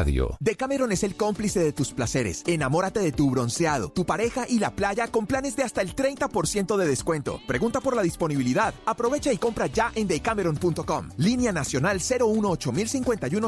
[0.00, 0.34] Radio.
[0.40, 2.42] Decameron es el cómplice de tus placeres.
[2.46, 6.78] Enamórate de tu bronceado, tu pareja y la playa con planes de hasta el 30%
[6.78, 7.38] de descuento.
[7.46, 8.72] Pregunta por la disponibilidad.
[8.86, 11.10] Aprovecha y compra ya en decameron.com.
[11.18, 12.72] Línea nacional 018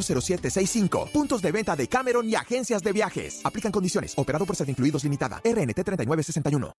[0.02, 3.40] 0765 Puntos de venta de Cameron y agencias de viajes.
[3.44, 4.12] Aplican condiciones.
[4.18, 5.40] Operado por ser incluidos limitada.
[5.42, 6.72] RNT 3961.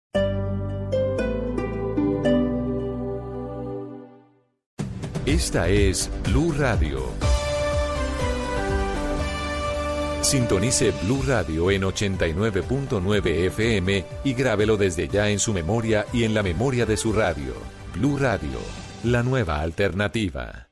[5.26, 7.33] Esta es Blue Radio.
[10.24, 16.32] Sintonice Blue Radio en 89.9 FM y grábelo desde ya en su memoria y en
[16.32, 17.52] la memoria de su radio.
[17.94, 18.58] Blue Radio,
[19.04, 20.70] la nueva alternativa.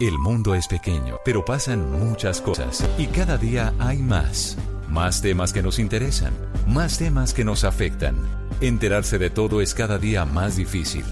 [0.00, 4.56] El mundo es pequeño, pero pasan muchas cosas y cada día hay más.
[4.88, 6.32] Más temas que nos interesan,
[6.66, 8.16] más temas que nos afectan.
[8.62, 11.04] Enterarse de todo es cada día más difícil.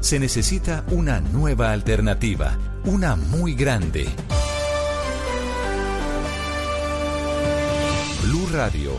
[0.00, 4.08] Se necesita una nueva alternativa, una muy grande.
[8.22, 8.92] Blue Radio,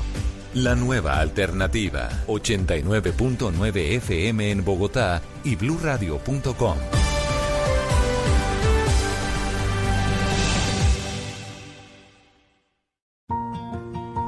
[0.53, 2.09] la nueva alternativa.
[2.27, 6.77] 89.9 FM en Bogotá y bluradio.com.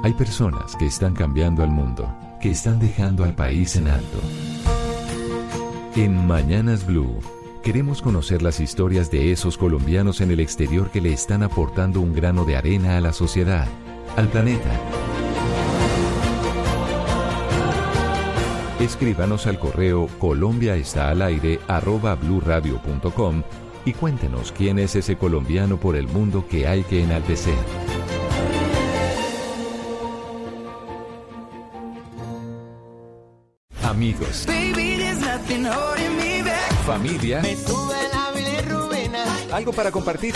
[0.04, 4.20] Hay personas que están cambiando al mundo, que están dejando al país en alto.
[5.96, 7.20] En Mañanas Blue
[7.64, 12.14] queremos conocer las historias de esos colombianos en el exterior que le están aportando un
[12.14, 13.68] grano de arena a la sociedad,
[14.16, 14.72] al planeta.
[18.80, 23.44] Escríbanos al correo Colombia está al aire arroba bluradio.com
[23.86, 27.56] y cuéntenos quién es ese colombiano por el mundo que hay que enaltecer.
[33.84, 34.46] Amigos,
[36.86, 37.42] familia,
[39.54, 40.36] algo para compartir.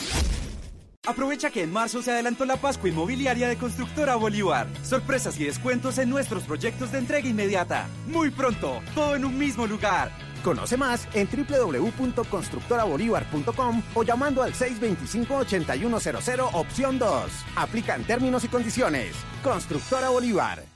[1.07, 4.67] Aprovecha que en marzo se adelantó la Pascua Inmobiliaria de Constructora Bolívar.
[4.83, 7.87] Sorpresas y descuentos en nuestros proyectos de entrega inmediata.
[8.05, 10.11] Muy pronto, todo en un mismo lugar.
[10.43, 17.31] Conoce más en www.constructorabolívar.com o llamando al 625-8100 opción 2.
[17.55, 19.15] Aplican términos y condiciones.
[19.43, 20.70] Constructora Bolívar.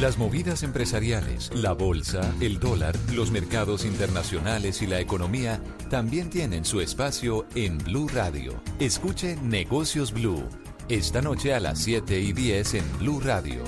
[0.00, 5.60] Las movidas empresariales, la bolsa, el dólar, los mercados internacionales y la economía
[5.90, 8.60] también tienen su espacio en Blue Radio.
[8.78, 10.48] Escuche Negocios Blue.
[10.88, 13.62] Esta noche a las 7 y 10 en Blue Radio.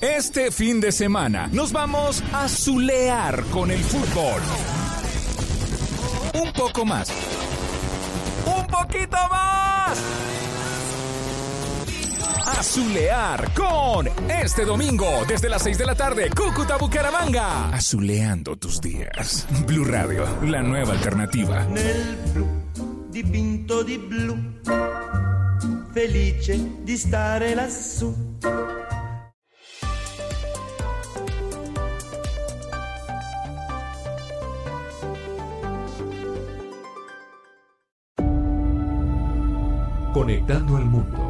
[0.00, 4.42] Este fin de semana nos vamos a zulear con el fútbol.
[6.34, 7.08] Un poco más.
[8.44, 10.39] Un poquito más.
[12.46, 17.68] A zulear con este domingo desde las 6 de la tarde, Cúcuta Bucaramanga.
[17.70, 19.46] Azuleando tus días.
[19.66, 21.64] Blue Radio, la nueva alternativa.
[21.64, 22.46] Nel blu
[23.10, 24.36] dipinto di blu,
[25.92, 28.14] felice di stare lassù.
[40.12, 41.29] Conectando al mundo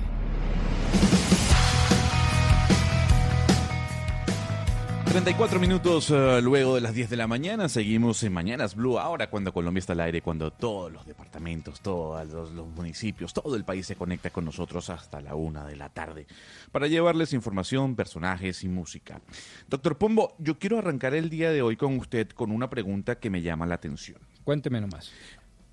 [5.11, 7.67] ...34 minutos eh, luego de las 10 de la mañana...
[7.67, 8.97] ...seguimos en Mañanas Blue...
[8.97, 10.21] ...ahora cuando Colombia está al aire...
[10.21, 11.81] ...cuando todos los departamentos...
[11.81, 13.33] ...todos los, los municipios...
[13.33, 14.89] ...todo el país se conecta con nosotros...
[14.89, 16.27] ...hasta la una de la tarde...
[16.71, 19.19] ...para llevarles información, personajes y música...
[19.67, 22.29] Doctor Pombo, yo quiero arrancar el día de hoy con usted...
[22.29, 24.17] ...con una pregunta que me llama la atención...
[24.45, 25.11] Cuénteme nomás.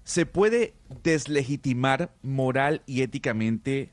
[0.03, 0.75] ¿Se puede
[1.05, 3.93] deslegitimar moral y éticamente...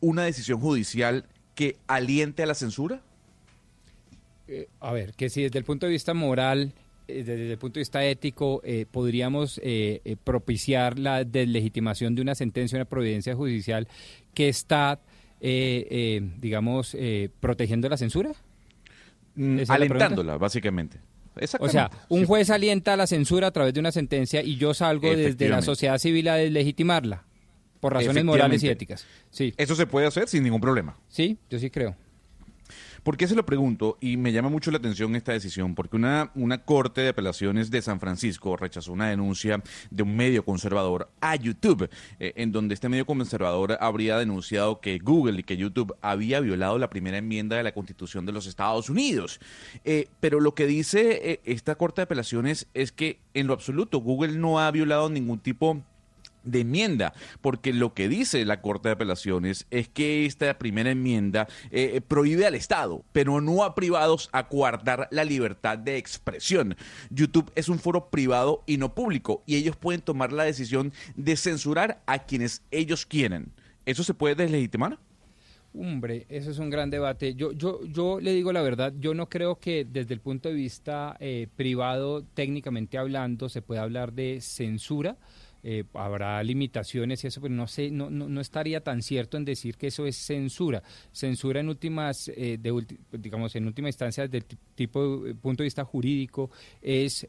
[0.00, 1.28] ...una decisión judicial...
[1.54, 3.02] ...que aliente a la censura?
[4.50, 6.72] Eh, a ver, que si desde el punto de vista moral,
[7.06, 12.22] eh, desde el punto de vista ético, eh, podríamos eh, eh, propiciar la deslegitimación de
[12.22, 13.86] una sentencia, una providencia judicial
[14.34, 15.00] que está,
[15.40, 18.32] eh, eh, digamos, eh, protegiendo la censura.
[19.36, 20.98] Mm, ¿Esa es la alentándola, básicamente.
[21.60, 25.14] O sea, un juez alienta la censura a través de una sentencia y yo salgo
[25.14, 27.24] desde la sociedad civil a deslegitimarla
[27.78, 29.06] por razones morales y éticas.
[29.30, 29.54] Sí.
[29.56, 30.98] Eso se puede hacer sin ningún problema.
[31.08, 31.96] Sí, yo sí creo.
[33.02, 33.96] ¿Por qué se lo pregunto?
[34.00, 37.80] Y me llama mucho la atención esta decisión, porque una, una corte de apelaciones de
[37.80, 41.88] San Francisco rechazó una denuncia de un medio conservador a YouTube,
[42.18, 46.78] eh, en donde este medio conservador habría denunciado que Google y que YouTube había violado
[46.78, 49.40] la primera enmienda de la Constitución de los Estados Unidos.
[49.84, 53.98] Eh, pero lo que dice eh, esta corte de apelaciones es que en lo absoluto
[53.98, 55.82] Google no ha violado ningún tipo de
[56.52, 62.00] enmienda, porque lo que dice la Corte de Apelaciones es que esta primera enmienda eh,
[62.06, 66.76] prohíbe al Estado, pero no a privados a coartar la libertad de expresión.
[67.10, 71.36] YouTube es un foro privado y no público, y ellos pueden tomar la decisión de
[71.36, 73.52] censurar a quienes ellos quieren.
[73.86, 74.98] ¿Eso se puede deslegitimar?
[75.72, 77.34] Hombre, eso es un gran debate.
[77.34, 80.54] Yo, yo, yo le digo la verdad, yo no creo que desde el punto de
[80.56, 85.16] vista eh, privado, técnicamente hablando, se pueda hablar de censura
[85.62, 89.76] eh, habrá limitaciones y eso, pero no sé, no, no, estaría tan cierto en decir
[89.76, 90.82] que eso es censura.
[91.12, 95.66] Censura en últimas, eh, de, digamos, en última instancia, desde el tipo eh, punto de
[95.66, 97.26] vista jurídico, es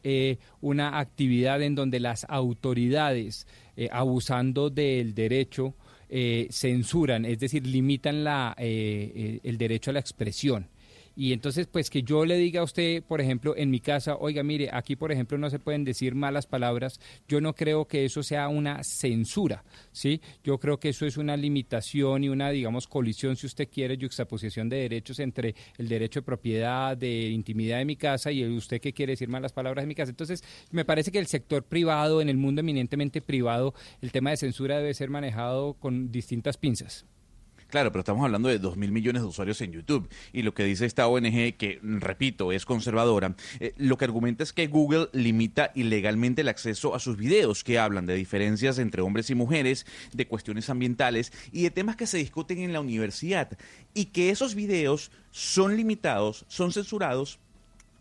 [0.62, 3.48] una actividad en donde las autoridades,
[3.92, 5.75] abusando del derecho,
[6.50, 10.68] censuran, es decir, limitan la, el derecho a la expresión.
[11.15, 14.43] Y entonces, pues que yo le diga a usted, por ejemplo, en mi casa, oiga,
[14.43, 18.23] mire, aquí, por ejemplo, no se pueden decir malas palabras, yo no creo que eso
[18.23, 20.21] sea una censura, ¿sí?
[20.43, 24.69] Yo creo que eso es una limitación y una, digamos, colisión, si usted quiere, juxtaposición
[24.69, 28.93] de derechos entre el derecho de propiedad, de intimidad de mi casa y usted que
[28.93, 30.11] quiere decir malas palabras de mi casa.
[30.11, 34.37] Entonces, me parece que el sector privado, en el mundo eminentemente privado, el tema de
[34.37, 37.05] censura debe ser manejado con distintas pinzas.
[37.71, 40.09] Claro, pero estamos hablando de dos mil millones de usuarios en YouTube.
[40.33, 44.51] Y lo que dice esta ONG, que repito, es conservadora, eh, lo que argumenta es
[44.51, 49.29] que Google limita ilegalmente el acceso a sus videos que hablan de diferencias entre hombres
[49.29, 53.57] y mujeres, de cuestiones ambientales y de temas que se discuten en la universidad.
[53.94, 57.39] Y que esos videos son limitados, son censurados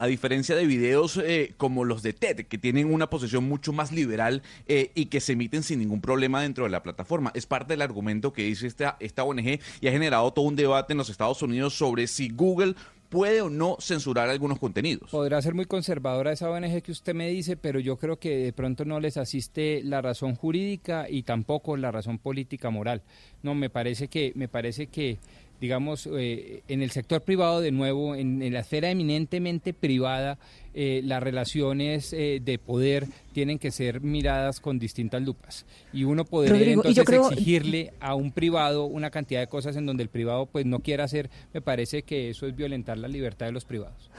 [0.00, 3.92] a diferencia de videos eh, como los de TED, que tienen una posición mucho más
[3.92, 7.30] liberal eh, y que se emiten sin ningún problema dentro de la plataforma.
[7.34, 10.94] Es parte del argumento que dice esta, esta ONG y ha generado todo un debate
[10.94, 12.74] en los Estados Unidos sobre si Google
[13.10, 15.10] puede o no censurar algunos contenidos.
[15.10, 18.52] Podrá ser muy conservadora esa ONG que usted me dice, pero yo creo que de
[18.54, 23.02] pronto no les asiste la razón jurídica y tampoco la razón política moral.
[23.42, 25.18] No, me parece que me parece que
[25.60, 30.38] digamos, eh, en el sector privado, de nuevo, en, la esfera eminentemente privada,
[30.72, 35.66] eh, las relaciones eh, de poder tienen que ser miradas con distintas lupas.
[35.92, 40.08] Y uno podría entonces exigirle a un privado una cantidad de cosas en donde el
[40.08, 43.64] privado pues no quiera hacer, me parece que eso es violentar la libertad de los
[43.64, 44.10] privados.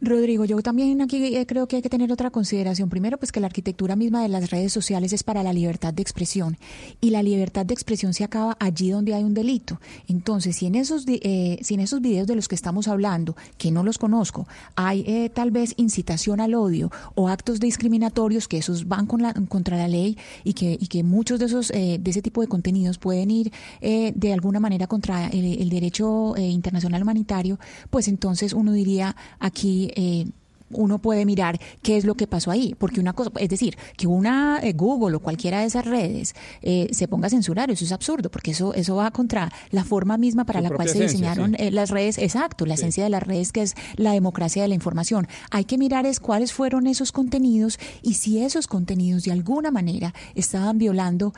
[0.00, 2.88] Rodrigo, yo también aquí eh, creo que hay que tener otra consideración.
[2.88, 6.02] Primero, pues que la arquitectura misma de las redes sociales es para la libertad de
[6.02, 6.56] expresión
[7.00, 9.80] y la libertad de expresión se acaba allí donde hay un delito.
[10.06, 13.72] Entonces, si en esos, eh, si en esos videos de los que estamos hablando, que
[13.72, 14.46] no los conozco,
[14.76, 19.34] hay eh, tal vez incitación al odio o actos discriminatorios que esos van con la,
[19.34, 22.98] contra la ley y que, y que muchos de esos de ese tipo de contenidos
[22.98, 27.58] pueden ir de alguna manera contra el, el derecho internacional humanitario,
[27.90, 30.26] pues entonces uno diría aquí eh,
[30.70, 34.06] uno puede mirar qué es lo que pasó ahí, porque una cosa, es decir, que
[34.06, 37.92] una eh, Google o cualquiera de esas redes eh, se ponga a censurar, eso es
[37.92, 41.90] absurdo, porque eso eso va contra la forma misma para la cual se diseñaron las
[41.90, 45.26] redes, exacto, la esencia de las redes que es la democracia de la información.
[45.50, 50.12] Hay que mirar es cuáles fueron esos contenidos y si esos contenidos de alguna manera
[50.34, 51.32] estaban violando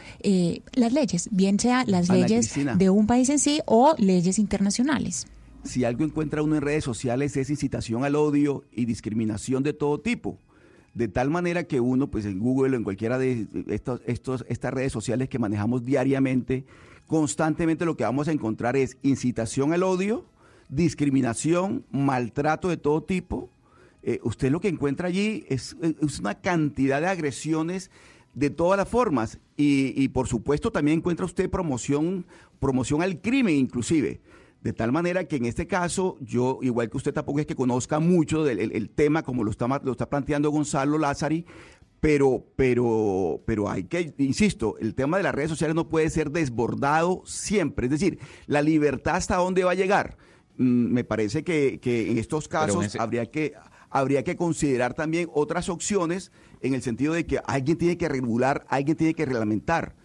[0.74, 5.26] las leyes, bien sea las leyes de un país en sí o leyes internacionales
[5.64, 10.00] si algo encuentra uno en redes sociales es incitación al odio y discriminación de todo
[10.00, 10.38] tipo.
[10.94, 14.92] De tal manera que uno, pues en Google o en cualquiera de estos, estas redes
[14.92, 16.64] sociales que manejamos diariamente,
[17.06, 20.24] constantemente lo que vamos a encontrar es incitación al odio,
[20.68, 23.50] discriminación, maltrato de todo tipo.
[24.02, 27.90] Eh, usted lo que encuentra allí es, es, una cantidad de agresiones
[28.34, 32.24] de todas las formas y, y, por supuesto también encuentra usted promoción,
[32.58, 34.20] promoción al crimen inclusive.
[34.62, 37.98] De tal manera que en este caso, yo, igual que usted tampoco es que conozca
[37.98, 41.46] mucho del el, tema como lo está, lo está planteando Gonzalo Lázari,
[42.00, 46.30] pero, pero, pero hay que, insisto, el tema de las redes sociales no puede ser
[46.30, 47.86] desbordado siempre.
[47.86, 50.18] Es decir, la libertad hasta dónde va a llegar.
[50.56, 53.54] Mm, me parece que, en estos casos habría que
[53.90, 58.64] habría que considerar también otras opciones en el sentido de que alguien tiene que regular,
[58.68, 59.96] alguien tiene que reglamentar.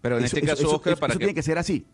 [0.00, 1.86] Pero en este caso, Oscar, para eso tiene que ser así.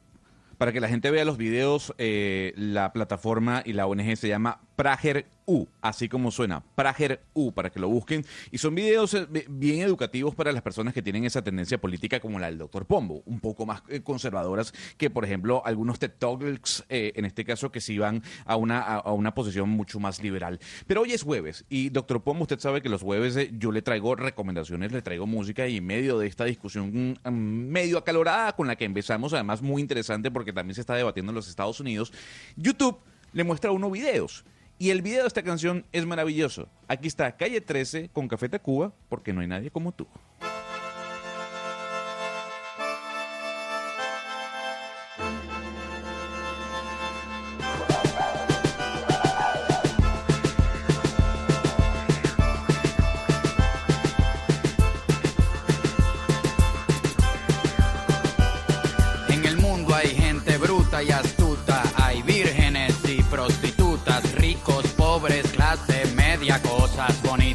[0.59, 4.61] Para que la gente vea los videos, eh, la plataforma y la ONG se llama
[4.75, 8.23] Prager U, así como suena, Prager U, para que lo busquen.
[8.51, 12.21] Y son videos eh, bi- bien educativos para las personas que tienen esa tendencia política
[12.21, 16.13] como la del doctor Pombo, un poco más eh, conservadoras que, por ejemplo, algunos TED
[16.19, 20.23] Talks, eh, en este caso, que sí van a una, a, una posición mucho más
[20.23, 20.61] liberal.
[20.87, 24.15] Pero hoy es jueves y doctor Pombo, usted sabe que los jueves yo le traigo
[24.17, 28.77] recomendaciones, le traigo música y en medio de esta discusión mm, medio acalorada con la
[28.77, 32.13] que empezamos, además muy interesante porque también se está debatiendo en los Estados Unidos,
[32.57, 32.99] YouTube
[33.33, 34.45] le muestra a uno videos.
[34.81, 36.69] Y el video de esta canción es maravilloso.
[36.87, 40.07] Aquí está Calle 13 con Café Tacuba, porque no hay nadie como tú.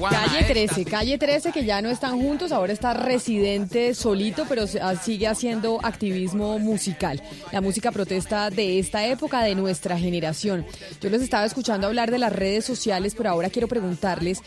[0.00, 0.26] marihuana.
[0.26, 4.94] Calle 13, calle 13 que ya no están juntos, ahora está residente solito, pero ah,
[4.96, 7.22] sigue haciendo activismo musical.
[7.52, 10.64] La música protesta de esta época, de nuestra generación.
[11.00, 14.42] Yo les estaba escuchando hablar de las redes sociales, pero ahora quiero preguntarles,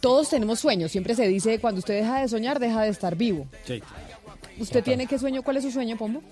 [0.00, 3.46] todos tenemos sueños, siempre se dice, cuando usted deja de soñar, deja de estar vivo.
[3.64, 3.82] Sí.
[4.58, 5.42] ¿Usted tiene qué sueño?
[5.42, 6.22] ¿Cuál es su sueño, Pombo?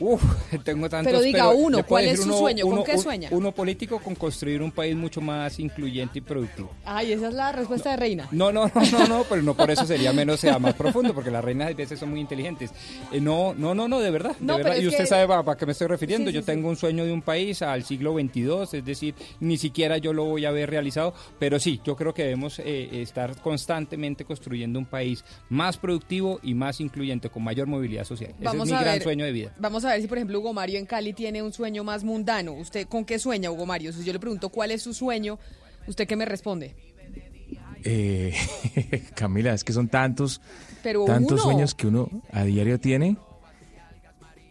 [0.00, 0.22] Uf,
[0.64, 1.12] tengo tantos.
[1.12, 2.66] Pero diga uno, ¿cuál es su sueño?
[2.66, 3.28] ¿Con qué sueña?
[3.30, 6.70] Uno político con construir un país mucho más incluyente y productivo.
[6.84, 8.28] Ay, esa es la respuesta de Reina.
[8.32, 11.30] No, no, no, no, no, pero no por eso sería menos, sea más profundo, porque
[11.30, 12.70] las reinas a veces son muy inteligentes.
[13.12, 14.76] Eh, no, no, no, no, de verdad, de No, verdad.
[14.76, 16.30] Y usted que- sabe a, a qué me estoy refiriendo.
[16.30, 19.58] Sí, yo sí, tengo un sueño de un país al siglo XXII, es decir, ni
[19.58, 23.36] siquiera yo lo voy a ver realizado, pero sí, yo creo que debemos eh, estar
[23.40, 28.34] constantemente construyendo un país más productivo y más incluyente, con mayor movilidad social.
[28.40, 29.52] Ese es mi a gran ver, sueño de vida.
[29.58, 32.52] Vamos a ver si, por ejemplo, Hugo Mario en Cali tiene un sueño más mundano.
[32.52, 33.92] ¿Usted con qué sueña, Hugo Mario?
[33.92, 35.38] Si yo le pregunto cuál es su sueño,
[35.86, 36.74] ¿usted qué me responde?
[37.84, 38.34] Eh,
[39.14, 40.40] Camila, es que son tantos,
[40.82, 41.42] Pero tantos uno.
[41.42, 43.16] sueños que uno a diario tiene.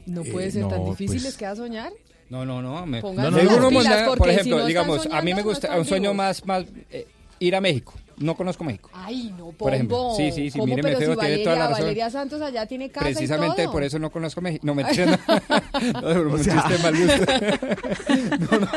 [0.05, 1.91] No puede Eh, ser tan no, difícil, pues- ¿les queda soñar?
[2.29, 2.85] No, no, no.
[2.85, 3.27] Me, no, no,
[3.57, 6.11] uno pilas, por si ejemplo, no están digamos, a mí me no gusta un sueño
[6.11, 6.15] vivos.
[6.15, 7.07] más, más eh,
[7.39, 7.93] ir a México.
[8.19, 8.89] No conozco México.
[8.93, 9.57] Ay, no, Pombo.
[9.57, 11.81] Por ejemplo, sí, sí, sí, míreme feo, si tiene toda la razón.
[11.83, 13.71] Valeria Santos allá tiene casa Precisamente y todo.
[13.73, 14.65] por eso no conozco México.
[14.65, 15.17] No, mentira, no.
[15.93, 17.33] no, pero un chiste mal gusto.
[18.51, 18.67] No, no.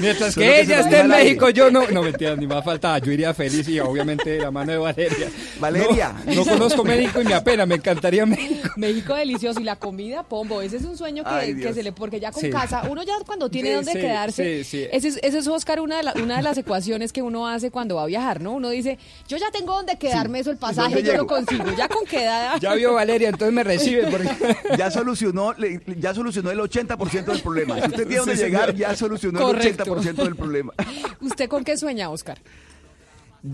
[0.00, 1.08] Mientras Solo que ella esté en.
[1.08, 1.86] México, yo no.
[1.90, 2.98] No, mentira, ni más faltaba.
[2.98, 5.28] Yo iría feliz y obviamente de la mano de Valeria.
[5.60, 6.14] Valeria.
[6.26, 8.68] No, no conozco México y me apena, me encantaría México.
[8.76, 11.74] México delicioso y la comida, Pombo, ese es un sueño que, Ay, que Dios.
[11.74, 12.50] se le, porque ya con Sí.
[12.50, 14.86] casa, uno ya cuando tiene Sí, donde sí, quedarse, sí, sí.
[14.92, 17.70] Ese, es, ese es Oscar una de, la- una de las ecuaciones que uno hace
[17.70, 18.52] cuando va a viajar, ¿no?
[18.52, 21.88] Uno dice, yo ya tengo donde quedarme, eso el pasaje, ¿Dónde yo lo consigo, ya
[21.88, 22.58] con qué edad.
[22.60, 24.06] Ya vio Valeria, entonces me recibe.
[24.08, 24.28] Porque...
[24.78, 25.54] Ya solucionó,
[25.98, 27.74] ya solucionó el 80% del problema.
[27.76, 29.82] Si usted tiene donde Sí, llegar, ya solucionó Correcto.
[29.84, 30.72] el 80% del problema.
[31.20, 32.38] ¿Usted con qué sueña, Oscar?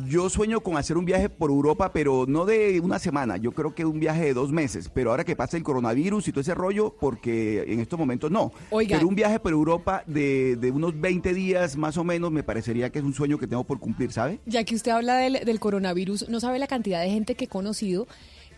[0.06, 3.38] Yo sueño con hacer un viaje por Europa, pero no de una semana.
[3.38, 4.88] Yo creo que un viaje de dos meses.
[4.88, 8.52] Pero ahora que pasa el coronavirus y todo ese rollo, porque en estos momentos no.
[8.70, 8.96] Oiga.
[8.96, 12.90] Pero un viaje por Europa de, de unos 20 días más o menos me parecería
[12.90, 14.38] que es un sueño que tengo por cumplir, ¿sabe?
[14.46, 17.48] Ya que usted habla del, del coronavirus, no sabe la cantidad de gente que he
[17.48, 18.06] conocido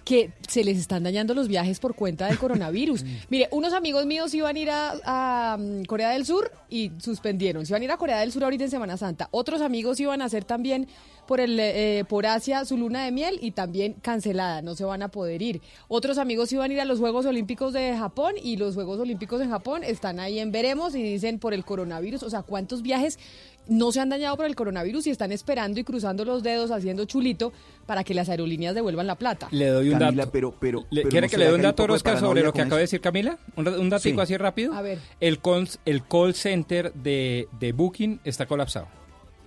[0.05, 3.05] que se les están dañando los viajes por cuenta del coronavirus.
[3.31, 7.67] Mire, unos amigos míos iban a ir a, a, mm, Corea del Sur y suspendieron.
[7.67, 9.29] Se iban a ir a Corea del Sur ahorita en Semana Santa.
[9.31, 10.89] Otros amigos iban a hacer también
[11.33, 15.01] por el eh, por Asia su luna de miel y también cancelada, no se van
[15.01, 15.63] a poder ir.
[15.89, 19.41] Otros amigos iban a ir a los Juegos Olímpicos de Japón y los Juegos Olímpicos
[19.41, 23.19] en Japón están ahí en veremos y dicen por el coronavirus, o sea, ¿cuántos viajes
[23.67, 27.07] no se han dañado por el coronavirus y están esperando y cruzando los dedos haciendo
[27.07, 27.51] chulito
[27.87, 29.49] para que las aerolíneas devuelvan la plata?
[29.53, 30.33] Le doy un Camila, dato.
[30.33, 32.77] pero, pero, ¿Le- pero ¿Quiere ¿no que le dé un dato, sobre lo que acaba
[32.77, 33.39] de decir Camila?
[33.57, 34.23] Un, un datico Sí.
[34.23, 34.75] así rápido.
[34.75, 34.99] A ver.
[35.19, 38.89] El, cons- el call center de, de Booking está colapsado.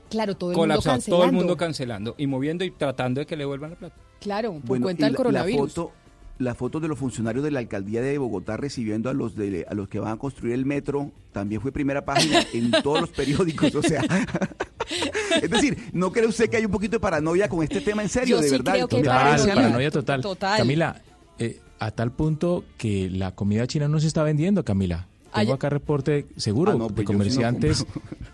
[0.10, 0.96] Claro, todo el colapsado.
[0.96, 1.18] mundo cancelando.
[1.18, 3.96] Todo el mundo cancelando y moviendo y tratando de que le devuelvan la plata.
[4.22, 5.62] Claro, por Bueno, cuenta del coronavirus.
[5.62, 5.92] La foto,
[6.38, 9.74] la foto de los funcionarios de la alcaldía de Bogotá recibiendo a los de, a
[9.74, 13.74] los que van a construir el metro también fue primera página en todos los periódicos,
[13.76, 14.02] o sea.
[15.42, 18.10] es decir, ¿no cree usted que hay un poquito de paranoia con este tema en
[18.10, 18.74] serio, Yo de sí verdad?
[18.74, 19.08] creo que hay ¿Me
[19.38, 20.22] Total, paranoia total.
[20.22, 20.58] Total.
[20.58, 21.02] Camila,
[21.40, 25.08] eh, a tal punto que la comida china no se está vendiendo, Camila.
[25.42, 27.86] Tengo acá reporte seguro Ah, no, de pues yo sí no comerciantes,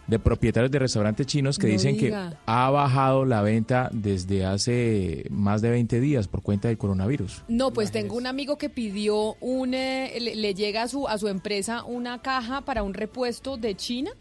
[0.07, 2.29] de propietarios de restaurantes chinos que No dicen diga.
[2.31, 7.43] que ha bajado la venta desde hace más de 20 días por cuenta del coronavirus.
[7.47, 11.17] No, pues tengo un amigo que pidió un, eh, le, le llega a su, a
[11.17, 14.11] su empresa una caja para un repuesto de China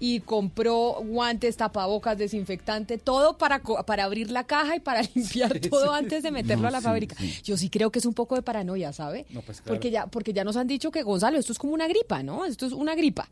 [0.00, 5.92] y compró guantes, tapabocas, desinfectante, todo para, para abrir la caja y para limpiar todo
[5.92, 7.16] antes de meterlo No, a la sí, fábrica.
[7.44, 9.26] Yo sí creo que es un poco de paranoia, ¿sabe?
[9.30, 9.74] No, pues claro.
[9.76, 12.46] porque, ya, porque ya nos han dicho que, Gonzalo, esto es como una gripa, ¿no?
[12.46, 13.28] Esto es una gripa.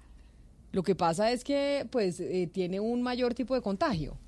[0.71, 4.19] Lo que pasa es que, pues, eh, tiene un mayor tipo de contagio.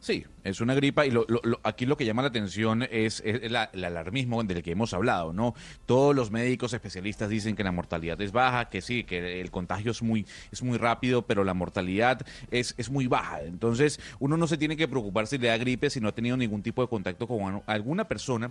[0.00, 3.22] Sí, es una gripa y lo, lo- lo- aquí lo que llama la atención es,
[3.50, 5.54] la- el alarmismo del que hemos hablado, ¿no?
[5.86, 9.90] Todos los médicos especialistas dicen que la mortalidad es baja, que sí, que el contagio
[9.90, 13.42] es muy, es muy rápido, pero la mortalidad es, es muy baja.
[13.42, 16.36] Entonces, uno no se tiene que preocupar si le da gripe si no ha tenido
[16.36, 18.50] ningún tipo de contacto con alguna persona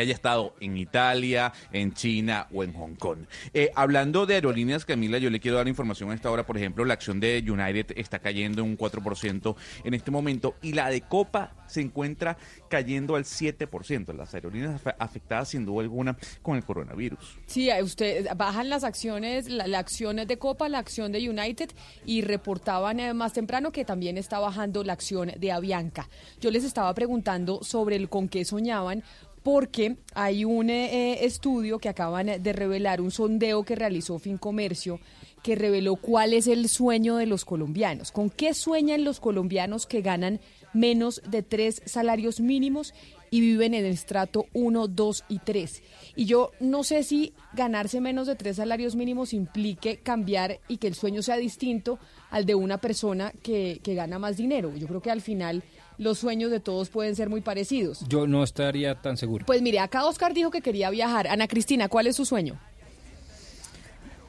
[0.00, 3.20] haya estado en Italia, en China o en Hong Kong.
[3.54, 6.46] Eh, hablando de aerolíneas, Camila, yo le quiero dar información a esta hora.
[6.46, 10.72] Por ejemplo, la acción de United está cayendo en un 4% en este momento y
[10.72, 12.36] la de Copa se encuentra
[12.70, 14.12] cayendo al 7%.
[14.14, 17.38] Las aerolíneas afe- afectadas sin duda alguna con el coronavirus.
[17.46, 21.70] Sí, usted bajan las acciones, la, la acción de Copa, la acción de United
[22.06, 26.08] y reportaban eh, más temprano que también está bajando la acción de Avianca.
[26.40, 29.02] Yo les estaba preguntando sobre el con qué soñaban
[29.50, 35.00] porque hay un eh, estudio que acaban de revelar, un sondeo que realizó Fincomercio
[35.42, 38.12] que reveló cuál es el sueño de los colombianos.
[38.12, 40.38] ¿Con qué sueñan los colombianos que ganan
[40.74, 42.92] menos de tres salarios mínimos
[43.30, 45.82] y viven en el estrato 1, 2 y 3?
[46.14, 50.88] Y yo no sé si ganarse menos de tres salarios mínimos implique cambiar y que
[50.88, 51.98] el sueño sea distinto
[52.30, 54.76] al de una persona que, que gana más dinero.
[54.76, 55.62] Yo creo que al final
[55.98, 58.04] los sueños de todos pueden ser muy parecidos.
[58.08, 59.44] Yo no estaría tan seguro.
[59.46, 61.26] Pues mire, acá Oscar dijo que quería viajar.
[61.26, 62.58] Ana Cristina, ¿cuál es su sueño?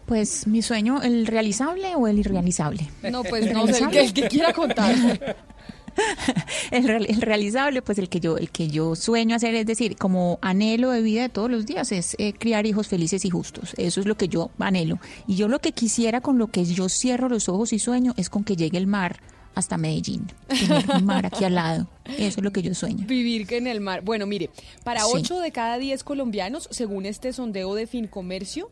[0.07, 2.89] Pues mi sueño, ¿el realizable o el irrealizable?
[3.11, 4.95] No, pues no sé, el que, el que quiera contar.
[6.71, 10.89] el realizable, pues el que yo, el que yo sueño hacer, es decir, como anhelo
[10.89, 13.75] de vida de todos los días, es eh, criar hijos felices y justos.
[13.77, 14.97] Eso es lo que yo anhelo.
[15.27, 18.31] Y yo lo que quisiera, con lo que yo cierro los ojos y sueño, es
[18.31, 19.19] con que llegue el mar
[19.59, 20.27] hasta Medellín.
[20.47, 21.87] Tener un mar aquí al lado.
[22.05, 23.05] Eso es lo que yo sueño.
[23.07, 24.01] Vivir que en el mar.
[24.01, 24.49] Bueno, mire,
[24.83, 25.11] para Sí.
[25.13, 28.69] 8 de cada 10 colombianos, según este sondeo de Fincomercio,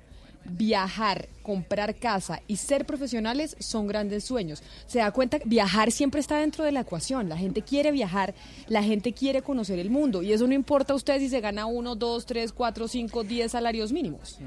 [0.50, 4.64] viajar, comprar casa y ser profesionales son grandes sueños.
[4.86, 7.28] Se da cuenta que viajar siempre está dentro de la ecuación.
[7.30, 8.34] La gente quiere viajar,
[8.68, 10.24] la gente quiere conocer el mundo.
[10.24, 13.52] Y eso no importa a usted si se gana uno, dos, tres, cuatro, cinco, diez
[13.52, 14.40] salarios mínimos.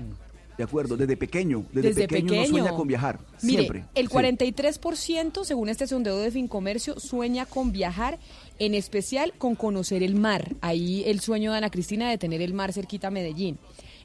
[0.60, 3.84] De acuerdo, desde pequeño, desde, Desde pequeño, uno sueña con viajar, Mire, siempre.
[3.94, 4.14] el sí.
[4.14, 8.18] 43%, según este sondeo de Fincomercio, sueña con viajar,
[8.58, 10.54] en especial con conocer el mar.
[10.60, 13.56] Ahí el sueño de Ana Cristina de tener el mar cerquita a Medellín.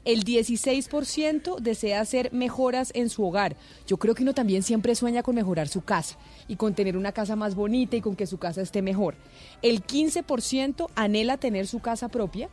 [0.06, 3.54] El 16% desea hacer mejoras en su hogar.
[3.86, 6.16] Yo creo que uno también siempre sueña con mejorar su casa
[6.48, 9.14] y con tener una casa más bonita y con que su casa esté mejor.
[9.60, 12.48] El 15% anhela tener su casa propia.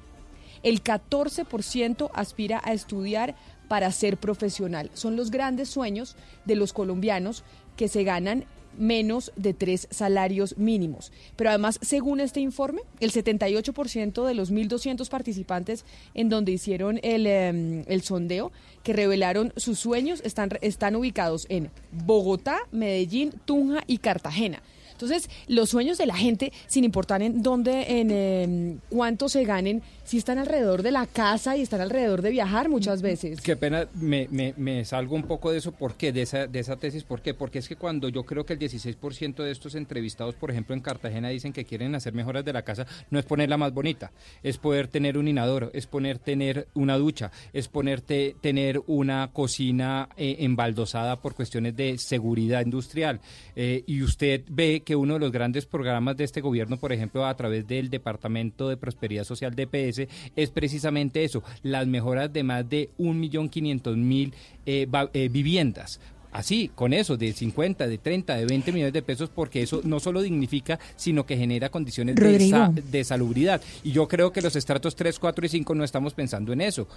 [0.62, 3.36] El 14% aspira a estudiar
[3.68, 4.90] para ser profesional.
[4.94, 7.44] Son los grandes sueños de los colombianos
[7.76, 8.46] que se ganan
[8.78, 11.12] menos de tres salarios mínimos.
[11.36, 17.28] Pero además, según este informe, el 78% de los 1.200 participantes en donde hicieron el,
[17.28, 18.52] em, el sondeo,
[18.84, 24.62] que revelaron sus sueños, están, están ubicados en Bogotá, Medellín, Tunja y Cartagena.
[24.92, 29.82] Entonces, los sueños de la gente, sin importar en dónde, en em, cuánto se ganen,
[30.04, 33.42] si están alrededor de la casa y están alrededor de viajar muchas veces.
[33.42, 36.12] Qué pena, me, me, me salgo un poco de eso, ¿por qué?
[36.12, 37.34] De esa, de esa tesis, ¿por qué?
[37.34, 40.82] Porque es que cuando yo creo que el 16% de estos entrevistados, por ejemplo, en
[40.82, 44.12] Cartagena dicen que quieren hacer mejoras de la casa, no es ponerla más bonita,
[44.42, 50.10] es poder tener un inodoro, es poner tener una ducha, es ponerte tener una cocina
[50.18, 53.20] eh, embaldosada por cuestiones de seguridad industrial.
[53.56, 57.26] Eh, y usted ve que uno de los grandes programas de este gobierno, por ejemplo,
[57.26, 60.03] a través del Departamento de Prosperidad Social DPS,
[60.36, 64.34] es precisamente eso, las mejoras de más de 1.500.000
[64.66, 66.00] eh, eh, viviendas.
[66.32, 70.00] Así, con eso, de 50, de 30, de 20 millones de pesos, porque eso no
[70.00, 73.62] solo dignifica, sino que genera condiciones de, sa- de salubridad.
[73.84, 76.88] Y yo creo que los estratos 3, 4 y 5 no estamos pensando en eso.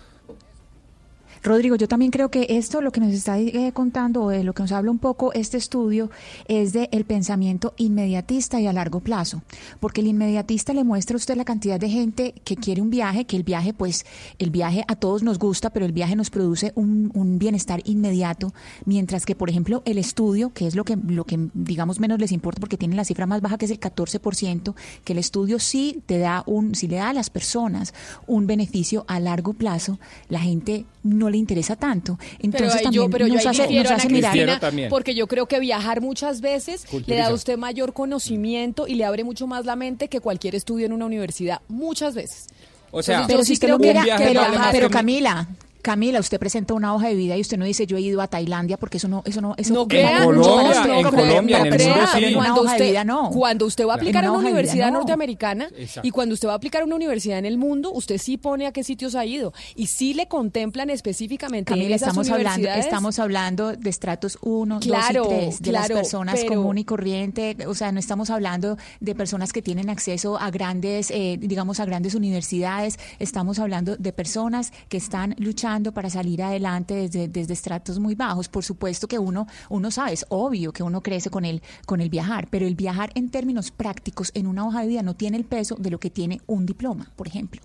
[1.46, 4.52] Rodrigo, yo también creo que esto, lo que nos está eh, contando, o de lo
[4.52, 6.10] que nos habla un poco este estudio,
[6.46, 9.42] es de el pensamiento inmediatista y a largo plazo.
[9.80, 13.24] Porque el inmediatista le muestra a usted la cantidad de gente que quiere un viaje,
[13.24, 14.06] que el viaje, pues,
[14.38, 18.54] el viaje a todos nos gusta, pero el viaje nos produce un, bienestar inmediato.
[18.84, 22.32] Mientras que, por ejemplo, el estudio, que es lo que, lo que digamos menos les
[22.32, 26.02] importa porque tiene la cifra más baja, que es el 14%, que el estudio sí
[26.06, 27.94] te da un, sí le da a las personas
[28.26, 32.18] un beneficio a largo plazo, la gente no no le interesa tanto.
[32.38, 34.32] Entonces pero también yo, pero nos yo hace, nos mirar.
[34.32, 38.94] Cristina, porque yo creo que viajar muchas veces le da a usted mayor conocimiento y
[38.94, 42.46] le abre mucho más la mente que cualquier estudio en una universidad, muchas veces.
[42.90, 44.34] O sea, Entonces, pero si creo que viaje
[44.72, 45.48] pero, Camila,
[45.86, 48.26] Camila, usted presenta una hoja de vida y usted no dice yo he ido a
[48.26, 50.82] Tailandia porque eso no, eso no, eso No crea mucho no, crea.
[50.82, 53.30] pero en una Cuando hoja de usted, vida no.
[53.30, 54.98] cuando usted va a aplicar En a una de vida universidad no.
[54.98, 56.08] norteamericana Exacto.
[56.08, 58.66] y cuando usted va a aplicar a una universidad en el mundo, usted sí pone
[58.66, 63.18] a qué sitios ha ido y sí le contemplan específicamente Camila, esas estamos hablando, estamos
[63.20, 66.84] hablando de estratos 1, Claro, 2 y 3, de claro, las personas pero- común y
[66.84, 71.78] corriente, o sea, no estamos hablando de personas que tienen acceso a grandes, eh, digamos,
[71.78, 77.52] a grandes universidades, estamos hablando de personas que están luchando para salir adelante desde, desde
[77.52, 78.48] estratos muy bajos.
[78.48, 82.10] Por supuesto que uno, uno sabe, es obvio que uno crece con el, con el
[82.10, 85.44] viajar, pero el viajar en términos prácticos en una hoja de vida no tiene el
[85.44, 87.62] peso de lo que tiene un diploma, por ejemplo.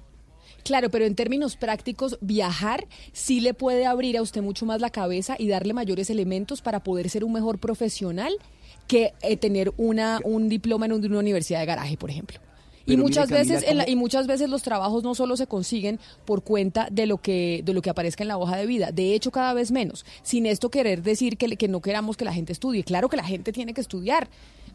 [0.64, 4.92] Claro, pero en términos prácticos, viajar sí le puede abrir a usted mucho más la
[4.92, 8.32] cabeza y darle mayores elementos para poder ser un mejor profesional
[8.88, 12.40] que eh, tener una, un diploma en un- una universidad de garaje, por ejemplo.
[12.86, 15.48] Y muchas Camila, veces en la- ¿cómo- y muchas veces los trabajos no solo se
[15.48, 18.92] consiguen por cuenta de lo que de lo que aparezca en la hoja de vida,
[18.92, 20.06] de hecho cada vez menos.
[20.24, 23.24] Sin esto querer decir que, que no queramos que la gente estudie, claro que la
[23.24, 24.28] gente tiene que estudiar,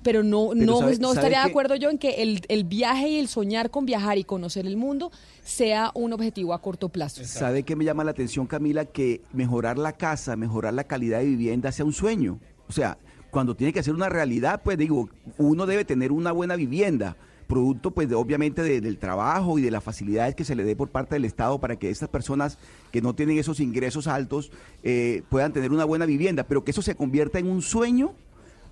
[0.03, 2.43] pero no Pero no sabe- no sabe estaría de que- acuerdo yo en que el,
[2.49, 5.11] el viaje y el soñar con viajar y conocer el mundo
[5.43, 7.25] sea un objetivo a corto plazo.
[7.25, 8.85] ¿Sabe qué me llama la atención, Camila?
[8.85, 12.39] Que mejorar la casa, mejorar la calidad de vivienda sea un sueño.
[12.69, 12.99] O sea,
[13.31, 17.17] cuando tiene que ser una realidad, pues digo, uno debe tener una buena vivienda,
[17.47, 20.75] producto pues de- obviamente de- del trabajo y de las facilidades que se le dé
[20.77, 22.59] por parte del Estado para que estas personas
[22.93, 24.51] que no tienen esos ingresos altos
[24.83, 28.15] eh, puedan tener una buena vivienda, pero que eso se convierta en un sueño,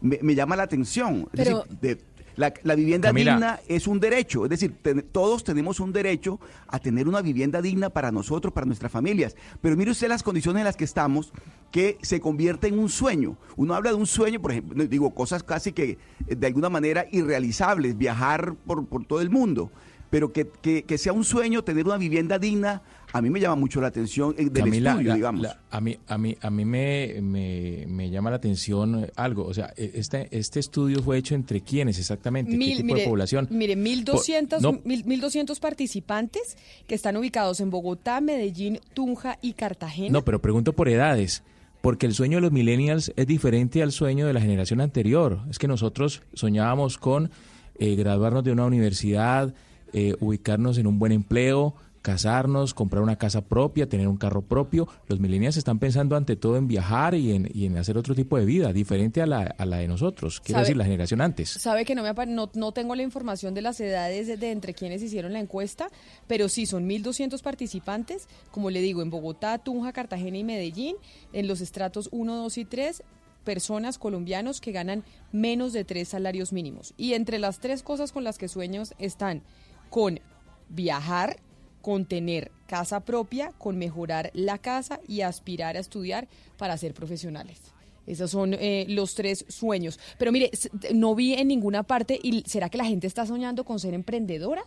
[0.01, 1.29] me, me llama la atención.
[1.33, 1.99] Es Pero- decir, de-
[2.37, 3.33] la, la vivienda Camila.
[3.33, 4.75] digna es un derecho, es decir,
[5.13, 9.37] todos tenemos un derecho a tener una vivienda digna para nosotros, para nuestras familias.
[9.61, 11.33] Pero mire usted las condiciones en las que estamos,
[11.71, 13.37] que se convierte en un sueño.
[13.57, 17.07] Uno habla de un sueño, por ejemplo, digo, cosas casi que eh, de alguna manera
[17.11, 19.71] irrealizables, viajar por, por todo el mundo.
[20.11, 22.83] Pero que, que- que sea un sueño tener una vivienda digna,
[23.15, 25.43] a mí me llama mucho la atención eh, del Camila, estudio, la- digamos.
[25.43, 29.47] la- a mí, a mí, a mí me, me, me llama la atención eh, algo.
[29.47, 33.01] O sea, e- este, este estudio fue hecho entre quiénes exactamente, Mil- qué tipo mire,
[33.03, 33.49] de población.
[33.51, 39.53] Mire, 1.200 Por- no, mil- 1.200 participantes que están ubicados en Bogotá, Medellín, Tunja y
[39.55, 40.11] Cartagena.
[40.11, 41.43] No, pero pregunto por edades,
[41.81, 45.41] porque el sueño de los millennials es diferente al sueño de la generación anterior.
[45.51, 47.31] Es que nosotros soñábamos con
[47.79, 49.55] eh, graduarnos de una universidad,
[49.93, 54.87] eh, ubicarnos en un buen empleo, casarnos, comprar una casa propia, tener un carro propio.
[55.09, 58.37] Los millennials están pensando ante todo en viajar y en, y en hacer otro tipo
[58.37, 61.49] de vida, diferente a la, a la de nosotros, quiero decir, la generación antes.
[61.49, 64.75] Sabe que no, me no, no tengo la información de las edades de, de entre
[64.75, 65.89] quienes hicieron la encuesta,
[66.27, 70.97] pero sí son 1.200 participantes, como le digo, en Bogotá, Tunja, Cartagena y Medellín,
[71.33, 73.03] en los estratos 1, 2 y 3,
[73.45, 76.93] personas colombianos que ganan menos de tres salarios mínimos.
[76.99, 79.43] Y entre las tres cosas con las que sueños están
[79.89, 80.21] con
[80.69, 81.39] viajar,
[81.85, 87.59] con tener casa propia, con mejorar la casa y aspirar a estudiar para ser profesionales.
[88.07, 90.01] Esos son eh, los tres sueños.
[90.19, 90.51] Pero mire,
[90.95, 94.63] no vi en ninguna parte, ¿y será que la gente está soñando con ser emprendedora?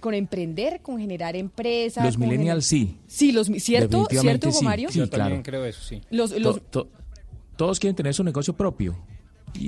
[0.00, 2.04] ¿Con emprender, con generar empresas?
[2.04, 2.96] Los con millennials gener- sí.
[3.06, 3.98] Sí, los mi- ¿cierto?
[3.98, 4.88] Definitivamente ¿Cierto, Hugo sí, Mario?
[4.90, 5.62] sí, Yo también claro.
[5.62, 6.02] creo eso, sí.
[6.10, 6.88] Los, los- To- to-
[7.56, 8.96] todos quieren tener su negocio propio
[9.54, 9.66] y,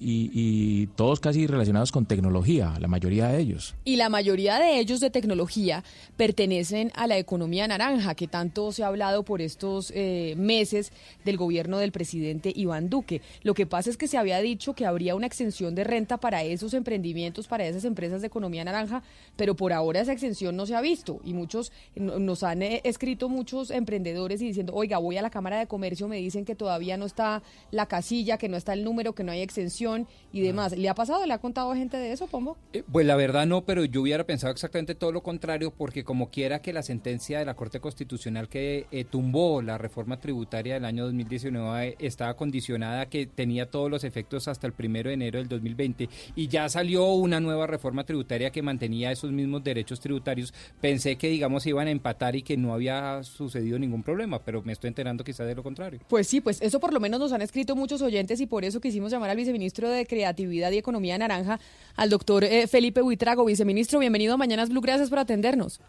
[0.00, 3.74] y- y- todos casi relacionados con tecnología, la mayoría de ellos.
[3.84, 5.84] Y la mayoría de ellos de tecnología
[6.16, 10.92] pertenecen a la economía naranja, que tanto se ha hablado por estos eh, meses
[11.24, 13.22] del gobierno del presidente Iván Duque.
[13.42, 16.42] Lo que pasa es que se había dicho que habría una exención de renta para
[16.44, 19.02] esos emprendimientos, para esas empresas de economía naranja,
[19.36, 21.20] pero por ahora esa exención no se ha visto.
[21.24, 25.30] Y muchos no- nos han eh, escrito muchos emprendedores y diciendo, oiga, voy a la
[25.30, 28.84] Cámara de Comercio, me dicen que todavía no está la casilla, que no está el
[28.84, 30.76] número, que no hay exención y demás.
[30.76, 31.26] ¿Le ha pasado?
[31.26, 32.56] ¿Le ha contado gente de eso, Pombo?
[32.72, 36.30] Eh, Pues la verdad no, pero yo hubiera pensado exactamente todo lo contrario, porque como
[36.30, 40.84] quiera que la sentencia de la Corte Constitucional que eh, tumbó la reforma tributaria del
[40.84, 45.14] año 2019 eh, estaba condicionada a que tenía todos los efectos hasta el primero de
[45.14, 50.00] enero del 2020 y ya salió una nueva reforma tributaria que mantenía esos mismos derechos
[50.00, 54.62] tributarios, pensé que digamos iban a empatar y que no había sucedido ningún problema, pero
[54.62, 56.00] me estoy enterando quizás de lo contrario.
[56.08, 58.80] Pues sí, pues eso por lo menos nos han escrito muchos oyentes y por eso
[58.80, 61.58] quisimos llamar al viceministro de Creatividad y Economía Naranja,
[61.96, 63.44] al doctor eh, Felipe Buitrago.
[63.44, 65.80] Viceministro, bienvenido a Mañanas Blue, gracias por atendernos.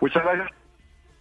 [0.00, 0.48] Muchas gracias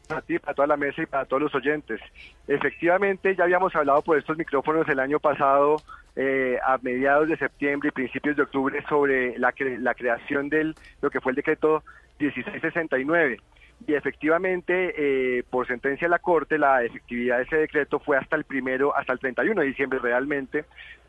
[0.09, 2.01] a ti, para toda la mesa y para todos los oyentes.
[2.47, 5.77] Efectivamente, ya habíamos hablado por estos micrófonos el año pasado,
[6.17, 10.75] eh, a mediados de septiembre y principios de octubre, sobre la, cre- la creación del
[11.01, 11.83] lo que fue el decreto
[12.19, 13.39] 1669.
[13.87, 18.35] y efectivamente, eh, por sentencia de la Corte, la efectividad de ese decreto fue hasta
[18.35, 20.65] el primero, hasta el 31 de diciembre realmente,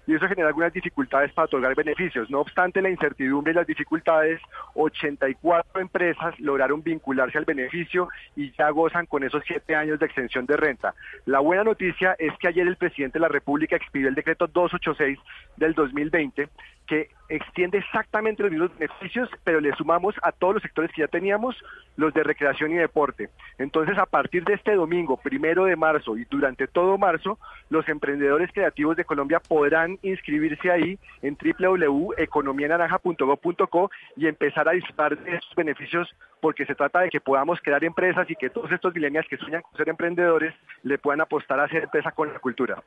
[0.07, 2.31] y eso genera algunas dificultades para otorgar beneficios.
[2.31, 4.41] No obstante la incertidumbre y las dificultades,
[4.75, 10.47] 84 empresas lograron vincularse al beneficio y ya gozan con esos siete años de extensión
[10.47, 10.95] de renta.
[11.27, 15.19] La buena noticia es que ayer el presidente de la República expidió el decreto 286
[15.57, 16.49] del 2020
[16.87, 21.09] que extiende exactamente los mismos beneficios, pero le sumamos a todos los sectores que ya
[21.09, 21.57] teníamos
[21.97, 23.31] los de recreación y deporte.
[23.59, 27.39] Entonces, a partir de este domingo, primero de marzo y durante todo marzo,
[27.71, 35.37] los emprendedores creativos de Colombia podrán inscribirse ahí en www.economianaranja.gov.co y empezar a disfrutar de
[35.37, 39.29] estos beneficios porque se trata de que podamos crear empresas y que todos estos millennials
[39.29, 42.83] que sueñan con ser emprendedores le puedan apostar a hacer empresa con la cultura.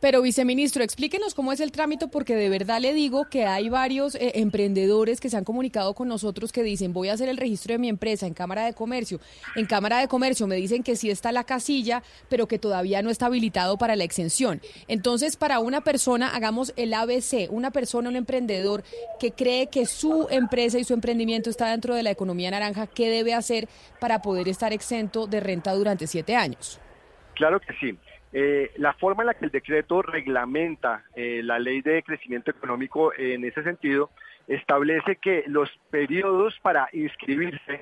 [0.00, 4.14] Pero, viceministro, explíquenos cómo es el trámite, porque de verdad le digo que hay varios
[4.14, 7.74] eh, emprendedores que se han comunicado con nosotros que dicen, voy a hacer el registro
[7.74, 9.20] de mi empresa en Cámara de Comercio.
[9.56, 13.10] En Cámara de Comercio me dicen que sí está la casilla, pero que todavía no
[13.10, 14.62] está habilitado para la exención.
[14.88, 18.82] Entonces, para una persona, hagamos el ABC, una persona, un emprendedor
[19.18, 23.10] que cree que su empresa y su emprendimiento está dentro de la economía naranja, ¿qué
[23.10, 23.68] debe hacer
[24.00, 26.80] para poder estar exento de renta durante siete años?
[27.34, 27.98] Claro que sí.
[28.32, 33.12] Eh, la forma en la que el decreto reglamenta eh, la ley de crecimiento económico
[33.16, 34.10] en ese sentido
[34.46, 37.80] establece que los periodos para inscribirse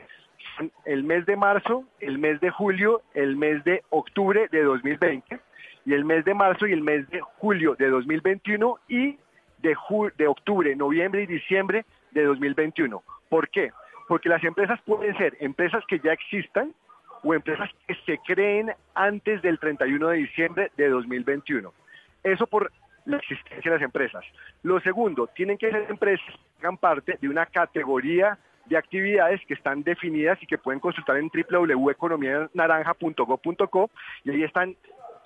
[0.57, 5.39] son el mes de marzo, el mes de julio, el mes de octubre de 2020
[5.85, 9.19] y el mes de marzo y el mes de julio de 2021 y
[9.59, 9.77] de,
[10.17, 13.03] de octubre, noviembre y diciembre de 2021.
[13.29, 13.73] ¿Por qué?
[14.07, 16.73] Porque las empresas pueden ser empresas que ya existan,
[17.23, 21.73] o empresas que se creen antes del 31 de diciembre de 2021.
[22.23, 22.73] Eso por
[23.05, 24.25] la existencia de las empresas.
[24.63, 29.55] Lo segundo, tienen que ser empresas que hagan parte de una categoría de actividades que
[29.55, 33.91] están definidas y que pueden consultar en www.economianaranja.gov.co
[34.25, 34.77] y ahí están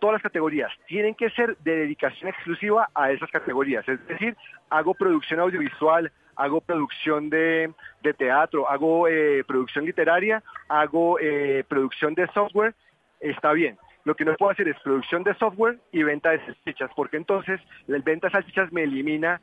[0.00, 0.70] todas las categorías.
[0.86, 4.36] Tienen que ser de dedicación exclusiva a esas categorías, es decir,
[4.70, 7.72] hago producción audiovisual, hago producción de,
[8.18, 12.74] teatro, hago eh, producción literaria, hago eh, producción de software,
[13.20, 13.78] está bien.
[14.04, 17.60] Lo que no puedo hacer es producción de software y venta de salchichas, porque entonces
[17.86, 19.40] la venta de salchichas me elimina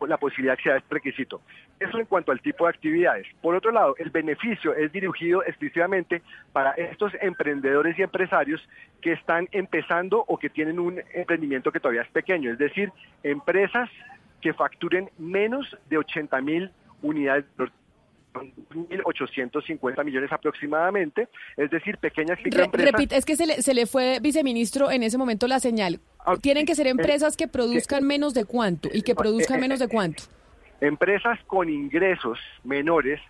[0.00, 1.42] la posibilidad que sea este requisito.
[1.78, 3.26] Eso en cuanto al tipo de actividades.
[3.42, 6.22] Por otro lado, el beneficio es dirigido exclusivamente
[6.52, 8.66] para estos emprendedores y empresarios
[9.02, 12.90] que están empezando o que tienen un emprendimiento que todavía es pequeño, es decir,
[13.22, 13.90] empresas
[14.40, 16.70] que facturen menos de 80 mil
[17.02, 17.44] unidades
[18.34, 22.92] 1.850 millones aproximadamente, es decir, pequeñas microempresas.
[22.92, 26.00] Repite, es que se le, se le fue, viceministro, en ese momento la señal.
[26.24, 29.62] Ah, Tienen que ser eh, empresas que produzcan menos de cuánto y que produzcan eh,
[29.62, 30.24] menos de cuánto.
[30.80, 33.20] Empresas con ingresos menores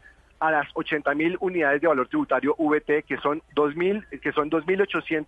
[0.41, 5.27] a las 80 mil unidades de valor tributario VT, que son 2.000, que son 2.800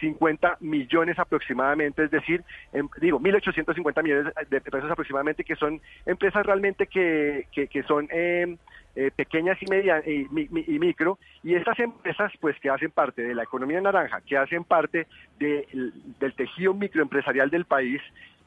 [0.00, 6.44] 50 millones aproximadamente, es decir, em, digo, 1.850 millones de pesos aproximadamente, que son empresas
[6.44, 8.56] realmente que, que, son em,
[8.96, 10.26] eh, pequeñas y, medianas y,
[10.78, 15.06] micro, y estas empresas pues que hacen parte de la economía naranja, que hacen parte
[15.38, 18.00] del tejido microempresarial del país,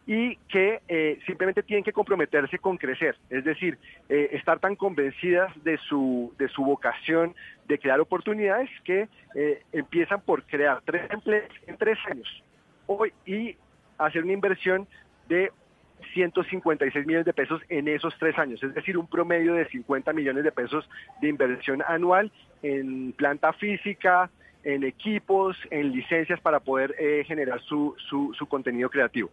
[0.05, 3.77] y que eh, simplemente tienen que comprometerse con crecer, es decir,
[4.09, 7.33] eh, estar tan convencidas de su, de su vocación
[7.67, 12.43] de crear oportunidades que eh, empiezan por crear tres empleos en tres años
[12.85, 13.55] hoy y
[13.97, 14.87] hacer una inversión
[15.29, 15.51] de
[16.13, 20.43] 156 millones de pesos en esos tres años, es decir, un promedio de 50 millones
[20.43, 20.87] de pesos
[21.21, 22.29] de inversión anual
[22.61, 24.29] en planta física,
[24.65, 26.93] en equipos, en licencias para poder
[27.25, 29.29] generar su, su, su contenido creativo.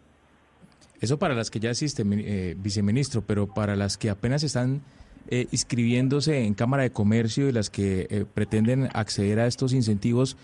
[1.00, 4.82] Eso para las que ya existen, eh, viceministro, pero para las que apenas están
[5.28, 10.36] eh, inscribiéndose en Cámara de Comercio y las que eh, pretenden acceder a estos incentivos,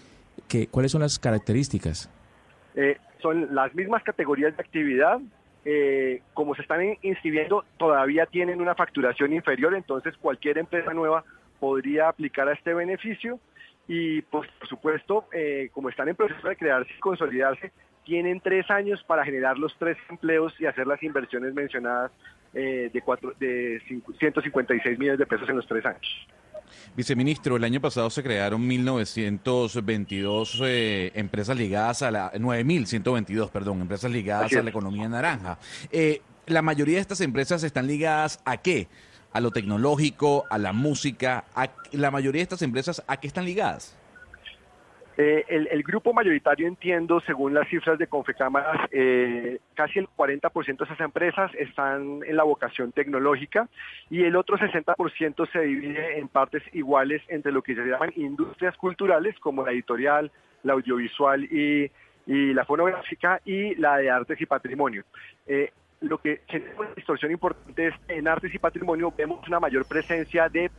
[0.48, 2.10] ¿qué, ¿cuáles son las características?
[3.22, 5.18] son las mismas categorías de actividad.
[6.34, 11.24] como se están inscribiendo, todavía tienen una facturación inferior, entonces cualquier empresa nueva
[11.58, 13.40] podría aplicar a este beneficio.
[13.88, 15.24] Y pues, por supuesto,
[15.72, 17.72] como están en proceso de crearse y consolidarse,
[18.06, 22.12] tienen tres años para generar los tres empleos y hacer las inversiones mencionadas
[22.54, 23.82] eh, de, cuatro, de
[24.18, 26.26] 156 millones de pesos en los tres años.
[26.96, 32.32] Viceministro, el año pasado se crearon 1.922 eh, empresas ligadas a la...
[32.32, 35.58] 9.122, perdón, empresas ligadas a la economía naranja.
[35.90, 38.88] Eh, la mayoría de estas empresas están ligadas a qué?
[39.32, 41.44] A lo tecnológico, a la música.
[41.54, 43.96] A, la mayoría de estas empresas, ¿a qué están ligadas?
[45.18, 50.84] Eh, el, grupo mayoritario, entiendo, según las cifras de Confecámaras, eh, casi el 40% de
[50.84, 53.66] esas empresas están en la vocación tecnológica
[54.10, 58.76] y el otro 60% se divide en partes iguales entre lo que se llaman industrias
[58.76, 60.30] culturales, como la editorial,
[60.62, 61.90] la audiovisual y,
[62.26, 65.04] y la fonográfica, y la de artes y patrimonio.
[65.46, 69.86] Eh, lo que genera una distorsión importante es en artes y patrimonio vemos una mayor
[69.86, 70.70] presencia de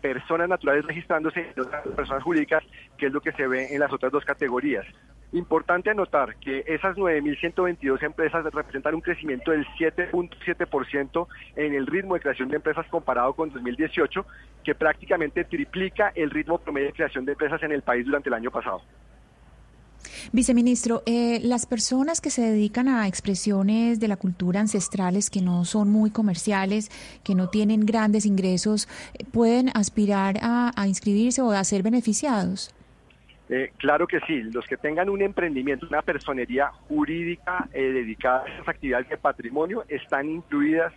[0.00, 2.62] personas naturales registrándose y otras personas jurídicas,
[2.98, 4.86] que es lo que se ve en las otras dos categorías.
[5.32, 12.20] Importante anotar que esas 9.122 empresas representan un crecimiento del 7.7% en el ritmo de
[12.20, 14.26] creación de empresas comparado con 2018,
[14.64, 18.34] que prácticamente triplica el ritmo promedio de creación de empresas en el país durante el
[18.34, 18.82] año pasado.
[20.32, 25.64] Viceministro, eh, las personas que se dedican a expresiones de la cultura ancestrales que no
[25.64, 26.90] son muy comerciales,
[27.24, 32.74] que no tienen grandes ingresos, eh, ¿pueden aspirar a, inscribirse o a ser beneficiados?
[33.48, 38.48] Eh, claro que sí, los que tengan un emprendimiento, una personería jurídica eh, dedicada a
[38.48, 40.92] esas actividades de patrimonio están incluidas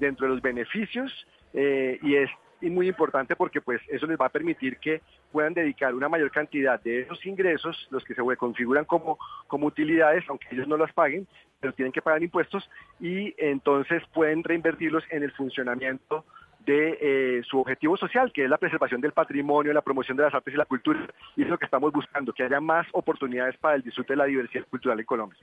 [0.00, 1.12] dentro de los beneficios
[1.52, 2.30] eh, y es
[2.62, 6.80] muy importante porque pues eso les va a permitir que puedan dedicar una mayor cantidad
[6.82, 11.26] de esos ingresos, los que se configuran como, como utilidades, aunque ellos no las paguen,
[11.60, 12.68] pero tienen que pagar impuestos
[13.00, 16.24] y entonces pueden reinvertirlos en el funcionamiento
[16.66, 20.34] de eh, su objetivo social, que es la preservación del patrimonio, la promoción de las
[20.34, 21.00] artes y la cultura,
[21.34, 24.26] y es lo que estamos buscando, que haya más oportunidades para el disfrute de la
[24.26, 25.38] diversidad cultural en Colombia.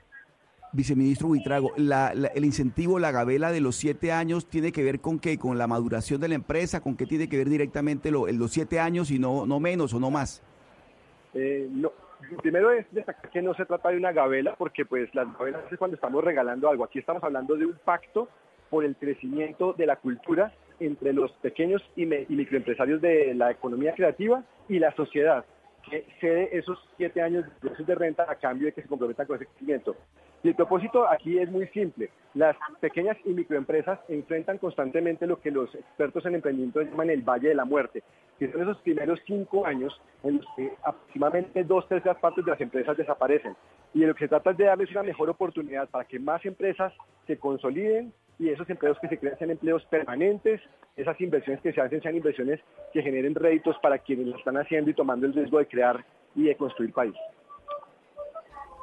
[0.75, 5.19] Viceministro Buitrago, la, el incentivo, la gabela de los siete años, ¿tiene que ver con
[5.19, 5.39] qué?
[5.39, 6.81] ¿Con la maduración de la empresa?
[6.81, 9.99] ¿Con qué tiene que ver directamente lo, los siete años y no, no menos o
[9.99, 10.43] no más?
[11.33, 11.69] Eh,
[12.41, 15.77] primero es destacar que no se trata de una gabela, porque pues las gabelas es
[15.77, 16.83] cuando estamos regalando algo.
[16.83, 18.27] Aquí estamos hablando de un pacto
[18.69, 24.43] por el crecimiento de la cultura entre los pequeños y microempresarios de la economía creativa
[24.67, 25.45] y la sociedad
[25.89, 29.35] que cede esos siete años de de renta a cambio de que se comprometan con
[29.35, 29.95] ese crecimiento.
[30.45, 32.11] Y el propósito aquí es muy simple.
[32.35, 37.47] Las pequeñas y microempresas enfrentan constantemente lo que los expertos en emprendimiento llaman el Valle
[37.47, 38.03] de la Muerte,
[38.37, 42.61] que son esos primeros cinco años en los que aproximadamente dos terceras partes de las
[42.61, 43.55] empresas desaparecen.
[43.95, 46.93] Y lo que se trata es de darles una mejor oportunidad para que más empresas
[47.25, 50.61] se consoliden y esos empleos que se crean sean empleos permanentes,
[50.95, 52.59] esas inversiones que se hacen sean inversiones
[52.93, 56.05] que generen réditos para quienes lo están haciendo y tomando el riesgo de crear
[56.35, 57.15] y de construir país.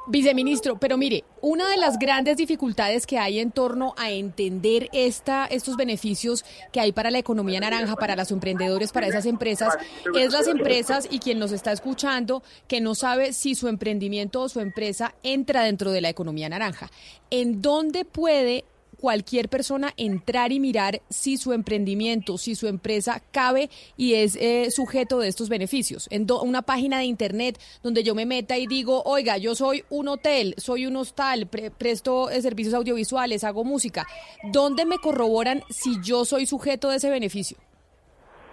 [0.05, 5.45] Viceministro, pero mire, una de las grandes dificultades que hay en torno a entender esta,
[5.45, 9.77] estos beneficios que hay para la economía naranja, para los emprendedores, para esas empresas,
[10.19, 14.49] es las empresas y quien nos está escuchando que no sabe si su emprendimiento o
[14.49, 16.91] su empresa entra dentro de la economía naranja.
[17.29, 18.65] ¿En dónde puede
[19.03, 24.71] cualquier persona entrar y mirar si su emprendimiento, si su empresa cabe y es eh,
[24.71, 26.07] sujeto de estos beneficios.
[26.09, 30.07] En una página de internet donde yo me meta y digo, oiga, yo soy un
[30.07, 34.05] hotel, soy un hostal, pre presto eh, servicios audiovisuales, hago música.
[34.53, 37.57] ¿Dónde me corroboran si yo soy sujeto de ese beneficio?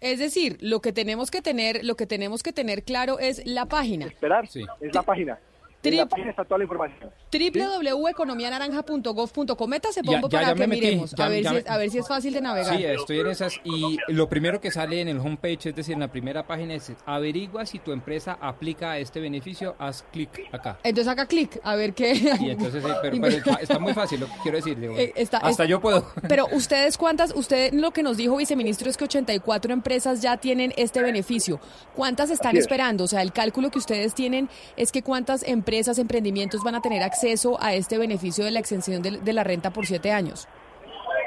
[0.00, 3.66] es decir, lo que tenemos que tener, lo que tenemos que tener claro es la
[3.66, 4.06] página.
[4.06, 4.64] Esperar, sí.
[4.80, 5.38] es la página.
[5.82, 7.10] En la página está toda la información.
[7.32, 12.08] www.economianaranja.gov.co Métase, Pombo, para que miremos, ya, a, ver si es, a ver si es
[12.08, 12.76] fácil de navegar.
[12.76, 13.60] Sí, estoy en esas.
[13.62, 16.92] Y lo primero que sale en el homepage, es decir, en la primera página, es
[17.06, 20.80] averigua si tu empresa aplica a este beneficio, haz clic acá.
[20.82, 22.12] Entonces haga clic, a ver qué...
[22.40, 24.80] Y entonces, pero, pero está muy fácil lo que quiero decir.
[24.80, 26.10] Digo, eh, está, hasta yo puedo.
[26.28, 30.74] Pero ustedes cuántas, usted lo que nos dijo, viceministro, es que 84 empresas ya tienen
[30.76, 31.60] este beneficio.
[31.94, 33.04] ¿Cuántas están esperando?
[33.04, 36.80] O sea, el cálculo que ustedes tienen es que cuántas empresas empresas, emprendimientos van a
[36.80, 40.48] tener acceso a este beneficio de la extensión de, la renta por siete años?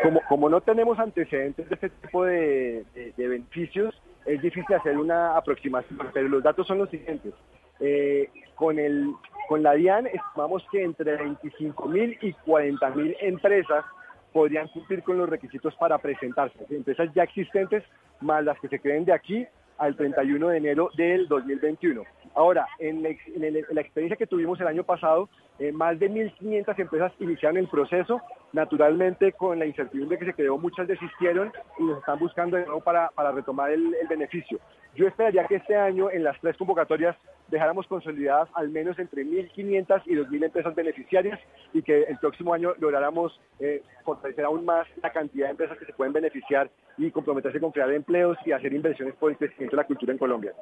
[0.01, 2.83] Como, como no tenemos antecedentes de este tipo de,
[3.17, 3.93] beneficios,
[4.25, 7.35] es difícil hacer una aproximación, pero los datos son los siguientes.
[7.79, 9.13] Eh, con, el,
[9.47, 13.85] con la DIAN estimamos que entre 25 mil y 40 mil empresas
[14.33, 16.65] podrían cumplir con los requisitos para presentarse.
[16.71, 17.83] Empresas ya existentes
[18.21, 19.45] más las que se creen de aquí
[19.77, 22.03] al 31 de enero del 2021.
[22.35, 25.29] Ahora, en la, en el- la experiencia que tuvimos el año pasado,
[25.59, 28.21] eh, más de 1.500 empresas iniciaron el proceso.
[28.53, 32.81] Naturalmente, con la incertidumbre que se creó, muchas desistieron y nos están buscando de nuevo
[32.81, 34.59] para, para retomar el, beneficio.
[34.93, 37.15] Yo esperaría que este año, en las tres convocatorias,
[37.47, 41.39] dejáramos consolidadas al menos entre 1.500 y 2.000 empresas beneficiarias
[41.73, 45.85] y que el próximo año lográramos eh, fortalecer aún más la cantidad de empresas que
[45.85, 49.81] se pueden beneficiar y comprometerse con crear empleos y hacer inversiones por el crecimiento de
[49.81, 50.53] la cultura en Colombia.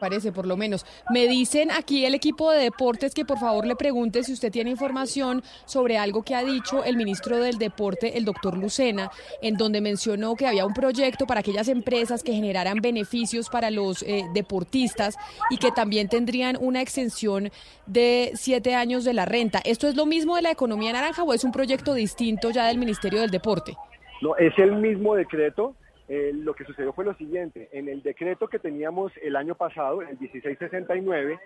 [0.00, 0.84] Parece, por lo menos.
[1.10, 4.70] Me dicen aquí el equipo de deportes que por favor le pregunte si usted tiene
[4.70, 9.10] información sobre algo que ha dicho el ministro del Deporte, el doctor Lucena,
[9.42, 14.02] en donde mencionó que había un proyecto para aquellas empresas que generaran beneficios para los
[14.02, 15.16] eh, deportistas
[15.50, 17.50] y que también tendrían una extensión
[17.86, 19.60] de siete años de la renta.
[19.64, 22.78] ¿Esto es lo mismo de la economía naranja o es un proyecto distinto ya del
[22.78, 23.76] Ministerio del Deporte?
[24.22, 25.74] No, es el mismo decreto.
[26.06, 30.02] Eh, lo que sucedió fue lo siguiente, en el decreto que teníamos el año pasado,
[30.02, 31.38] el 1669,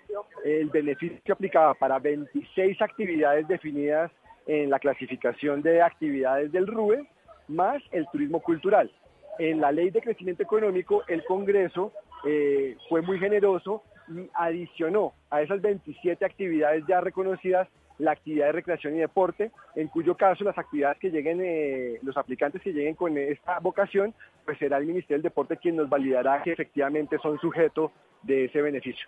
[0.43, 4.11] el beneficio que aplicaba para 26 actividades definidas
[4.49, 7.07] en la clasificación de actividades del RUE,
[7.47, 8.91] más el turismo cultural.
[9.37, 11.93] En la ley de crecimiento económico, el Congreso
[12.25, 17.67] eh, fue muy generoso y adicionó a esas 27 actividades ya reconocidas
[17.99, 22.17] la actividad de recreación y deporte, en cuyo caso las actividades que lleguen, eh, los
[22.17, 26.41] aplicantes que lleguen con esta vocación, pues será el Ministerio del Deporte quien nos validará
[26.41, 27.91] que efectivamente son sujetos
[28.23, 29.07] de ese beneficio.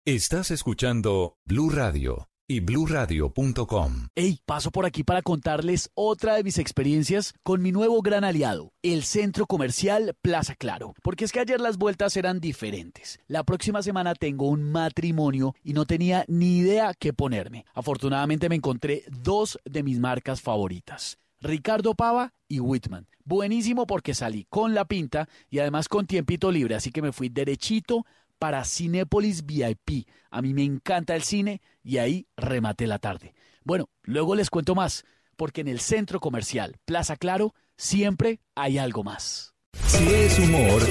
[0.07, 4.09] Estás escuchando Blue Radio y bluradio.com.
[4.15, 8.73] Hey, paso por aquí para contarles otra de mis experiencias con mi nuevo gran aliado,
[8.83, 10.95] el centro comercial Plaza Claro.
[11.03, 13.19] Porque es que ayer las vueltas eran diferentes.
[13.27, 17.65] La próxima semana tengo un matrimonio y no tenía ni idea qué ponerme.
[17.75, 21.19] Afortunadamente me encontré dos de mis marcas favoritas.
[21.41, 23.07] Ricardo Pava y Whitman.
[23.25, 27.29] Buenísimo porque salí con la pinta y además con tiempito libre, así que me fui
[27.31, 28.05] derechito
[28.39, 30.09] para Cinépolis VIP.
[30.31, 33.35] A mí me encanta el cine y ahí rematé la tarde.
[33.65, 35.05] Bueno, luego les cuento más,
[35.37, 39.55] porque en el centro comercial Plaza Claro siempre hay algo más.
[39.87, 40.83] Si es humor,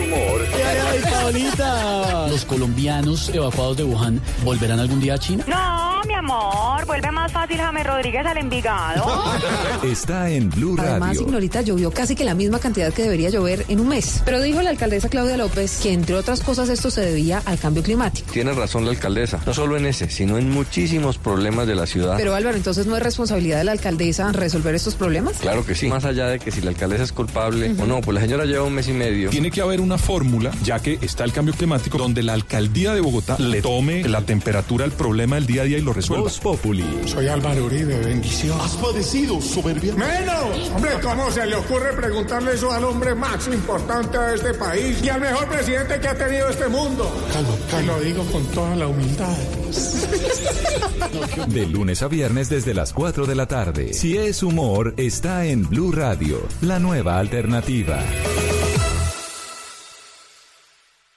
[0.53, 2.27] ¡Ay, ay, Paulita!
[2.27, 5.45] ¿Los colombianos evacuados de Wuhan volverán algún día a China?
[5.47, 9.23] No, mi amor, vuelve más fácil James Rodríguez al Envigado.
[9.83, 11.21] está en Blue Además, Radio.
[11.21, 14.21] Ignorita llovió casi que la misma cantidad que debería llover en un mes.
[14.25, 17.83] Pero dijo la alcaldesa Claudia López que, entre otras cosas, esto se debía al cambio
[17.83, 18.31] climático.
[18.31, 22.15] Tiene razón la alcaldesa, no solo en ese, sino en muchísimos problemas de la ciudad.
[22.17, 25.37] Pero Álvaro, entonces no es responsabilidad de la alcaldesa resolver estos problemas.
[25.37, 25.87] Claro que sí.
[25.87, 28.63] Más allá de que si la alcaldesa es culpable o no, pues la señora lleva
[28.63, 29.29] un mes y medio.
[29.29, 33.01] Tiene que haber una fórmula, ya que está el cambio climático, donde la alcaldía de
[33.01, 36.29] Bogotá le tome la temperatura al problema del día a día y lo resuelva.
[36.41, 36.83] Populi.
[37.05, 38.59] Soy Álvaro Uribe, bendición.
[38.59, 39.93] ¿Has padecido soberbia?
[39.95, 40.71] ¡Menos!
[40.75, 45.09] Hombre, ¿cómo se le ocurre preguntarle eso al hombre más importante de este país y
[45.09, 47.11] al mejor presidente que ha tenido este mundo?
[47.31, 47.93] Calma, calma.
[47.93, 49.37] Lo digo con toda la humildad.
[51.47, 53.93] De lunes a viernes desde las 4 de la tarde.
[53.93, 57.99] Si es humor, está en Blue Radio, la nueva alternativa.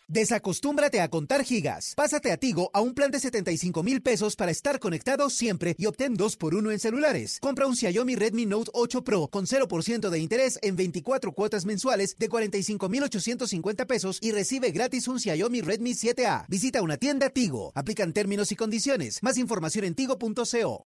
[0.08, 1.92] Desacostúmbrate a contar gigas.
[1.96, 5.86] Pásate a Tigo a un plan de 75 mil pesos para estar conectado siempre y
[5.86, 7.40] obtén 2 por 1 en celulares.
[7.40, 12.16] Compra un Xiaomi Redmi Note 8 Pro con 0% de interés en 24 cuotas mensuales
[12.18, 16.46] de 45,850 pesos y recibe gratis un Xiaomi Redmi 7A.
[16.48, 17.72] Visita una tienda Tigo.
[17.74, 19.22] Aplican términos y condiciones.
[19.22, 20.86] Más información en tigo.co.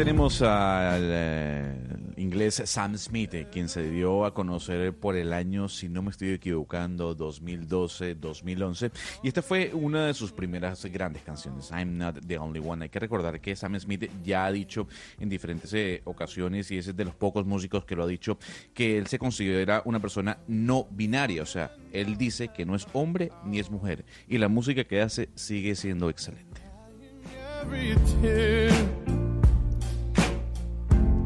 [0.00, 1.74] Tenemos al eh,
[2.16, 6.10] inglés Sam Smith, eh, quien se dio a conocer por el año, si no me
[6.10, 8.92] estoy equivocando, 2012-2011.
[9.22, 12.84] Y esta fue una de sus primeras grandes canciones, I'm Not the Only One.
[12.84, 14.88] Hay que recordar que Sam Smith ya ha dicho
[15.18, 18.38] en diferentes eh, ocasiones, y es de los pocos músicos que lo ha dicho,
[18.72, 21.42] que él se considera una persona no binaria.
[21.42, 24.06] O sea, él dice que no es hombre ni es mujer.
[24.26, 26.62] Y la música que hace sigue siendo excelente.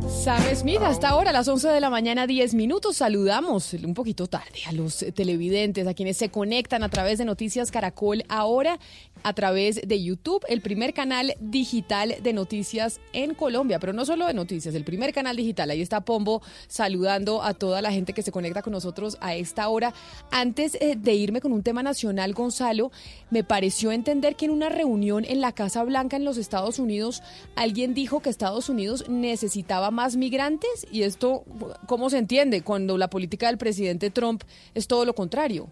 [0.08, 2.96] Sam Smith, hasta ahora a las 11 de la mañana, 10 minutos.
[2.96, 7.70] Saludamos un poquito tarde a los televidentes, a quienes se conectan a través de Noticias
[7.70, 8.78] Caracol ahora,
[9.24, 14.26] a través de YouTube, el primer canal digital de noticias en Colombia, pero no solo
[14.26, 15.70] de noticias, el primer canal digital.
[15.70, 19.68] Ahí está Pombo saludando a toda la gente que se conecta con nosotros a esta
[19.68, 19.94] hora.
[20.30, 22.92] Antes eh, de irme con un tema nacional, Gonzalo,
[23.30, 27.22] me pareció entender que en una reunión en la Casa Blanca en los Estados Unidos,
[27.56, 31.44] alguien dijo que Estados Unidos necesitaba más migrantes y esto,
[31.86, 34.42] ¿cómo se entiende cuando la política del presidente Trump
[34.74, 35.70] es todo lo contrario?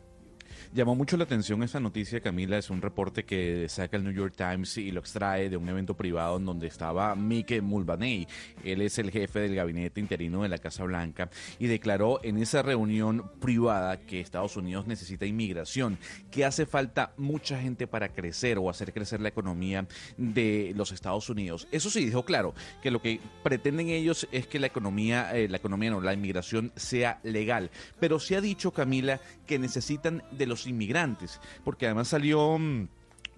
[0.75, 2.57] Llamó mucho la atención esta noticia, Camila.
[2.57, 5.95] Es un reporte que saca el New York Times y lo extrae de un evento
[5.95, 8.27] privado en donde estaba Mike Mulvaney.
[8.65, 12.63] Él es el jefe del gabinete interino de la Casa Blanca y declaró en esa
[12.63, 15.99] reunión privada que Estados Unidos necesita inmigración,
[16.31, 21.29] que hace falta mucha gente para crecer o hacer crecer la economía de los Estados
[21.29, 21.69] Unidos.
[21.71, 25.59] Eso sí, dijo claro, que lo que pretenden ellos es que la economía, eh, la
[25.59, 27.71] economía no, la inmigración sea legal.
[28.01, 32.89] Pero se ha dicho, Camila, que necesitan de los inmigrantes, porque además salió mm,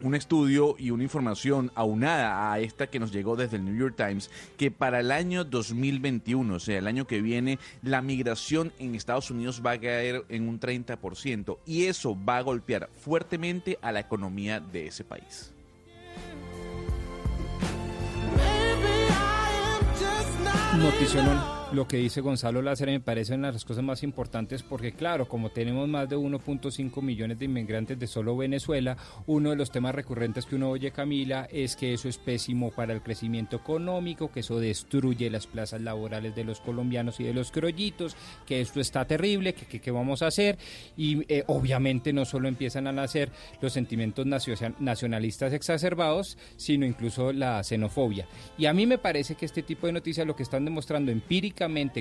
[0.02, 3.94] un estudio y una información aunada a esta que nos llegó desde el New York
[3.96, 8.94] Times, que para el año 2021, o sea, el año que viene, la migración en
[8.94, 13.92] Estados Unidos va a caer en un 30% y eso va a golpear fuertemente a
[13.92, 15.52] la economía de ese país.
[20.76, 21.63] Noticionón.
[21.74, 25.26] Lo que dice Gonzalo Lázaro me parece una de las cosas más importantes porque claro,
[25.26, 28.96] como tenemos más de 1.5 millones de inmigrantes de solo Venezuela,
[29.26, 32.92] uno de los temas recurrentes que uno oye Camila es que eso es pésimo para
[32.92, 37.50] el crecimiento económico, que eso destruye las plazas laborales de los colombianos y de los
[37.50, 38.16] criollitos,
[38.46, 40.56] que esto está terrible, que qué vamos a hacer
[40.96, 44.26] y eh, obviamente no solo empiezan a nacer los sentimientos
[44.78, 48.28] nacionalistas exacerbados, sino incluso la xenofobia.
[48.56, 51.10] Y a mí me parece que este tipo de noticias lo que están demostrando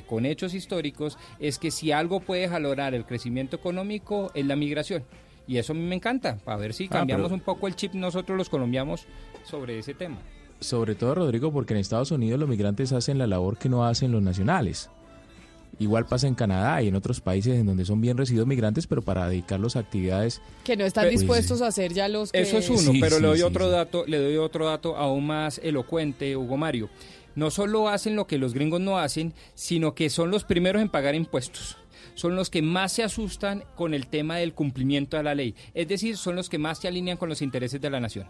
[0.06, 5.04] con hechos históricos es que si algo puede valorar el crecimiento económico es la migración.
[5.48, 8.38] Y eso a mí me encanta, para ver si cambiamos un poco el chip nosotros
[8.38, 9.06] los colombianos
[9.44, 10.18] sobre ese tema.
[10.60, 14.12] Sobre todo, Rodrigo, porque en Estados Unidos los migrantes hacen la labor que no hacen
[14.12, 14.90] los nacionales.
[15.80, 19.02] Igual pasa en Canadá y en otros países en donde son bien recibidos migrantes, pero
[19.02, 22.42] para dedicarlos a actividades que no están dispuestos a hacer ya los que...
[22.42, 26.38] Eso es uno, pero le doy otro dato, le doy otro dato aún más elocuente,
[26.38, 26.90] Hugo Mario
[27.36, 30.90] no solo hacen lo que los gringos no hacen, sino que son los primeros en
[30.90, 31.78] pagar impuestos.
[32.16, 35.56] Son los que más se asustan con el tema del cumplimiento de la ley.
[35.74, 38.28] Es decir, son los que más se alinean con los intereses de la nación.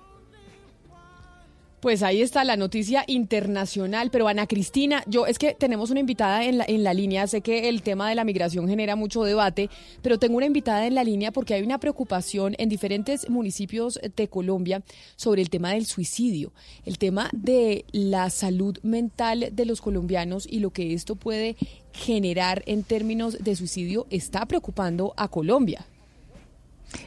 [1.84, 6.46] Pues ahí está la noticia internacional, pero Ana Cristina, yo es que tenemos una invitada
[6.46, 9.70] en la, en la línea, sé que el tema de la migración genera mucho debate,
[10.02, 14.30] pero tengo una invitada en la línea porque hay una preocupación en diferentes municipios de
[14.30, 14.82] Colombia
[15.18, 16.54] sobre el tema del suicidio,
[16.86, 21.58] el tema de la salud mental de los colombianos y lo que esto puede
[21.92, 25.86] generar en términos de suicidio está preocupando a Colombia.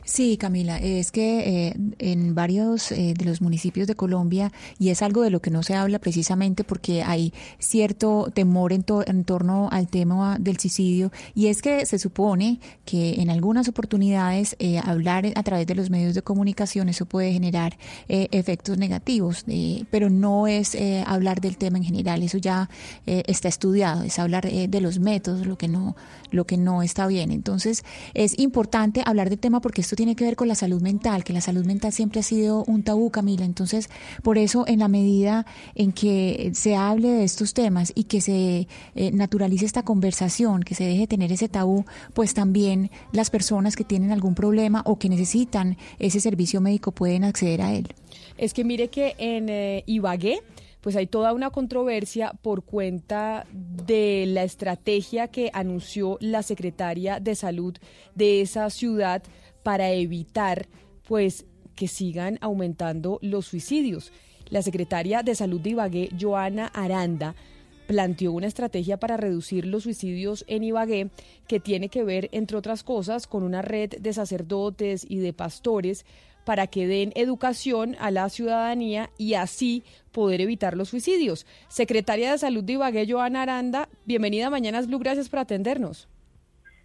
[0.04, 5.02] Sí, Camila, es que eh, en varios eh, de los municipios de Colombia, y es
[5.02, 9.68] algo de lo que no se habla precisamente porque hay cierto temor en, en torno
[9.70, 15.26] al tema del suicidio, y es que se supone que en algunas oportunidades eh, hablar
[15.34, 17.76] a través de los medios de comunicación eso puede generar
[18.08, 19.44] efectos negativos,
[19.90, 20.76] pero no es
[21.06, 22.68] hablar del tema en general, eso ya
[23.06, 25.96] está estudiado, es hablar de los métodos, lo que no,
[26.30, 27.30] lo que no está bien.
[27.30, 27.84] Entonces,
[28.14, 31.32] es importante hablar del tema porque esto tiene que ver con la salud mental, que
[31.32, 33.44] la salud mental siempre ha sido un tabú, Camila.
[33.44, 33.90] Entonces,
[34.22, 38.68] por eso, en la medida en que se hable de estos temas y que se
[38.94, 43.84] eh, naturalice esta conversación, que se deje tener ese tabú, pues también las personas que
[43.84, 47.88] tienen algún problema o que necesitan ese servicio médico pueden acceder a él.
[48.38, 50.40] Es que mire que en eh, Ibagué,
[50.86, 57.34] pues hay toda una controversia por cuenta de la estrategia que anunció la secretaria de
[57.34, 57.76] salud
[58.14, 59.22] de esa ciudad
[59.66, 60.66] para evitar
[61.08, 61.44] pues
[61.74, 64.12] que sigan aumentando los suicidios.
[64.48, 67.34] La secretaria de salud de Ibagué, Joana Aranda,
[67.88, 71.10] planteó una estrategia para reducir los suicidios en Ibagué
[71.48, 76.06] que tiene que ver, entre otras cosas, con una red de sacerdotes y de pastores
[76.44, 81.44] para que den educación a la ciudadanía y así poder evitar los suicidios.
[81.66, 86.08] Secretaria de Salud de Ibagué, Joana Aranda, bienvenida a Mañanas Blue, gracias por atendernos.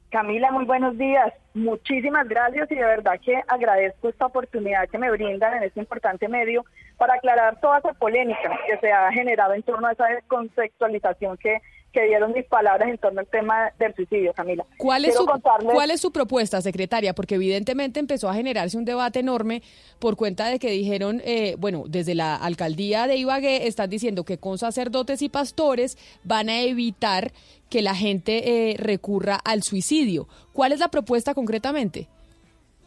[0.09, 1.31] Camila, muy buenos días.
[1.53, 6.29] Muchísimas gracias y de verdad que agradezco esta oportunidad que me brindan en este importante
[6.29, 6.63] medio
[6.97, 11.57] para aclarar toda esa polémica que se ha generado en torno a esa desconceptualización que
[11.91, 14.65] que dieron mis palabras en torno al tema del suicidio, Camila.
[14.77, 15.25] ¿Cuál es, su,
[15.73, 17.13] ¿Cuál es su propuesta, secretaria?
[17.13, 19.61] Porque evidentemente empezó a generarse un debate enorme
[19.99, 24.37] por cuenta de que dijeron, eh, bueno, desde la alcaldía de Ibagué están diciendo que
[24.37, 27.31] con sacerdotes y pastores van a evitar
[27.69, 30.27] que la gente eh, recurra al suicidio.
[30.53, 32.07] ¿Cuál es la propuesta concretamente?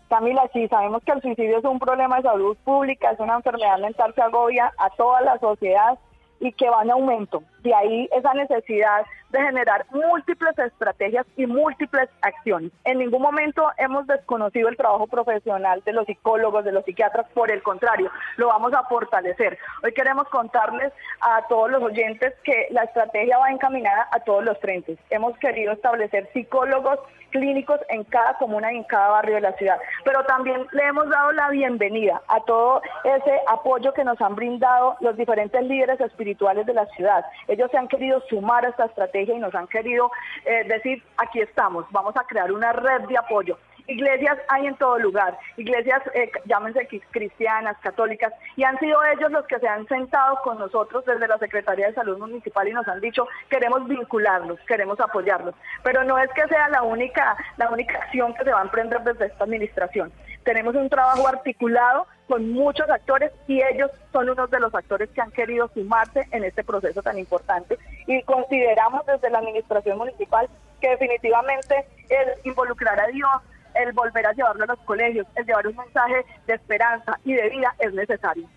[0.09, 3.79] Camila, sí, sabemos que el suicidio es un problema de salud pública, es una enfermedad
[3.79, 5.99] mental que agobia a toda la sociedad
[6.45, 7.43] y que va en aumento.
[7.63, 12.71] De ahí esa necesidad de generar múltiples estrategias y múltiples acciones.
[12.85, 17.51] En ningún momento hemos desconocido el trabajo profesional de los psicólogos, de los psiquiatras, por
[17.51, 19.59] el contrario, lo vamos a fortalecer.
[19.83, 24.59] Hoy queremos contarles a todos los oyentes que la estrategia va encaminada a todos los
[24.59, 24.99] frentes.
[25.11, 27.01] Hemos querido establecer psicólogos
[27.35, 29.78] clínicos en cada comuna y en cada barrio de la ciudad.
[30.05, 34.97] Pero también le hemos dado la bienvenida a todo ese apoyo que nos han brindado
[35.01, 37.24] los diferentes líderes espirituales de la ciudad.
[37.49, 40.11] Ellos se han querido sumar a esta estrategia y nos han querido
[40.45, 43.59] eh, decir, aquí estamos, vamos a crear una red de apoyo.
[43.87, 49.47] Iglesias hay en todo lugar, iglesias, eh, llámense cristianas, católicas, y han sido ellos los
[49.47, 53.01] que se han sentado con nosotros desde la Secretaría de Salud Municipal y nos han
[53.01, 55.55] dicho, queremos vincularlos, queremos apoyarlos.
[55.82, 59.03] Pero no es que sea la única, la única acción que se va a emprender
[59.03, 60.12] desde esta administración.
[60.45, 65.20] Tenemos un trabajo articulado con muchos actores y ellos son unos de los actores que
[65.20, 70.49] han querido sumarse en este proceso tan importante y consideramos desde la administración municipal
[70.80, 73.30] que definitivamente el involucrar a Dios,
[73.75, 77.51] el volver a llevarlo a los colegios, el llevar un mensaje de esperanza y de
[77.51, 78.49] vida es necesario.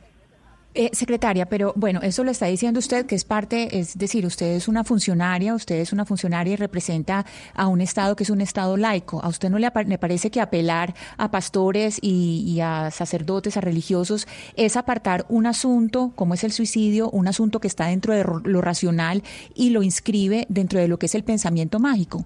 [0.79, 4.53] Eh, secretaria, pero bueno, eso lo está diciendo usted que es parte, es decir, usted
[4.53, 8.41] es una funcionaria, usted es una funcionaria y representa a un Estado que es un
[8.41, 9.19] Estado laico.
[9.23, 14.77] ¿A usted no le, parece que apelar a pastores y, a sacerdotes, a religiosos, es
[14.77, 19.23] apartar un asunto como es el suicidio, un asunto que está dentro de lo racional
[19.55, 22.23] y lo inscribe dentro de lo que es el pensamiento mágico?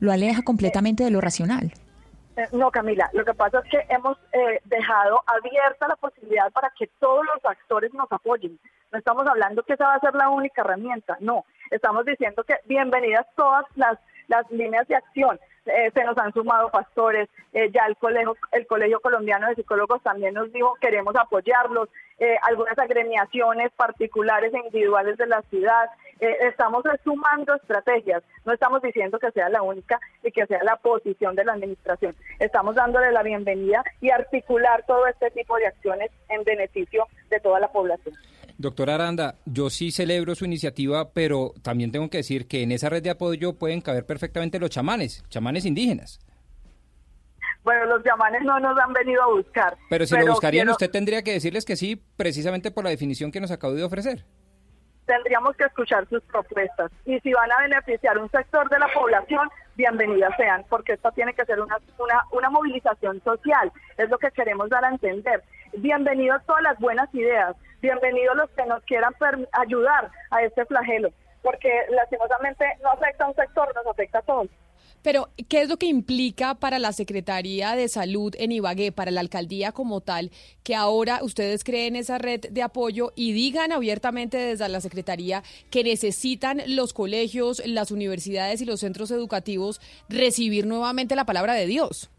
[0.00, 1.72] Lo aleja completamente de lo racional.
[2.36, 6.70] Eh, no, Camila, lo que pasa es que hemos eh, dejado abierta la posibilidad para
[6.70, 8.58] que todos los actores nos apoyen.
[8.90, 11.44] No estamos hablando que esa va a ser la única herramienta, no.
[11.70, 15.38] Estamos diciendo que bienvenidas todas las, las líneas de acción.
[15.66, 20.34] Eh, se nos han sumado pastores, ya el colegio, el Colegio Colombiano de Psicólogos también
[20.34, 21.88] nos dijo queremos apoyarlos,
[22.42, 25.88] algunas agremiaciones particulares e individuales de la ciudad,
[26.20, 30.76] eh, estamos sumando estrategias, no estamos diciendo que sea la única y que sea la
[30.76, 32.14] posición de la administración.
[32.38, 37.60] Estamos dándole la bienvenida y articular todo este tipo de acciones en beneficio de toda
[37.60, 38.14] la población.
[38.56, 42.88] Doctora Aranda, yo sí celebro su iniciativa, pero también tengo que decir que en esa
[42.88, 46.20] red de apoyo pueden caber perfectamente los chamanes, chamanes indígenas.
[47.64, 49.76] Bueno, los chamanes no nos han venido a buscar.
[49.88, 53.40] Pero si lo buscarían, usted tendría que decirles que sí, precisamente por la definición que
[53.40, 54.24] nos acabo de ofrecer
[55.06, 56.90] tendríamos que escuchar sus propuestas.
[57.04, 61.34] Y si van a beneficiar un sector de la población, bienvenidas sean, porque esta tiene
[61.34, 65.42] que ser una, una, una movilización social, es lo que queremos dar a entender.
[65.76, 69.14] Bienvenidos todas las buenas ideas, bienvenidos los que nos quieran
[69.52, 71.10] ayudar a este flagelo,
[71.42, 74.48] porque lastimosamente no afecta a un sector, nos afecta a todos.
[75.04, 79.20] Pero, ¿qué es lo que implica para la Secretaría de Salud en Ibagué, para la
[79.20, 80.30] alcaldía como tal,
[80.62, 85.84] que ahora ustedes creen esa red de apoyo y digan abiertamente desde la Secretaría que
[85.84, 89.78] necesitan los colegios, las universidades y los centros educativos
[90.08, 92.10] recibir nuevamente la palabra de Dios?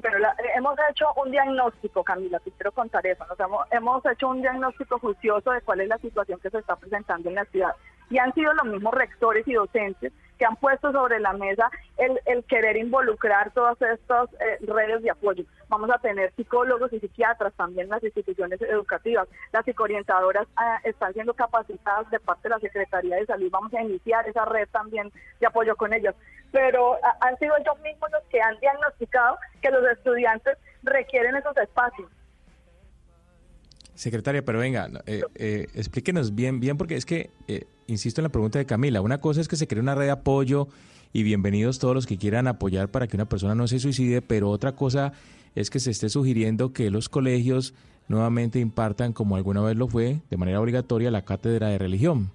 [0.00, 3.26] Pero la- eh, hemos hecho un diagnóstico, Camila, te quiero contar eso.
[3.26, 6.76] Nos hemos, hemos hecho un diagnóstico juicioso de cuál es la situación que se está
[6.76, 7.72] presentando en la ciudad.
[8.10, 12.20] Y han sido los mismos rectores y docentes que han puesto sobre la mesa el,
[12.26, 15.44] el querer involucrar todas estas eh, redes de apoyo.
[15.68, 19.28] Vamos a tener psicólogos y psiquiatras también en las instituciones educativas.
[19.52, 23.50] Las psicoorientadoras ah, están siendo capacitadas de parte de la Secretaría de Salud.
[23.50, 26.14] Vamos a iniciar esa red también de apoyo con ellos.
[26.52, 31.56] Pero ah, han sido ellos mismos los que han diagnosticado que los estudiantes requieren esos
[31.56, 32.10] espacios.
[33.94, 38.28] Secretaria, pero venga, eh, eh, explíquenos bien, bien, porque es que, eh, insisto en la
[38.28, 40.68] pregunta de Camila, una cosa es que se cree una red de apoyo
[41.12, 44.50] y bienvenidos todos los que quieran apoyar para que una persona no se suicide, pero
[44.50, 45.12] otra cosa
[45.54, 47.72] es que se esté sugiriendo que los colegios
[48.08, 52.32] nuevamente impartan, como alguna vez lo fue, de manera obligatoria, la cátedra de religión.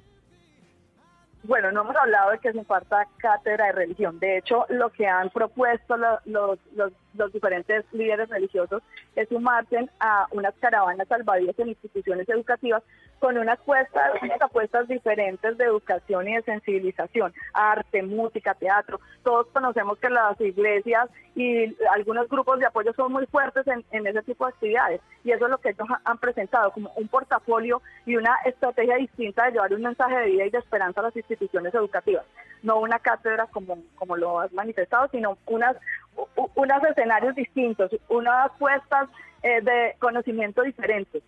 [1.43, 4.19] Bueno, no hemos hablado de que se imparta cátedra de religión.
[4.19, 8.83] De hecho, lo que han propuesto lo- los, los, los diferentes líderes religiosos
[9.15, 12.83] es sumarse a unas caravanas salvavidas en instituciones educativas
[13.19, 18.99] con unas apuestas, unas apuestas diferentes de educación y de sensibilización, arte, música, teatro.
[19.23, 24.21] Todos conocemos que las iglesias y algunos grupos de apoyo son muy fuertes en, ese
[24.23, 27.81] tipo de actividades y eso es lo que ellos ha- han presentado como un portafolio
[28.05, 31.15] y una estrategia distinta de llevar un mensaje de vida y de esperanza a las
[31.15, 32.25] instituciones educativas.
[32.63, 35.75] No una cátedra como, como lo has manifestado, sino unas,
[36.55, 39.07] unos escenarios distintos, unas apuestas
[39.43, 41.23] eh, de conocimiento diferentes.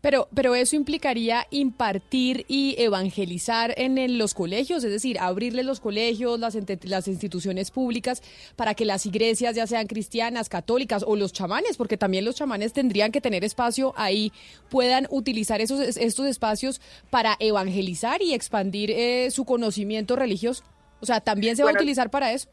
[0.00, 5.80] Pero, pero eso implicaría impartir y evangelizar en el- los colegios, es decir, abrirles los
[5.80, 8.22] colegios, las, las instituciones públicas,
[8.54, 12.72] para que las iglesias, ya sean cristianas, católicas o los chamanes, porque también los chamanes
[12.72, 14.32] tendrían que tener espacio ahí,
[14.70, 16.80] puedan utilizar esos, estos espacios
[17.10, 20.62] para evangelizar y expandir eh, su conocimiento religioso.
[21.00, 22.48] O sea, también se va Bueno, a utilizar para eso.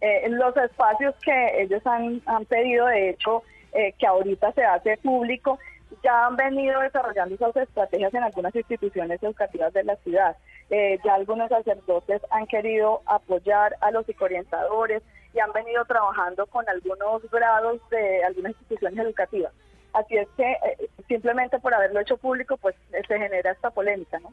[0.00, 4.96] eh, los espacios que ellos han, han pedido, de hecho, eh, que ahorita se hace
[4.98, 5.58] público,
[6.04, 10.36] ya han venido desarrollando esas estrategias en algunas instituciones educativas de la ciudad.
[10.70, 15.02] Eh, ya algunos sacerdotes han querido apoyar a los psicoorientadores
[15.32, 19.52] y han venido trabajando con algunos grados de algunas instituciones educativas.
[19.94, 24.32] Así es que eh, simplemente por haberlo hecho público, pues se genera esta polémica, ¿no?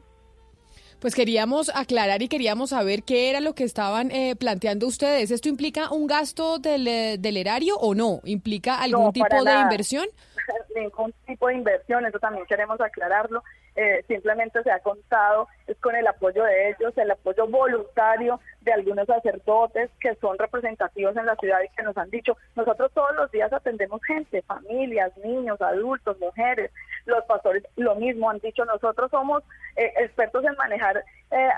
[1.02, 5.32] Pues queríamos aclarar y queríamos saber qué era lo que estaban eh, planteando ustedes.
[5.32, 8.20] ¿Esto implica un gasto del, eh, del erario o no?
[8.24, 9.62] ¿Implica algún No, tipo de nada.
[9.62, 10.06] inversión?
[10.76, 13.42] ningún tipo de inversión, eso también queremos aclararlo.
[13.74, 18.72] Eh, simplemente se ha contado es con el apoyo de ellos, el apoyo voluntario de
[18.72, 23.14] algunos sacerdotes que son representativos en la ciudad y que nos han dicho, nosotros todos
[23.16, 26.70] los días atendemos gente, familias, niños, adultos, mujeres,
[27.06, 29.42] los pastores lo mismo han dicho, nosotros somos
[29.76, 31.48] eh, expertos en manejar eh,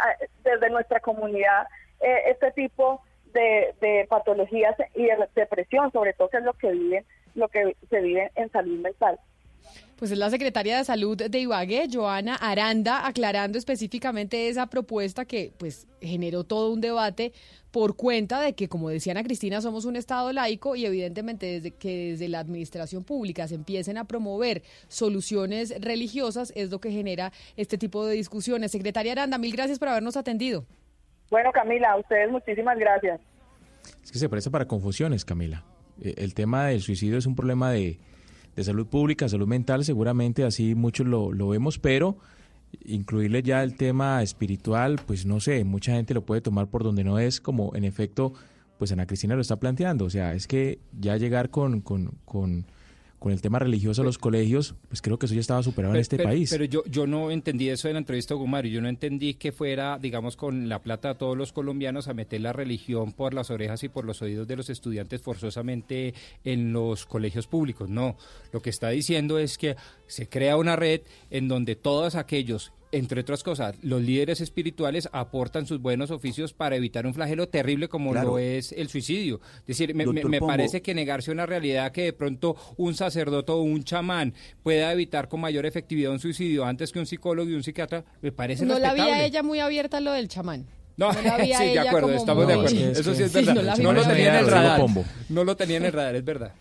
[0.45, 1.67] desde nuestra comunidad
[2.01, 3.03] eh, este tipo
[3.33, 7.05] de, de patologías y de depresión, sobre todo que es lo que viven,
[7.35, 9.19] lo que se vive en salud mental.
[9.97, 15.53] Pues es la secretaria de Salud de Ibagué, Joana Aranda, aclarando específicamente esa propuesta que
[15.57, 17.33] pues generó todo un debate
[17.71, 21.71] por cuenta de que, como decía Ana Cristina, somos un Estado laico y evidentemente desde
[21.73, 27.33] que desde la administración pública se empiecen a promover soluciones religiosas es lo que genera
[27.57, 28.73] este tipo de discusiones.
[28.73, 30.65] Secretaria Aranda, mil gracias por habernos atendido.
[31.31, 33.21] Bueno, Camila, a ustedes muchísimas gracias.
[34.03, 35.65] Es que se presta para confusiones, Camila.
[36.01, 37.99] Eh, El tema del suicidio es un problema de,
[38.57, 42.17] de salud pública, salud mental, seguramente así muchos lo, lo vemos, pero
[42.85, 47.05] incluirle ya el tema espiritual, pues no sé, mucha gente lo puede tomar por donde
[47.05, 48.33] no es, como en efecto,
[48.79, 50.05] pues Ana Cristina lo está planteando.
[50.05, 52.67] O sea, es que ya llegar con, con, con,
[53.25, 56.01] con el tema religioso a los colegios, pues creo que eso ya estaba superado en
[56.03, 56.51] este pero- país.
[56.51, 58.73] Pero yo, yo no entendí eso de la entrevista con Mario.
[58.73, 62.43] Yo no entendí que fuera, digamos, con la plata de todos los colombianos a meter
[62.43, 66.13] la religión por las orejas y por los oídos de los estudiantes forzosamente
[66.45, 67.89] en los colegios públicos.
[67.89, 68.19] No,
[68.53, 69.75] lo que está diciendo es que
[70.07, 71.01] se crea una red
[71.31, 76.77] en donde todos aquellos entre otras cosas, los líderes espirituales aportan sus buenos oficios para
[76.77, 78.29] evitar un flagelo terrible como Claro.
[78.31, 79.41] lo es el suicidio.
[79.61, 83.85] Es decir, me, parece que negarse una realidad que de pronto un sacerdote o un
[83.85, 88.05] chamán pueda evitar con mayor efectividad un suicidio antes que un psicólogo y un psiquiatra,
[88.23, 89.27] me parece No la vi a respetable.
[89.27, 90.67] ella muy abierta a lo del chamán.
[90.97, 92.77] No, la vi a sí, de acuerdo, estamos de acuerdo.
[92.77, 93.55] Es Eso sí es Sí, verdad.
[93.55, 94.81] no la no lo tenía en el radar.
[94.81, 95.05] Pombo.
[95.29, 96.53] No lo tenía en el radar, es verdad.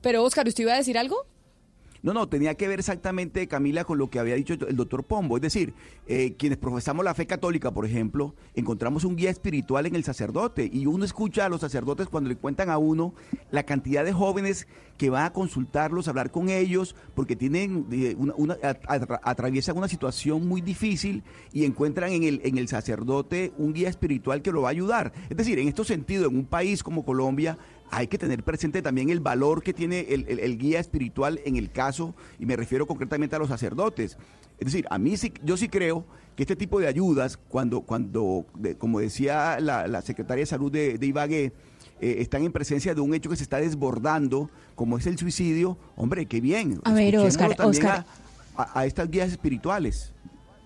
[0.00, 1.26] Pero Oscar, ¿usted iba a decir algo?
[2.02, 5.36] No, no, tenía que ver exactamente, Camila, con lo que había dicho el doctor Pombo.
[5.36, 5.74] Es decir,
[6.06, 10.68] eh, quienes profesamos la fe católica, por ejemplo, encontramos un guía espiritual en el sacerdote
[10.72, 13.14] y uno escucha a los sacerdotes cuando le cuentan a uno
[13.50, 18.14] la cantidad de jóvenes que van a consultarlos, a hablar con ellos, porque tienen eh,
[18.18, 18.56] una, una-
[19.22, 21.22] atraviesan una situación muy difícil
[21.52, 25.12] y encuentran en el, en el sacerdote un guía espiritual que lo va a ayudar.
[25.30, 27.58] Es decir, en este sentido, en un país como Colombia,
[27.90, 31.56] hay que tener presente también el valor que tiene el, el- el guía espiritual en
[31.56, 34.16] el caso, y me refiero concretamente a los sacerdotes.
[34.58, 36.04] Es decir, a mí sí, yo sí creo
[36.36, 40.70] que este tipo de ayudas, cuando, cuando de- como decía la, la secretaria de Salud
[40.72, 41.52] de, de Ibagué,
[42.00, 45.76] eh, están en presencia de un hecho que se está desbordando, como es el suicidio,
[45.96, 46.80] hombre, qué bien.
[46.84, 48.06] A ver, Oscar, Oscar.
[48.56, 50.12] A, a- a estas guías espirituales.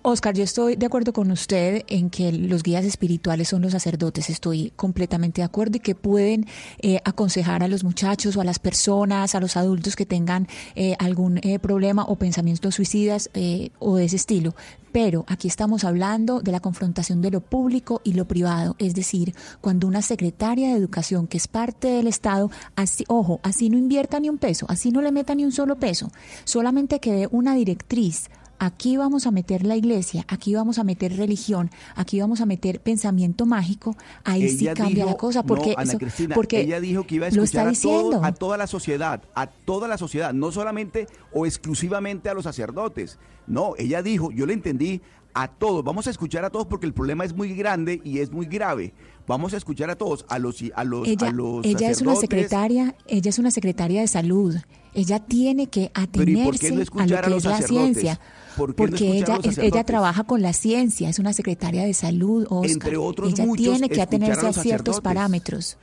[0.05, 4.31] Oscar, yo estoy de acuerdo con usted en que los guías espirituales son los sacerdotes.
[4.31, 6.47] Estoy completamente de acuerdo y que pueden
[6.81, 10.97] eh, aconsejar a los muchachos o a las personas, a los adultos que tengan eh,
[10.99, 14.57] algún eh, problema o pensamientos suicidas eh, o de ese estilo.
[14.91, 18.75] Pero aquí estamos hablando de la confrontación de lo público y lo privado.
[18.81, 23.71] Es decir, cuando una secretaria de educación que es parte del Estado, así, ojo, así
[23.71, 26.11] no invierta ni un peso, así no le meta ni un solo peso,
[26.45, 28.29] solamente que dé una directriz
[28.65, 32.81] aquí vamos a meter la iglesia, aquí vamos a meter religión, aquí vamos a meter
[32.81, 36.81] pensamiento mágico, ahí sí cambia dijo- la cosa porque no, Ana eso- Cristina, porque ella
[36.81, 40.33] dijo que iba a escuchar a, todo- a toda la sociedad, a toda la sociedad,
[40.33, 43.19] no solamente o exclusivamente a los sacerdotes.
[43.49, 45.01] No, ella dijo, yo le entendí
[45.35, 48.30] a todos, vamos a escuchar a todos porque el problema es muy grande y es
[48.30, 48.95] muy grave.
[49.26, 52.16] Vamos a escuchar a todos, a los a los ella, a los ella es una
[52.16, 54.57] secretaria, ella es una secretaria de salud.
[54.95, 57.51] Ella tiene que Pero ¿y por qué atenerse no a lo a que los es
[57.51, 58.20] la ciencia.
[58.57, 61.95] ¿Por qué no porque a ella, ella trabaja con la ciencia, es una secretaria de
[61.95, 62.70] salud, Oscar.
[62.70, 65.78] Entre otros ella muchos, tiene que a atenerse a, ciertos parámetros.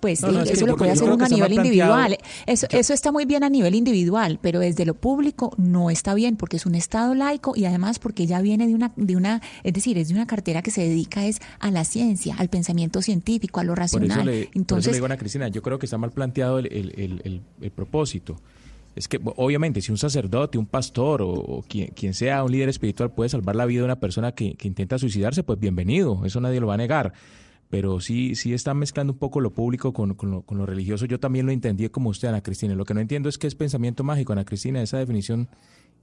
[0.00, 2.16] Pues No, no, sí, es que eso lo puede hacer uno a nivel individual.
[2.46, 6.36] Eso, eso está muy bien a nivel individual, pero desde lo público no está bien
[6.36, 9.72] porque es un Estado laico y además porque ella viene de una, de una, es
[9.74, 13.60] decir, es de una cartera que se dedica es a la ciencia, al pensamiento científico,
[13.60, 14.26] a lo Por eso, racional.
[14.26, 16.58] le, por eso Entonces, le digo a Ana Cristina, yo creo que está mal planteado
[16.58, 18.36] el, el- el- propósito.
[18.96, 22.68] Es que obviamente si un sacerdote, un pastor o, o quien, quien sea un líder
[22.68, 26.40] espiritual puede salvar la vida de una persona que, que intenta suicidarse, pues bienvenido, eso
[26.40, 27.12] nadie lo va a negar.
[27.70, 31.06] Pero sí, sí están mezclando un poco lo público con, con lo religioso.
[31.06, 32.74] Yo también lo entendí como usted, Ana Cristina.
[32.74, 34.82] Lo que no entiendo es qué es pensamiento mágico, Ana Cristina.
[34.82, 35.48] Esa definición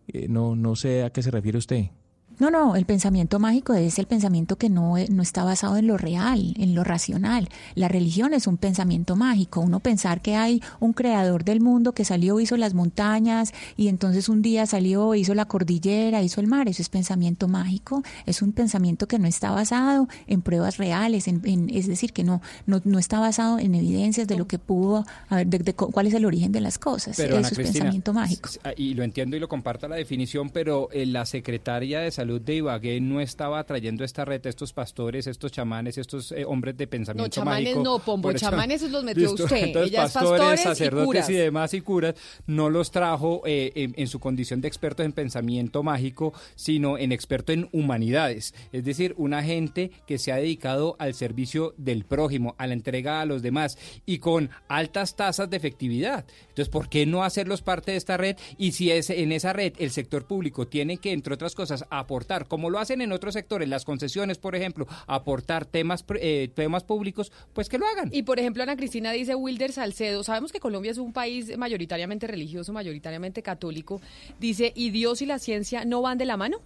[0.07, 1.91] eh, no, no sé a qué se refiere usted.
[2.40, 5.86] No, no, el pensamiento mágico es el pensamiento que no, eh, no está basado en
[5.86, 7.50] lo real, en lo racional.
[7.76, 9.60] La religión es un pensamiento mágico.
[9.62, 14.28] Uno pensar que hay un creador del mundo que salió, hizo las montañas y entonces
[14.28, 16.68] un día salió, hizo la cordillera, hizo el mar.
[16.68, 18.02] Eso es pensamiento mágico.
[18.26, 22.24] Es un pensamiento que no está basado en pruebas reales, en, en- es decir, que
[22.24, 25.92] no, no, no está basado en evidencias de lo que pudo, haber, de, de cu-
[25.92, 27.18] cuál es el origen de las cosas.
[27.18, 28.50] Pero, Ana Eso es Cristina, pensamiento mágico.
[28.50, 32.42] s- Y lo entiendo y lo comparto la definición, pero eh, la secretaria de salud
[32.42, 36.88] de Ibagué no estaba trayendo esta red, estos pastores, estos chamanes, estos eh, hombres de
[36.88, 37.84] pensamiento No, chamanes mágico.
[37.84, 39.58] no, Pombo, eso- chamanes los metió Listo, usted.
[39.66, 41.30] Entonces, Ella es pastores, pastores y sacerdotes curas.
[41.30, 42.16] y demás y curas
[42.48, 47.12] no los trajo eh, en, en su condición de expertos en pensamiento mágico, sino en
[47.12, 48.54] experto en humanidades.
[48.72, 53.22] Es decir, una gente que se ha dedicado al servicio del prójimo, a la entrega
[53.22, 56.26] a los demás y con altas tasas de efectividad.
[56.50, 58.38] Entonces, ¿por qué no hacerlos parte de esta red?
[58.58, 62.45] Y si es en esa red el sector público tiene que, entre otras cosas, aportar,
[62.47, 67.32] como lo hacen en otros sectores, las concesiones, por ejemplo, aportar temas, eh, temas públicos,
[67.53, 68.09] pues que lo hagan.
[68.12, 72.28] Y por ejemplo, Ana Cristina dice Wilder Salcedo, sabemos que Colombia es un país mayoritariamente
[72.28, 74.01] religioso, mayoritariamente católico.
[74.41, 76.57] Dice, ¿y Dios y la ciencia no van de la mano?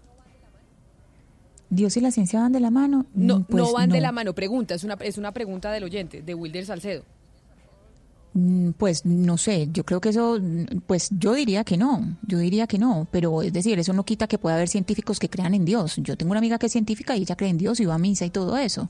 [1.69, 3.05] ¿Dios y la ciencia van de la mano?
[3.13, 4.33] No, Mm, pues no van de la mano.
[4.33, 7.03] Pregunta, es una, es una pregunta del oyente, de Wilder Salcedo.
[8.37, 12.37] Mm, Pues no sé, yo creo que eso, mm, pues yo diría que no, yo
[12.37, 15.53] diría que no, pero es decir, eso no quita que pueda haber científicos que crean
[15.53, 15.95] en Dios.
[15.97, 17.97] Yo tengo una amiga que es científica y ella cree en Dios y va a
[17.97, 18.89] misa y todo eso.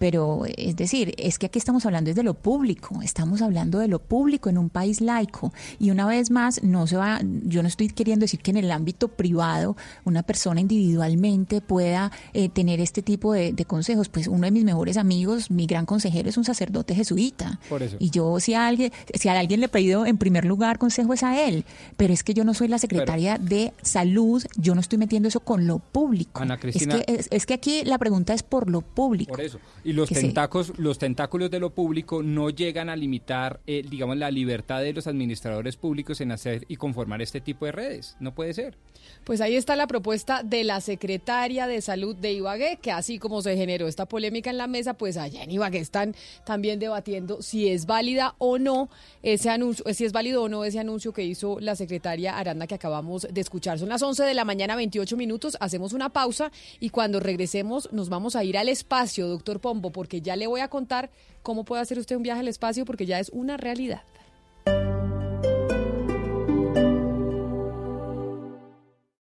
[0.00, 3.86] Pero es decir, es que aquí estamos hablando es de lo público, estamos hablando de
[3.86, 5.52] lo público en un país laico.
[5.78, 8.70] Y una vez más, no se va, yo no estoy queriendo decir que en el
[8.72, 9.76] ámbito privado
[10.06, 14.08] una persona individualmente pueda eh, tener este tipo de, de consejos.
[14.08, 17.60] Pues uno de mis mejores amigos, mi gran consejero, es un sacerdote jesuita.
[17.68, 17.96] Por eso.
[18.00, 21.12] Y yo si a alguien, si a alguien le he pedido en primer lugar consejo
[21.12, 21.66] es a él,
[21.98, 25.40] pero es que yo no soy la secretaria de salud, yo no estoy metiendo eso
[25.40, 26.40] con lo público.
[26.40, 29.30] Ana Es Cristina- que, es, es que aquí la pregunta es por lo público.
[29.32, 29.58] Por eso.
[29.84, 34.16] Y Y los tentáculos, los tentáculos de lo público no llegan a limitar, eh, digamos,
[34.18, 38.16] la libertad de los administradores públicos en hacer y conformar este tipo de redes.
[38.20, 38.76] No puede ser.
[39.24, 43.42] Pues ahí está la propuesta de la secretaria de Salud de Ibagué, que así como
[43.42, 46.14] se generó esta polémica en la mesa, pues allá en Ibagué están
[46.44, 48.90] también debatiendo si es válida o no
[49.24, 52.68] ese anuncio, eh, si es válido o no ese anuncio que hizo la secretaria Aranda
[52.68, 53.80] que acabamos de escuchar.
[53.80, 58.08] Son las 11 de la mañana, 28 minutos, hacemos una pausa y cuando regresemos nos
[58.08, 61.10] vamos a ir al espacio, doctor Pombo, porque ya le voy a contar
[61.42, 64.02] cómo puede hacer usted un viaje al espacio porque ya es una realidad.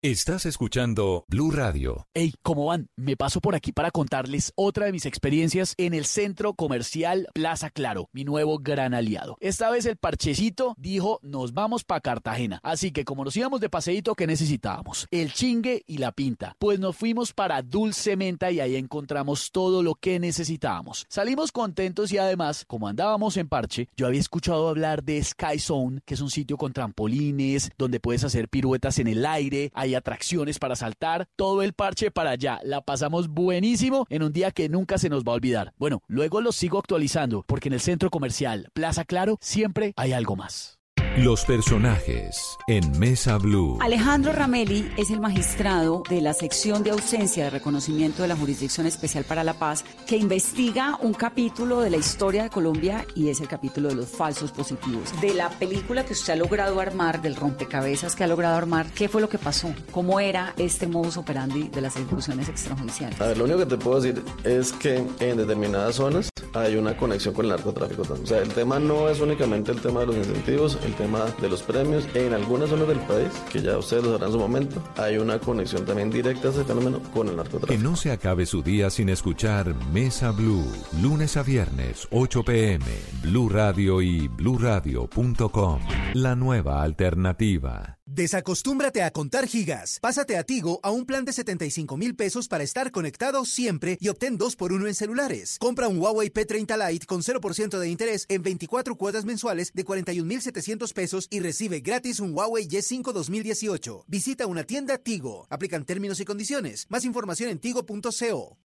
[0.03, 2.07] Estás escuchando Blue Radio.
[2.15, 2.89] Hey, ¿cómo van?
[2.95, 7.69] Me paso por aquí para contarles otra de mis experiencias en el centro comercial Plaza
[7.69, 9.37] Claro, mi nuevo gran aliado.
[9.39, 12.59] Esta vez el parchecito dijo, nos vamos para Cartagena.
[12.63, 15.07] Así que como nos íbamos de paseíto, ¿qué necesitábamos?
[15.11, 16.55] El chingue y la pinta.
[16.57, 21.05] Pues nos fuimos para Dulce Menta y ahí encontramos todo lo que necesitábamos.
[21.09, 26.01] Salimos contentos y además, como andábamos en parche, yo había escuchado hablar de Sky Zone,
[26.05, 30.75] que es un sitio con trampolines, donde puedes hacer piruetas en el aire, atracciones para
[30.75, 32.59] saltar, todo el parche para allá.
[32.63, 35.73] La pasamos buenísimo en un día que nunca se nos va a olvidar.
[35.77, 40.35] Bueno, luego los sigo actualizando, porque en el centro comercial Plaza Claro siempre hay algo
[40.35, 40.80] más.
[41.17, 43.77] Los personajes en Mesa Blue.
[43.81, 48.87] Alejandro Ramelli es el magistrado de la sección de ausencia de reconocimiento de la Jurisdicción
[48.87, 53.41] Especial para la Paz que investiga un capítulo de la historia de Colombia y es
[53.41, 55.11] el capítulo de los falsos positivos.
[55.19, 59.09] De la película que usted ha logrado armar, del rompecabezas que ha logrado armar, ¿qué
[59.09, 59.75] fue lo que pasó?
[59.91, 63.19] ¿Cómo era este modus operandi de las ejecuciones extrajudiciales?
[63.19, 66.95] A ver, lo único que te puedo decir es que en determinadas zonas hay una
[66.95, 68.03] conexión con el narcotráfico.
[68.03, 71.49] O sea, el tema no es únicamente el tema de los incentivos, el tema de
[71.49, 72.05] los premios.
[72.13, 75.39] En algunas zonas del país, que ya ustedes lo sabrán en su momento, hay una
[75.39, 77.83] conexión también directa a ese fenómeno con el Que narcotráfico.
[77.83, 80.65] no se acabe su día sin escuchar Mesa Blue.
[81.01, 82.85] Lunes a viernes, 8 pm.
[83.23, 85.79] Blue Radio y bluradio.com.
[86.13, 88.00] La nueva alternativa.
[88.13, 89.97] Desacostúmbrate a contar gigas.
[90.01, 94.09] Pásate a Tigo a un plan de 75 mil pesos para estar conectado siempre y
[94.09, 95.55] obtén 2 por 1 en celulares.
[95.57, 100.91] Compra un Huawei P30 Lite con 0% de interés en 24 cuotas mensuales de 41,700
[100.91, 104.03] pesos y recibe gratis un Huawei Y5 2018.
[104.09, 105.47] Visita una tienda Tigo.
[105.49, 106.87] Aplican términos y condiciones.
[106.89, 108.57] Más información en tigo.co.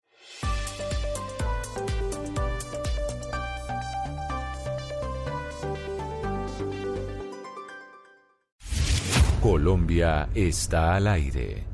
[9.44, 11.66] Colombia está al aire.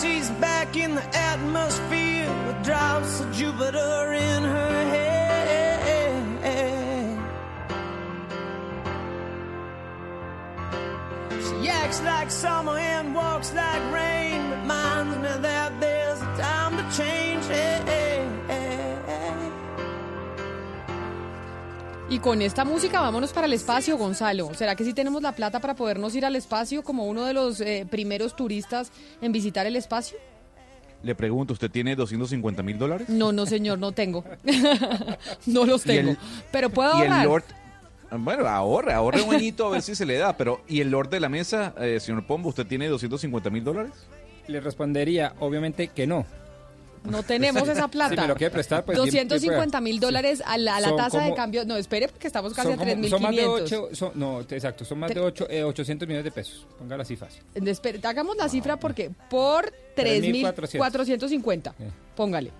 [0.00, 5.21] She's back in the atmosphere with drops of Jupiter in her head.
[12.04, 14.40] Like summer and walks like rain.
[14.50, 17.32] Reminds me that there's a time to change.
[22.10, 24.52] Y con esta música vámonos para el espacio, Gonzalo.
[24.52, 27.58] ¿Será que sí tenemos la plata para podernos ir al espacio como uno de los
[27.62, 28.92] eh, primeros turistas
[29.22, 30.18] en visitar el espacio?
[31.02, 33.08] Le pregunto, ¿usted tiene 250 mil dólares?
[33.08, 34.24] No, no, señor, no tengo.
[35.46, 36.16] no los el- tengo.
[36.50, 37.22] Pero puedo Y ahorrar.
[37.22, 37.44] el Lord...
[38.18, 40.36] Bueno, ahorre, ahorre un añito a ver si se le da.
[40.36, 43.92] Pero, ¿y el Lord de la mesa, eh, señor Pombo, usted tiene 250 mil dólares?
[44.48, 46.26] Le respondería, obviamente, que no.
[47.04, 48.14] No tenemos esa plata.
[48.14, 48.96] Si me lo quiere prestar, pues...
[48.96, 51.64] bien- bien 250 mil dólares a la, a la Son tasa de cambio.
[51.64, 53.62] No, espere, porque estamos casi Son, a como- son más de 3.500.
[53.64, 56.64] 8, son, no, exacto, son más de 8, 800 millones de pesos.
[56.78, 57.42] Póngalo así fácil.
[57.54, 61.72] Espere, hagamos la cifra porque por 3.450.
[62.14, 62.50] Póngale.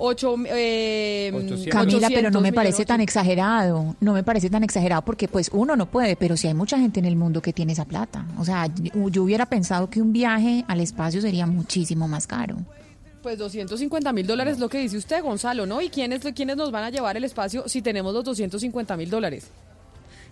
[0.00, 5.02] 8, eh, Camila, pero no me 800 parece tan exagerado, no me parece tan exagerado
[5.02, 7.72] porque pues uno no puede, pero sí hay mucha gente en el mundo que tiene
[7.72, 8.26] esa plata.
[8.38, 12.56] O sea, yo yo hubiera pensado que un viaje al espacio sería muchísimo más caro.
[13.22, 15.82] Pues 250 mil dólares es lo que dice usted, Gonzalo, ¿no?
[15.82, 19.48] ¿Y quiénes, quiénes nos van a llevar el espacio si tenemos los 250 mil dólares?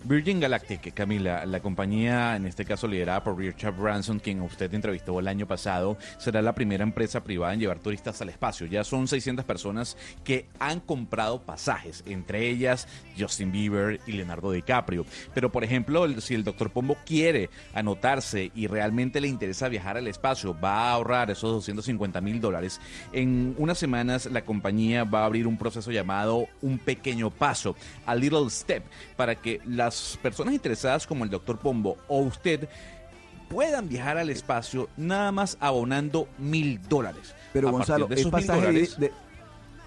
[0.05, 5.19] Virgin Galactic, Camila, la compañía, en este caso liderada por Richard Branson, quien usted entrevistó
[5.19, 8.65] el año pasado, será la primera empresa privada en llevar turistas al espacio.
[8.65, 12.87] Ya son 600 personas que han comprado pasajes, entre ellas
[13.17, 15.05] Justin Bieber y Leonardo DiCaprio.
[15.33, 20.07] Pero, por ejemplo, si el doctor Pombo quiere anotarse y realmente le interesa viajar al
[20.07, 22.79] espacio, va a ahorrar esos 250 mil dólares.
[23.11, 27.75] En unas semanas, la compañía va a abrir un proceso llamado Un Pequeño Paso,
[28.05, 28.83] a Little Step,
[29.17, 29.59] para que
[29.89, 32.69] las personas interesadas como el doctor Pombo o usted
[33.49, 37.33] puedan viajar al espacio nada más abonando mil dólares.
[37.51, 39.13] Pero A Gonzalo, de ¿es pasaje de, de-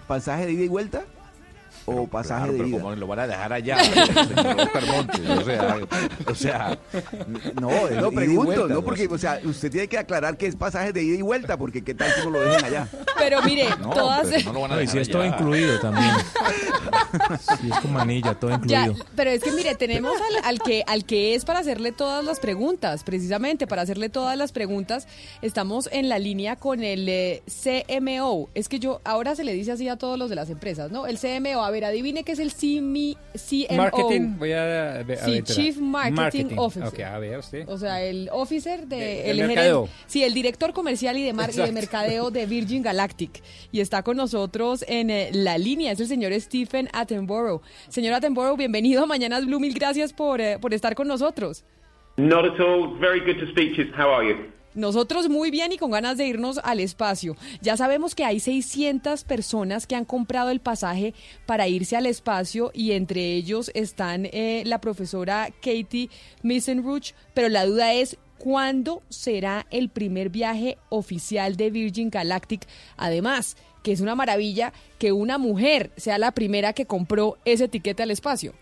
[0.07, 1.03] pasaje de ida y vuelta
[1.85, 2.79] o pasaje Claro, de pero ida.
[2.81, 5.77] como lo van a dejar allá, Oscar Montes, o sea,
[6.27, 6.77] o sea,
[7.59, 7.69] No,
[8.01, 8.81] no pregunto, vuelta, no ¿no?
[8.83, 11.83] porque, o sea, usted tiene que aclarar que es pasaje de ida y vuelta, porque
[11.83, 12.87] qué tal si no lo dejen allá.
[13.17, 14.27] Pero mire, todas...
[14.45, 16.11] No, y si es todo incluido también.
[17.59, 19.05] Si es con manilla, todo Ya, incluido.
[19.15, 22.39] pero es que mire, tenemos al, al que al que es para hacerle todas las
[22.39, 25.07] preguntas, precisamente para hacerle todas las preguntas,
[25.41, 28.49] estamos en la línea con el eh, CMO.
[28.55, 31.05] Es que yo ahora se le dice así a todos los de las empresas, ¿no?
[31.07, 33.75] El CMO, a ver, adivine qué es el CMI CMO.
[33.77, 37.03] Marketing, voy a, a, a Sí, Chief Marketing, Officer.
[37.05, 37.41] A ver.
[37.67, 39.89] O sea, el officer de, De- el mercadeo.
[40.07, 43.41] sí, el director comercial y de, mar- y de mercadeo de Virgin Galactic.
[43.71, 47.61] Y está con nosotros en eh, la línea, es el señor Stephen Attenborough.
[47.89, 51.65] Señor Attenborough, bienvenido a Mañanas Blue, mil gracias por, eh, por estar con nosotros.
[52.15, 52.97] Not at all.
[52.99, 53.91] Very good to speak to you.
[53.97, 54.35] How are you?
[54.75, 57.35] Nosotros muy bien y con ganas de irnos al espacio.
[57.61, 61.13] Ya sabemos que hay 600 personas que han comprado el pasaje
[61.45, 66.09] para irse al espacio y entre ellos están eh, la profesora Katie
[66.41, 72.67] Missenruch, pero la duda es cuándo será el primer viaje oficial de Virgin Galactic.
[72.97, 78.03] Además, que es una maravilla que una mujer sea la primera que compró ese tiquete
[78.03, 78.53] al espacio.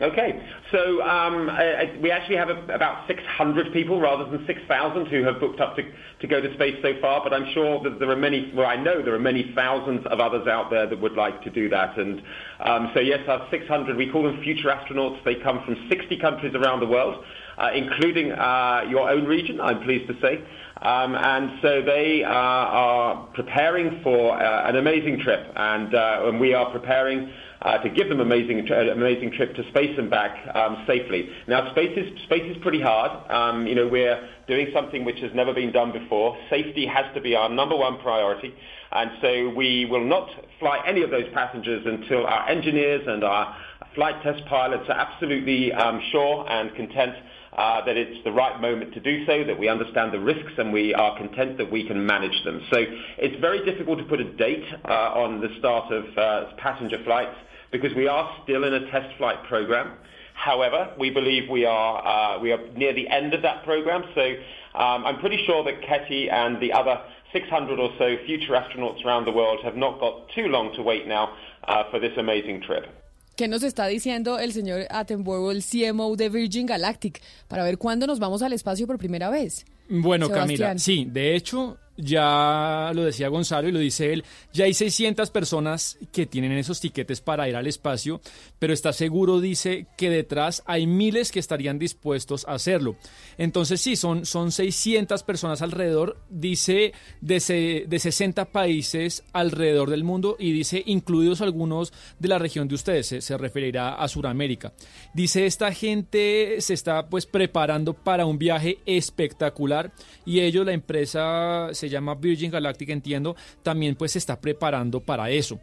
[0.00, 0.40] Okay.
[0.70, 5.40] So um, uh, we actually have a, about 600 people rather than 6,000 who have
[5.40, 5.82] booked up to,
[6.20, 8.76] to go to space so far, but I'm sure that there are many, well, I
[8.76, 11.98] know there are many thousands of others out there that would like to do that.
[11.98, 12.22] And
[12.60, 15.24] um, so, yes, our 600, we call them future astronauts.
[15.24, 17.24] They come from 60 countries around the world,
[17.56, 20.44] uh, including uh, your own region, I'm pleased to say.
[20.80, 26.38] Um, and so they uh, are preparing for uh, an amazing trip, and, uh, and
[26.38, 27.32] we are preparing
[27.62, 31.28] uh, to give them amazing, an amazing trip to space and back um, safely.
[31.46, 33.30] Now, space is space is pretty hard.
[33.30, 36.36] Um, you know, we're doing something which has never been done before.
[36.50, 38.54] Safety has to be our number one priority,
[38.92, 40.28] and so we will not
[40.60, 43.56] fly any of those passengers until our engineers and our
[43.94, 47.14] flight test pilots are absolutely um, sure and content
[47.56, 50.72] uh, that it's the right moment to do so, that we understand the risks and
[50.72, 52.60] we are content that we can manage them.
[52.70, 52.84] So
[53.18, 57.34] it's very difficult to put a date uh, on the start of uh, passenger flights
[57.70, 59.92] because we are still in a test flight program.
[60.34, 64.22] However, we believe we are, uh, we are near the end of that program, so
[64.78, 67.00] um, I'm pretty sure that Ketty and the other
[67.32, 71.06] 600 or so future astronauts around the world have not got too long to wait
[71.06, 72.86] now uh, for this amazing trip.
[73.36, 78.06] ¿Qué nos está diciendo el señor Attenborough, el CMO de Virgin Galactic, para ver cuándo
[78.06, 79.64] nos vamos al espacio por primera vez?
[79.88, 80.58] Bueno, Sebastián.
[80.58, 85.30] Camila, sí, de hecho, ya lo decía Gonzalo y lo dice él, ya hay 600
[85.30, 88.20] personas que tienen esos tiquetes para ir al espacio,
[88.58, 92.96] pero está seguro, dice, que detrás hay miles que estarían dispuestos a hacerlo.
[93.36, 100.04] Entonces sí, son, son 600 personas alrededor, dice, de, se- de 60 países alrededor del
[100.04, 104.72] mundo y dice, incluidos algunos de la región de ustedes, se, referirá a Sudamérica.
[105.14, 109.92] Dice, esta gente se está pues preparando para un viaje espectacular
[110.24, 115.30] y ellos, la empresa se llama Virgin Galactic, entiendo, también pues se está preparando para
[115.30, 115.58] eso.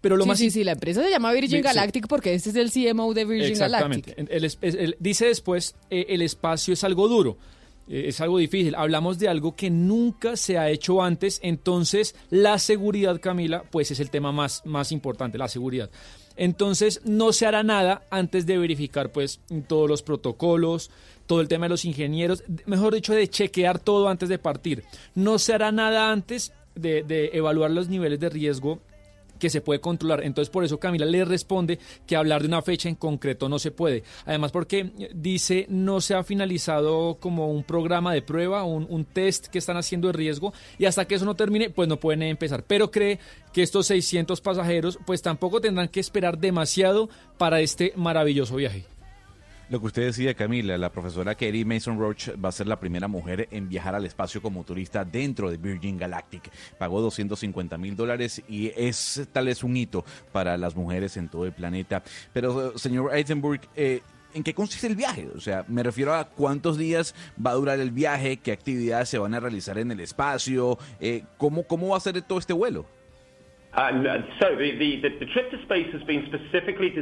[0.00, 1.62] Pero lo sí, más sí, sí, la empresa se llama Virgin Sí.
[1.62, 4.14] Galactic porque este es el CMO de Virgin Exactamente.
[4.16, 4.62] Galactic.
[4.62, 7.38] El el- dice después, eh, el espacio es algo duro,
[7.88, 8.74] eh, es algo difícil.
[8.76, 13.98] Hablamos de algo que nunca se ha hecho antes, entonces la seguridad, Camila, pues es
[13.98, 15.90] el tema más, más importante, la seguridad.
[16.36, 20.90] Entonces no se hará nada antes de verificar pues todos los protocolos,
[21.26, 24.84] todo el tema de los ingenieros, mejor dicho, de chequear todo antes de partir.
[25.14, 28.80] No se hará nada antes de, evaluar los niveles de riesgo
[29.38, 30.24] que se puede controlar.
[30.24, 33.70] Entonces, por eso Camila le responde que hablar de una fecha en concreto no se
[33.70, 34.02] puede.
[34.24, 39.48] Además, porque dice no se ha finalizado como un programa de prueba, un, un test
[39.48, 42.64] que están haciendo de riesgo, y hasta que eso no termine, pues no pueden empezar.
[42.66, 43.18] Pero cree
[43.52, 48.95] que estos 600 pasajeros, pues tampoco tendrán que esperar demasiado para este maravilloso viaje.
[49.68, 53.08] Lo que usted decía, Camila, la profesora Kerry Mason Roach va a ser la primera
[53.08, 56.52] mujer en viajar al espacio como turista dentro de Virgin Galactic.
[56.78, 61.46] Pagó 250 mil dólares y es tal vez un hito para las mujeres en todo
[61.46, 62.04] el planeta.
[62.32, 64.02] Pero, señor Eisenberg, eh,
[64.34, 65.26] ¿en qué consiste el viaje?
[65.34, 67.12] O sea, me refiero a cuántos días
[67.44, 71.24] va a durar el viaje, qué actividades se van a realizar en el espacio, eh,
[71.38, 72.86] ¿cómo, ¿cómo va a ser todo este vuelo?
[73.76, 73.90] Uh,
[74.38, 76.94] so the, trip to space has been specifically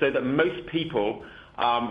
[0.00, 1.22] so that most people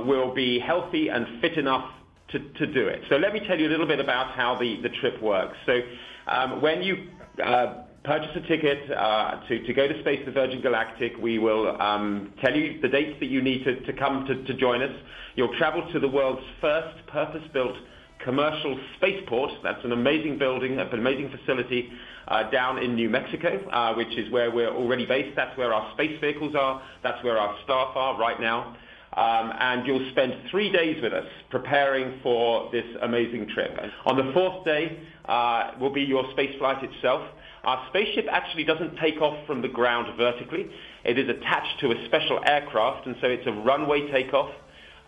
[0.07, 1.91] will be healthy and fit enough
[2.31, 3.01] to, do it.
[3.09, 5.55] So let me tell you a little bit about how the, the trip works.
[5.65, 5.79] So
[6.27, 7.07] um, when you
[7.43, 12.33] uh, purchase a ticket uh, to, go to space with Virgin Galactic, we will um,
[12.43, 14.91] tell you the dates that you need to, come to, join us.
[15.35, 17.75] You'll travel to the world's first purpose-built
[18.23, 19.51] commercial spaceport.
[19.63, 21.89] That's an amazing building, an amazing facility
[22.27, 25.35] uh, down in New Mexico, which is where we're already based.
[25.35, 26.81] That's where our space vehicles are.
[27.03, 28.75] That's where our staff are right now.
[29.15, 33.71] Um, and you'll spend three days with us preparing for this amazing trip.
[34.05, 37.25] On the fourth day uh, will be your space flight itself.
[37.63, 40.69] Our spaceship actually doesn't take off from the ground vertically.
[41.05, 44.51] It is attached to a special aircraft, and so it's a runway takeoff.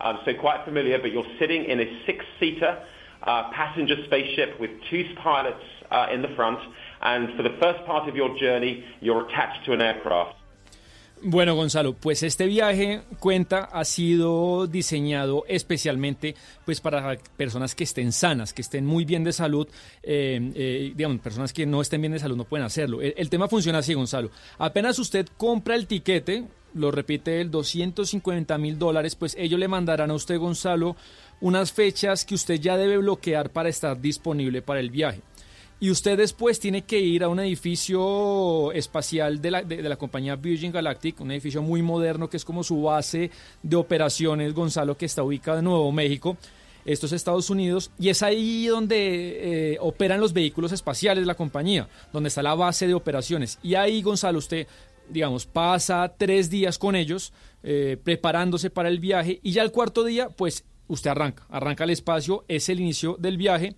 [0.00, 2.82] Um, so quite familiar, but you're sitting in a six-seater
[3.24, 6.58] uh, passenger spaceship with two pilots uh, in the front,
[7.02, 10.37] and for the first part of your journey, you're attached to an aircraft.
[11.22, 18.12] Bueno, Gonzalo, pues este viaje cuenta ha sido diseñado especialmente pues para personas que estén
[18.12, 19.66] sanas, que estén muy bien de salud,
[20.02, 23.00] eh, eh, digamos, personas que no estén bien de salud no pueden hacerlo.
[23.02, 24.30] El, tema funciona así, Gonzalo.
[24.58, 30.10] Apenas usted compra el tiquete, lo repite el 250 mil dólares, pues ellos le mandarán
[30.10, 30.96] a usted, Gonzalo,
[31.40, 35.22] unas fechas que usted ya debe bloquear para estar disponible para el viaje
[35.80, 40.34] y usted después tiene que ir a un edificio espacial de la, de, la, compañía
[40.34, 43.30] Virgin Galactic, un edificio muy moderno que es como su base
[43.62, 46.36] de operaciones, Gonzalo, que está ubicado en Nuevo México.
[46.84, 51.86] Estos Estados Unidos, y es ahí donde eh, operan los vehículos espaciales de la compañía,
[52.14, 53.58] donde está la base de operaciones.
[53.62, 54.66] Y ahí, Gonzalo, usted,
[55.06, 60.02] digamos, pasa tres días con ellos, eh, preparándose para el viaje, y ya el cuarto
[60.02, 63.76] día, pues usted arranca, arranca el espacio, es el inicio del viaje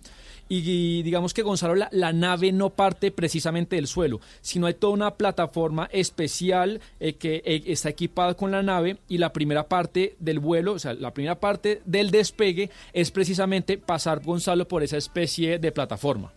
[0.59, 5.15] y digamos que Gonzalo, la, nave no parte precisamente del suelo, sino hay toda una
[5.15, 10.39] plataforma especial eh, que eh, está equipada con la nave y la primera parte del
[10.39, 15.57] vuelo, o sea, la primera parte del despegue es precisamente pasar Gonzalo por esa especie
[15.57, 16.33] de plataforma.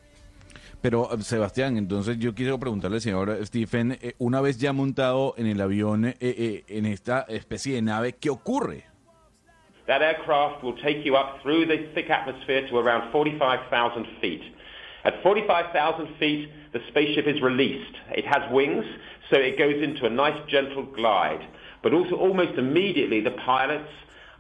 [0.85, 5.47] Pero, Sebastián, entonces yo quiero preguntarle al señor Stephen, eh, una vez ya montado en
[5.47, 8.85] el avión, eh, eh, en esta especie de nave, ¿qué ocurre?
[9.87, 14.43] That aircraft will take you up through the thick atmosphere to around 45,000 feet.
[15.05, 17.95] At 45,000 feet, the spaceship is released.
[18.13, 18.85] It has wings,
[19.31, 21.47] so it goes into a nice gentle glide.
[21.83, 23.91] But also almost immediately, the pilots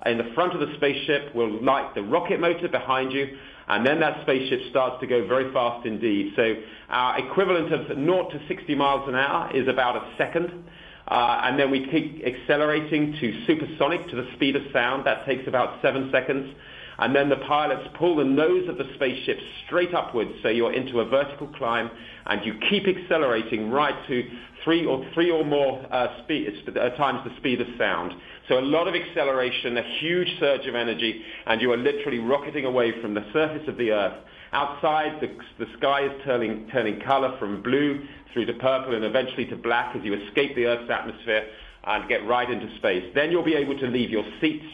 [0.06, 3.36] in the front of the spaceship will light the rocket motor behind you,
[3.68, 6.32] and then that spaceship starts to go very fast indeed.
[6.36, 6.54] So
[6.88, 10.64] our equivalent of 0 to 60 miles an hour is about a second.
[11.06, 15.06] Uh, and then we keep accelerating to supersonic to the speed of sound.
[15.06, 16.54] That takes about seven seconds.
[16.98, 21.00] And then the pilots pull the nose of the spaceship straight upwards, so you're into
[21.00, 21.90] a vertical climb,
[22.26, 24.30] and you keep accelerating right to
[24.62, 28.12] three or three or more uh, speed, uh, times the speed of sound.
[28.48, 32.64] So a lot of acceleration, a huge surge of energy, and you are literally rocketing
[32.64, 34.24] away from the surface of the Earth.
[34.54, 39.94] Outside, the, sky is turning, color from blue through to purple and eventually to black
[39.96, 41.48] as you escape the Earth's atmosphere
[41.84, 43.04] and get right into space.
[43.14, 44.64] Then you'll be able to leave your seats,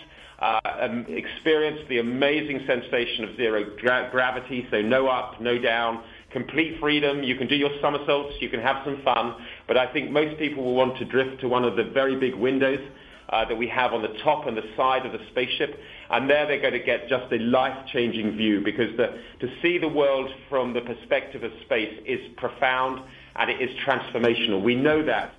[0.41, 6.03] uh, and experience the amazing sensation of zero gra gravity, so no up, no down,
[6.33, 7.23] complete freedom.
[7.23, 9.35] You can do your somersaults, you can have some fun,
[9.67, 12.35] but I think most people will want to drift to one of the very big
[12.35, 12.81] windows
[13.29, 15.79] uh, that we have on the top and the side of the spaceship.
[16.11, 19.09] And there they're going to get just a life-changing view because the,
[19.39, 23.01] to see the world from the perspective of space is profound
[23.37, 24.61] and it is transformational.
[24.61, 25.33] We know that.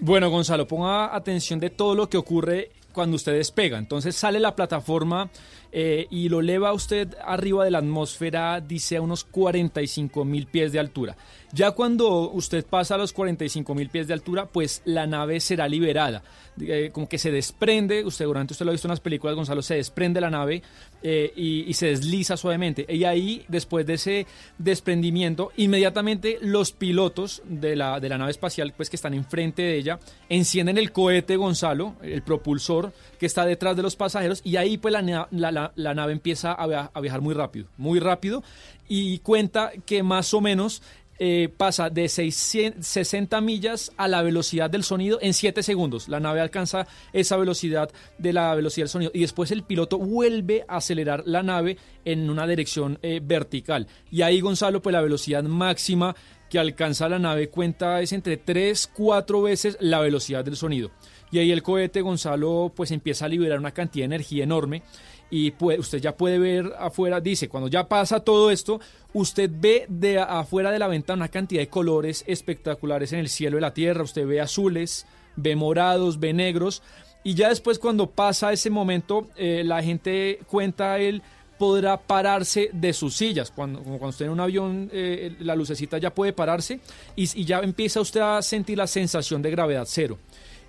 [0.00, 3.78] Bueno, Gonzalo, ponga atención de todo lo que ocurre cuando usted despega.
[3.78, 5.28] Entonces sale la plataforma
[5.70, 10.72] eh, y lo eleva usted arriba de la atmósfera, dice a unos 45 mil pies
[10.72, 11.16] de altura.
[11.52, 15.68] Ya cuando usted pasa a los 45 mil pies de altura, pues la nave será
[15.68, 16.22] liberada.
[16.60, 19.62] Eh, como que se desprende, usted durante usted lo ha visto en las películas, Gonzalo,
[19.62, 20.62] se desprende la nave
[21.02, 22.84] eh, y, se desliza suavemente.
[22.88, 24.26] Y ahí, después de ese
[24.58, 29.76] desprendimiento, inmediatamente los pilotos de la, de la nave espacial, pues que están enfrente de
[29.76, 34.78] ella, encienden el cohete, Gonzalo, el propulsor que está detrás de los pasajeros, y ahí
[34.78, 38.42] pues la, la, la, nave empieza a, via a viajar muy rápido, muy rápido,
[38.88, 40.82] y cuenta que más o menos
[41.20, 46.08] eh, pasa de 600, 60 millas a la velocidad del sonido en 7 segundos.
[46.08, 50.64] La nave alcanza esa velocidad de la velocidad del sonido y después el piloto vuelve
[50.68, 53.88] a acelerar la nave en una dirección eh, vertical.
[54.12, 56.14] Y ahí, Gonzalo, pues la velocidad máxima
[56.48, 60.92] que alcanza la nave cuenta es entre 3, 4 veces la velocidad del sonido.
[61.32, 64.82] Y ahí el cohete, Gonzalo, pues empieza a liberar una cantidad de energía enorme
[65.30, 68.80] y puede, usted ya puede ver afuera, dice, cuando ya pasa todo esto,
[69.12, 73.56] usted ve de afuera de la ventana una cantidad de colores espectaculares en el cielo
[73.56, 75.06] de la Tierra, usted ve azules,
[75.36, 76.82] ve morados, ve negros,
[77.24, 81.22] y ya después cuando pasa ese momento, eh, la gente cuenta él
[81.58, 85.98] podrá pararse de sus sillas, cuando, como cuando usted en un avión, eh, la lucecita
[85.98, 86.80] ya puede pararse
[87.16, 90.18] y, y ya empieza usted a sentir la sensación de gravedad cero.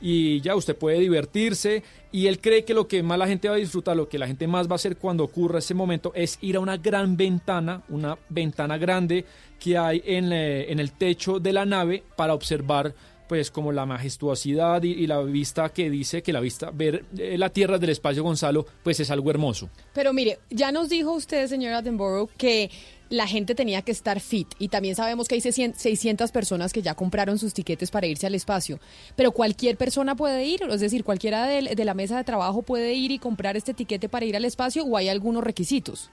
[0.02, 3.56] Y ya usted puede divertirse y él cree que lo que más la gente va
[3.56, 6.38] a disfrutar, lo que la gente más va a hacer cuando ocurra ese momento es
[6.42, 9.26] ir a una gran ventana, una ventana grande
[9.60, 12.94] que hay en, eh, en el techo de la nave para observar
[13.30, 17.52] pues como la majestuosidad y, la vista que dice que la vista, ver eh, la
[17.52, 19.70] tierra del espacio Gonzalo, pues es algo hermoso.
[19.94, 22.72] Pero mire, ya nos dijo usted, señor Attenborough, que
[23.10, 26.96] la gente tenía que estar fit y también sabemos que hay 600 personas que ya
[26.96, 28.80] compraron sus tiquetes para irse al espacio,
[29.16, 33.12] pero cualquier persona puede ir, es decir, cualquiera de, la mesa de trabajo puede ir
[33.12, 36.10] y comprar este tiquete para ir al espacio o hay algunos requisitos.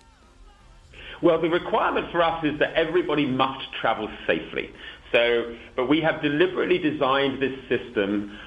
[1.23, 4.70] Well, the requirement for us is that everybody must travel safely.
[5.12, 8.39] So, but we have deliberately designed this system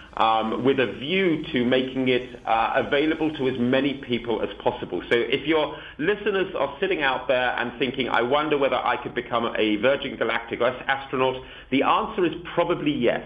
[0.64, 5.02] with a view to making it uh, available to as many people as possible.
[5.10, 9.16] So if your listeners are sitting out there and thinking, I wonder whether I could
[9.16, 11.42] become a Virgin Galactic astronaut,
[11.72, 13.26] the answer is probably yes.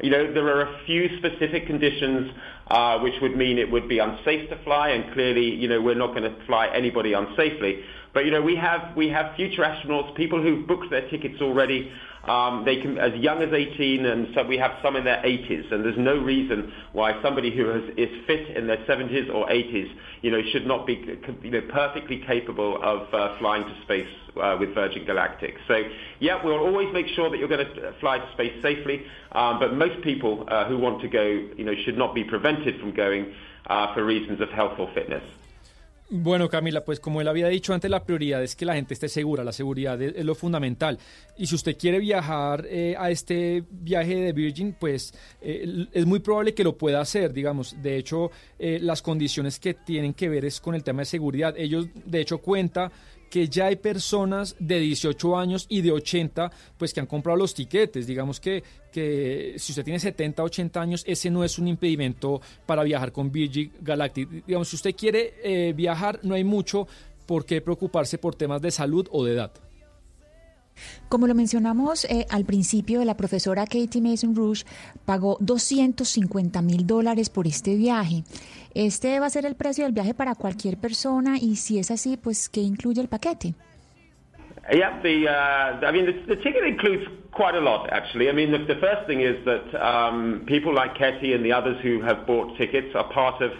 [0.00, 2.32] You know, there are a few specific conditions
[2.68, 5.94] uh, which would mean it would be unsafe to fly, and clearly, you know, we're
[5.94, 7.82] not going to fly anybody unsafely.
[8.14, 11.90] But you know, we have we have future astronauts, people who've booked their tickets already.
[12.24, 15.72] Um, they can as young as 18, and so we have some in their 80s.
[15.72, 19.92] And there's no reason why somebody who has, is fit in their 70s or 80s,
[20.20, 21.04] you know, should not be
[21.42, 24.06] you know, perfectly capable of uh, flying to space
[24.40, 25.56] uh, with Virgin Galactic.
[25.66, 25.82] So,
[26.20, 29.04] yeah, we'll always make sure that you're going to fly to space safely.
[29.32, 32.78] Um, but most people uh, who want to go, you know, should not be prevented
[32.78, 33.34] from going
[33.66, 35.24] uh, for reasons of health or fitness.
[36.14, 39.08] Bueno, Camila, pues como él había dicho antes, la prioridad es que la gente esté
[39.08, 40.98] segura, la seguridad es, lo fundamental.
[41.38, 46.18] Y si usted quiere viajar eh, a este viaje de Virgin, pues eh, es muy
[46.18, 47.76] probable que lo pueda hacer, digamos.
[47.82, 51.54] De hecho, eh, las condiciones que tienen que ver es con el tema de seguridad.
[51.56, 52.92] Ellos, de hecho, cuenta
[53.32, 57.54] que ya hay personas de 18 años y de 80 pues que han comprado los
[57.54, 58.06] tiquetes.
[58.06, 62.82] Digamos que, que si usted tiene 70, 80 años, ese no es un impedimento para
[62.82, 64.44] viajar con Virgin Galactic.
[64.46, 66.86] Digamos, si usted quiere eh, viajar, no hay mucho
[67.24, 69.52] por qué preocuparse por temas de salud o de edad.
[71.08, 74.64] Como lo mencionamos eh, al principio, la profesora Katie Mason Rouge
[75.04, 78.24] pagó 250 mil dólares por este viaje.
[78.74, 82.16] Este va a ser el precio del viaje para cualquier persona y si es así,
[82.16, 83.54] pues ¿qué incluye el paquete?
[84.70, 88.28] Yeah, the, uh, I mean, the, ticket includes quite a lot, actually.
[88.28, 91.82] I mean, the, the first thing is that um, people like Ketty and the others
[91.82, 93.50] who have bought tickets are part of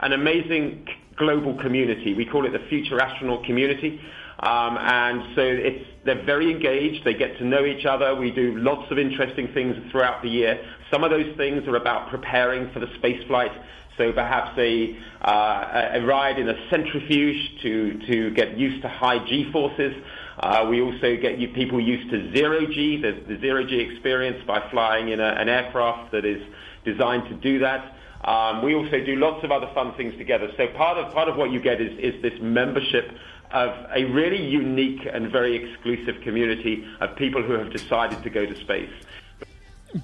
[0.00, 0.86] an amazing
[1.16, 2.14] global community.
[2.14, 4.00] We call it the Future Astronaut Community.
[4.42, 5.56] Um, and so
[6.04, 7.04] they're very engaged.
[7.04, 8.14] They get to know each other.
[8.16, 10.60] We do lots of interesting things throughout the year.
[10.90, 13.52] Some of those things are about preparing for the space flight.
[13.96, 19.94] So perhaps a, uh, ride in a centrifuge to, get used to high G forces.
[20.38, 24.68] Uh, we also get people used to zero G, the, the zero G experience by
[24.70, 26.42] flying in an aircraft that is
[26.84, 27.94] designed to do that.
[28.24, 30.48] Um, we also do lots of other fun things together.
[30.56, 33.10] So part of part of what you get is this membership
[33.52, 38.46] of a really unique and very exclusive community of people who have decided to go
[38.46, 38.90] to space.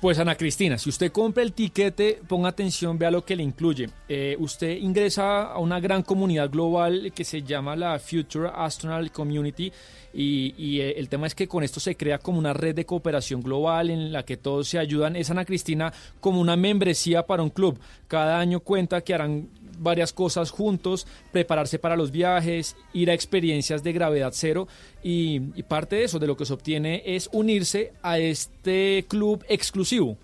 [0.02, 3.88] Pues Ana Cristina, si usted compra el tiquete, ponga atención, vea lo que le incluye.
[4.06, 9.72] Eh, usted ingresa a una gran comunidad global que se llama la Future Astronaut Community
[10.12, 12.84] y, y eh, el tema es que con esto se crea como una red de
[12.84, 15.16] cooperación global en la que todos se ayudan.
[15.16, 17.80] Es Ana Cristina como una membresía para un club.
[18.08, 19.48] Cada año cuenta que harán
[19.78, 24.68] varias cosas juntos, prepararse para los viajes, ir a experiencias de gravedad cero
[25.02, 30.16] y, parte de eso, de lo que se obtiene, es unirse a este club exclusivo.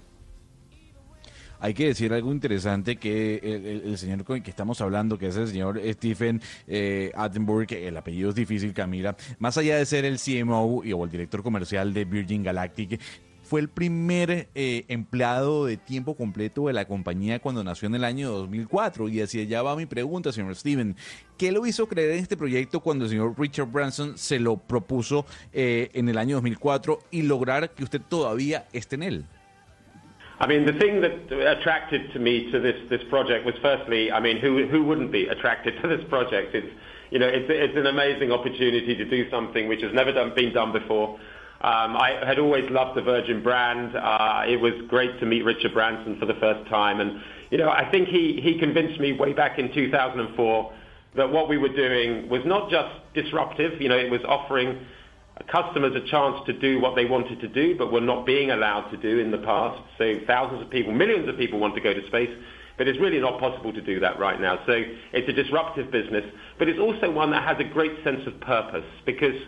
[1.60, 3.36] Hay que decir algo interesante que
[3.86, 7.88] el señor con el que estamos hablando, que es el señor Stephen eh, Attenborough, que
[7.88, 11.42] el apellido es difícil, Camila, más allá de ser el CMO y, o el director
[11.42, 13.00] comercial de Virgin Galactic,
[13.44, 18.04] fue el primer eh, empleado de tiempo completo de la compañía cuando nació en el
[18.04, 19.08] año 2004.
[19.10, 20.96] Y así allá va mi pregunta, señor Steven.
[21.38, 25.26] ¿Qué lo hizo creer en este proyecto cuando el señor Richard Branson se lo propuso
[25.52, 29.24] eh, en el año 2004 y lograr que usted todavía esté en él?
[30.40, 31.12] I mean, the thing that
[31.46, 35.28] attracted to me to this, this project was firstly, I mean, who, who wouldn't be
[35.28, 36.54] attracted to this project?
[36.54, 36.66] It's,
[37.10, 40.52] you know, it's, it's an amazing opportunity to do something which has never done, been
[40.52, 41.18] done before.
[41.64, 43.96] Um, I had always loved the Virgin brand.
[43.96, 47.00] Uh, it was great to meet Richard Branson for the first time.
[47.00, 50.72] And, you know, I think he, he convinced me way back in 2004
[51.16, 54.78] that what we were doing was not just disruptive, you know, it was offering
[55.50, 58.90] customers a chance to do what they wanted to do but were not being allowed
[58.90, 59.80] to do in the past.
[59.96, 62.30] So thousands of people, millions of people want to go to space,
[62.76, 64.60] but it's really not possible to do that right now.
[64.66, 64.84] So
[65.14, 66.24] it's a disruptive business,
[66.58, 69.40] but it's also one that has a great sense of purpose because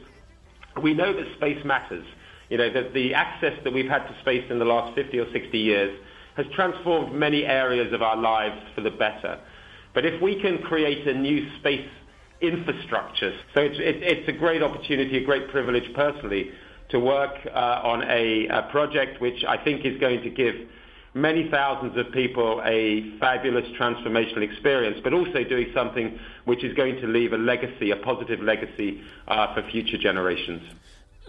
[0.82, 2.04] we know that space matters.
[2.48, 5.32] You know, that the access that we've had to space in the last 50 or
[5.32, 5.98] 60 years
[6.36, 9.40] has transformed many areas of our lives for the better.
[9.94, 11.88] But if we can create a new space
[12.40, 16.50] infrastructure, so it's, it, it's a great opportunity, a great privilege personally
[16.90, 20.54] to work uh, on a, a project which I think is going to give
[21.16, 27.00] many thousands of people a fabulous transformational experience, but also doing something which is going
[27.00, 30.62] to leave a legacy, a positive legacy uh, for future generations.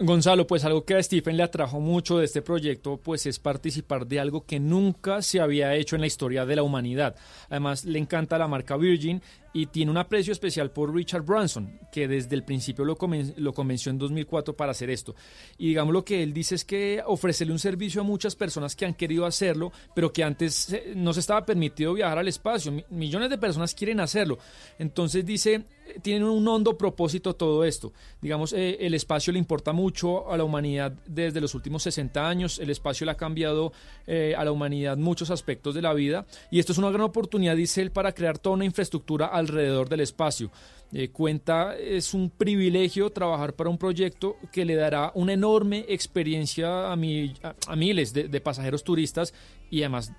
[0.00, 4.06] Gonzalo, pues algo que a Stephen le atrajo mucho de este proyecto, pues es participar
[4.06, 7.16] de algo que nunca se había hecho en la historia de la humanidad.
[7.50, 9.20] Además, le encanta la marca Virgin
[9.52, 12.96] y tiene un aprecio especial por Richard Branson, que desde el principio lo,
[13.36, 15.14] lo, convenció en 2004 para hacer esto.
[15.56, 18.84] Y digamos lo que él dice es que ofrecerle un servicio a muchas personas que
[18.84, 22.72] han querido hacerlo, pero que antes no se estaba permitido viajar al espacio.
[22.90, 24.38] Millones de personas quieren hacerlo.
[24.78, 25.64] Entonces dice,
[26.02, 27.92] tienen un hondo propósito todo esto.
[28.20, 32.58] Digamos, eh, el espacio le importa mucho a la humanidad desde los últimos 60 años.
[32.58, 33.72] El espacio le ha cambiado
[34.06, 36.26] eh, a la humanidad muchos aspectos de la vida.
[36.50, 40.00] Y esto es una gran oportunidad, dice él, para crear toda una infraestructura alrededor del
[40.00, 40.50] espacio.
[40.92, 46.90] Eh, cuenta, es un privilegio trabajar para un proyecto que le dará una enorme experiencia
[46.90, 49.34] a, a, miles de, pasajeros turistas
[49.70, 50.12] y además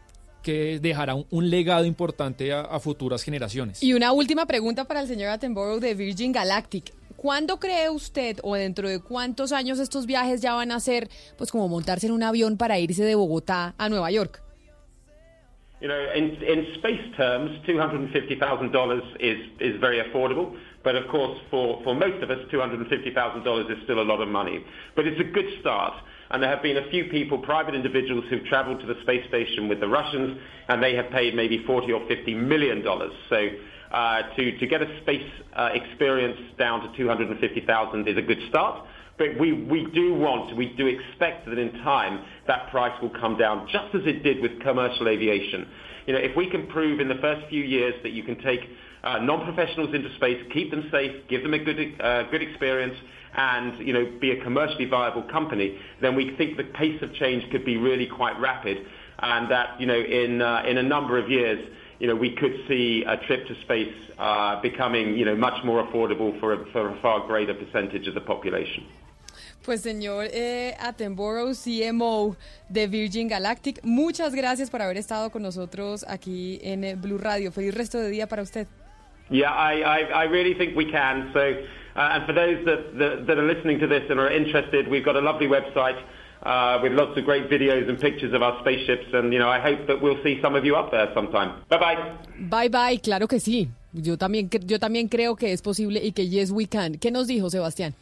[0.43, 3.81] que dejará un, legado importante a, futuras generaciones.
[3.81, 6.93] Y una última pregunta para el señor Attenborough de Virgin Galactic.
[7.15, 11.51] ¿Cuándo cree usted o dentro de cuántos años estos viajes ya van a ser, pues
[11.51, 14.41] como montarse en un avión para irse de Bogotá a Nueva York?
[15.81, 20.57] You know, in, in space terms, $250,000 is, is very affordable.
[20.83, 24.63] But of course, for, for most of us, $250,000 is still a lot of money.
[24.95, 25.93] But it's a good start.
[26.31, 29.67] And there have been a few people, private individuals, who've traveled to the space station
[29.67, 30.37] with the Russians,
[30.67, 33.13] and they have paid maybe 40 or 50 million dollars.
[33.29, 33.49] So
[33.91, 38.85] uh, to, to get a space uh, experience down to 250,000 is a good start.
[39.19, 39.51] But we,
[39.93, 44.01] do want, we do expect that in time that price will come down, just as
[44.05, 45.67] it did with commercial aviation.
[46.07, 48.61] You know, if we can prove in the first few years that you can take
[49.03, 52.95] uh, non-professionals into space, keep them safe, give them a good, uh, good experience,
[53.35, 57.43] and you know, be a commercially viable company, then we think the pace of change
[57.51, 58.77] could be really quite rapid,
[59.19, 61.59] and that you know, in uh, in a number of years,
[61.99, 63.93] you know, we could see a trip to space
[64.61, 68.85] becoming you know much more affordable for a far greater percentage of the population.
[69.65, 72.35] Pues señor eh, Attenborough, CMO
[72.69, 77.51] de Virgin Galactic, muchas gracias por haber estado con nosotros aquí en eh, Blue Radio.
[77.51, 78.67] Feliz resto de día para usted.
[79.29, 81.31] Yeah, I, I, I really think we can.
[81.33, 81.39] So,
[81.95, 85.05] uh, and for those that, that, that are listening to this and are interested, we've
[85.05, 86.01] got a lovely website
[86.43, 89.05] uh, with lots of great videos and pictures of our spaceships.
[89.13, 91.61] And, you know, I hope that we'll see some of you up there sometime.
[91.69, 92.15] Bye bye.
[92.39, 93.69] Bye bye, claro que sí.
[93.93, 96.97] Yo también, yo también creo que es posible y que yes we can.
[96.97, 97.93] ¿Qué nos dijo Sebastián?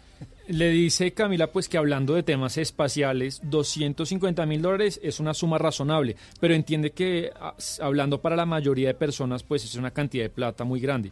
[0.47, 5.57] Le dice Camila pues que hablando de temas espaciales, 250 mil dólares es una suma
[5.57, 10.23] razonable, pero entiende que ah, hablando para la mayoría de personas pues es una cantidad
[10.23, 11.11] de plata muy grande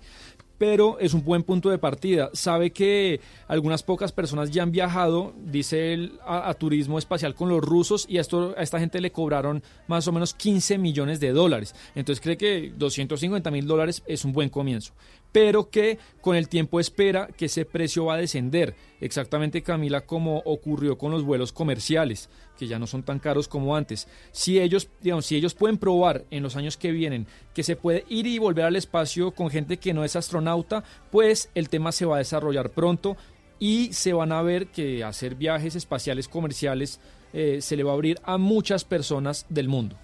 [0.58, 2.30] pero es un buen punto de partida.
[2.34, 7.62] Sabe que algunas pocas personas ya han viajado, dice él, a, turismo espacial con los
[7.62, 11.32] rusos y a, esto, a esta gente le cobraron más o menos 15 millones de
[11.32, 11.76] dólares.
[11.94, 14.94] Entonces cree que 250 mil dólares es un buen comienzo
[15.36, 20.38] pero que con el tiempo espera que ese precio va a descender, exactamente Camila como
[20.46, 24.08] ocurrió con los vuelos comerciales, que ya no son tan caros como antes.
[24.32, 28.06] Si ellos, digamos, si ellos pueden probar en los años que vienen que se puede
[28.08, 32.06] ir y volver al espacio con gente que no es astronauta, pues el tema se
[32.06, 33.18] va a desarrollar pronto
[33.60, 37.02] y se van a ver que hacer viajes espaciales comerciales
[37.34, 39.98] eh, se le va a abrir a muchas personas del mundo.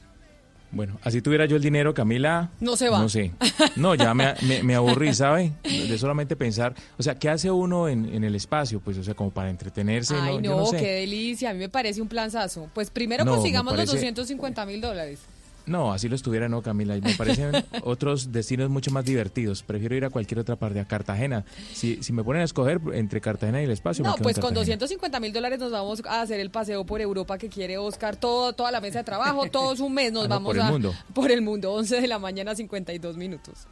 [0.71, 2.49] Bueno, así tuviera yo el dinero, Camila.
[2.59, 2.99] No se va.
[2.99, 3.31] No sé.
[3.75, 4.33] No, ya me,
[4.63, 5.51] me, aburrí, ¿sabe?
[5.63, 6.73] De solamente pensar.
[6.97, 8.79] O sea, ¿qué hace uno en, en el espacio?
[8.79, 10.15] Pues, o sea, como para entretenerse.
[10.15, 11.49] Ay, no, qué delicia.
[11.49, 12.69] A mí me parece un planzazo.
[12.73, 15.19] Pues primero consigamos los 250 mil dólares.
[15.65, 16.95] No, así lo estuviera, no, Camila.
[16.95, 17.51] Me parecen
[17.83, 19.63] otros destinos mucho más divertidos.
[19.63, 21.45] Prefiero ir a cualquier otra parte, a Cartagena.
[21.73, 24.03] Si, si me ponen a escoger entre Cartagena y el espacio.
[24.03, 27.49] No, pues con 250 mil dólares nos vamos a hacer el paseo por Europa que
[27.49, 28.15] quiere Oscar.
[28.15, 30.93] Todo, toda la mesa de trabajo, todos un mes nos ah, vamos por el mundo.
[31.13, 31.73] por el mundo.
[31.73, 33.67] 11 de la mañana, 52 minutos.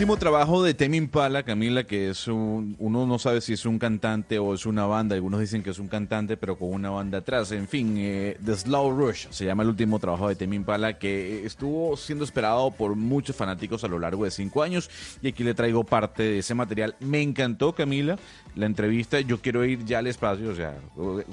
[0.00, 3.78] Último trabajo de Temi Impala, Camila, que es un, uno no sabe si es un
[3.78, 7.18] cantante o es una banda, algunos dicen que es un cantante, pero con una banda
[7.18, 7.52] atrás.
[7.52, 11.44] En fin, eh, The Slow Rush se llama el último trabajo de Temi Impala, que
[11.44, 14.88] estuvo siendo esperado por muchos fanáticos a lo largo de cinco años,
[15.20, 16.96] y aquí le traigo parte de ese material.
[17.00, 18.18] Me encantó, Camila,
[18.54, 19.20] la entrevista.
[19.20, 20.76] Yo quiero ir ya al espacio, o sea,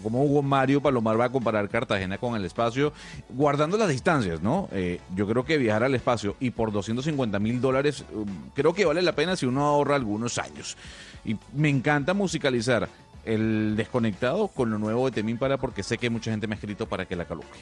[0.03, 2.93] como Hugo Mario Palomar va a comparar Cartagena con el espacio,
[3.29, 4.69] guardando las distancias, ¿no?
[4.71, 8.85] Eh, yo creo que viajar al espacio y por 250 mil dólares, um, creo que
[8.85, 10.77] vale la pena si uno ahorra algunos años.
[11.25, 12.87] Y me encanta musicalizar
[13.25, 16.57] el desconectado con lo nuevo de Temín para porque sé que mucha gente me ha
[16.57, 17.59] escrito para que la coloque.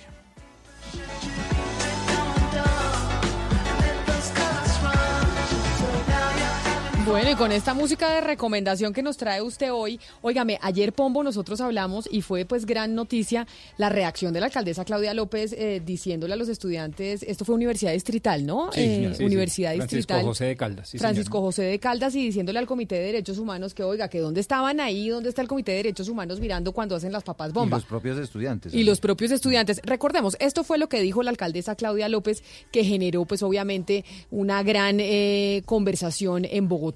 [7.05, 11.21] Bueno, y con esta música de recomendación que nos trae usted hoy, óigame, ayer Pombo
[11.23, 13.45] nosotros hablamos y fue pues gran noticia
[13.77, 17.93] la reacción de la alcaldesa Claudia López eh, diciéndole a los estudiantes, esto fue Universidad
[17.93, 18.71] Distrital, ¿no?
[18.73, 19.23] Sí, Eh, señor, sí, sí.
[19.23, 20.23] Universidad Francisco Distrital.
[20.25, 23.75] José de Caldas, sí, Francisco José de Caldas y diciéndole al Comité de Derechos Humanos
[23.75, 26.95] que, oiga, que dónde estaban ahí, dónde está el Comité de Derechos Humanos mirando cuando
[26.95, 27.77] hacen las papas Y bomba.
[27.77, 28.73] los propios estudiantes.
[28.73, 29.79] Y los propios estudiantes.
[29.83, 34.63] Recordemos, esto fue lo que dijo la alcaldesa Claudia López, que generó, pues obviamente, una
[34.63, 36.94] gran eh, conversación en Bogotá.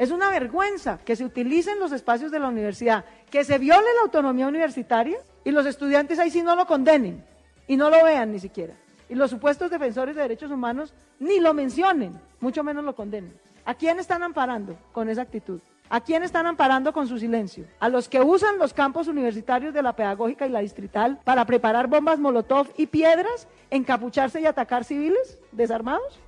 [0.00, 4.02] Es una vergüenza que se utilicen los espacios de la universidad, que se viole la
[4.04, 7.22] autonomía universitaria y los estudiantes ahí sí no lo condenen
[7.66, 8.72] y no lo vean ni siquiera.
[9.10, 13.34] Y los supuestos defensores de derechos humanos ni lo mencionen, mucho menos lo condenen.
[13.66, 15.60] ¿A quién están amparando con esa actitud?
[15.90, 17.66] ¿A quién están amparando con su silencio?
[17.78, 21.88] ¿A los que usan los campos universitarios de la pedagógica y la distrital para preparar
[21.88, 26.20] bombas molotov y piedras, encapucharse y atacar civiles desarmados?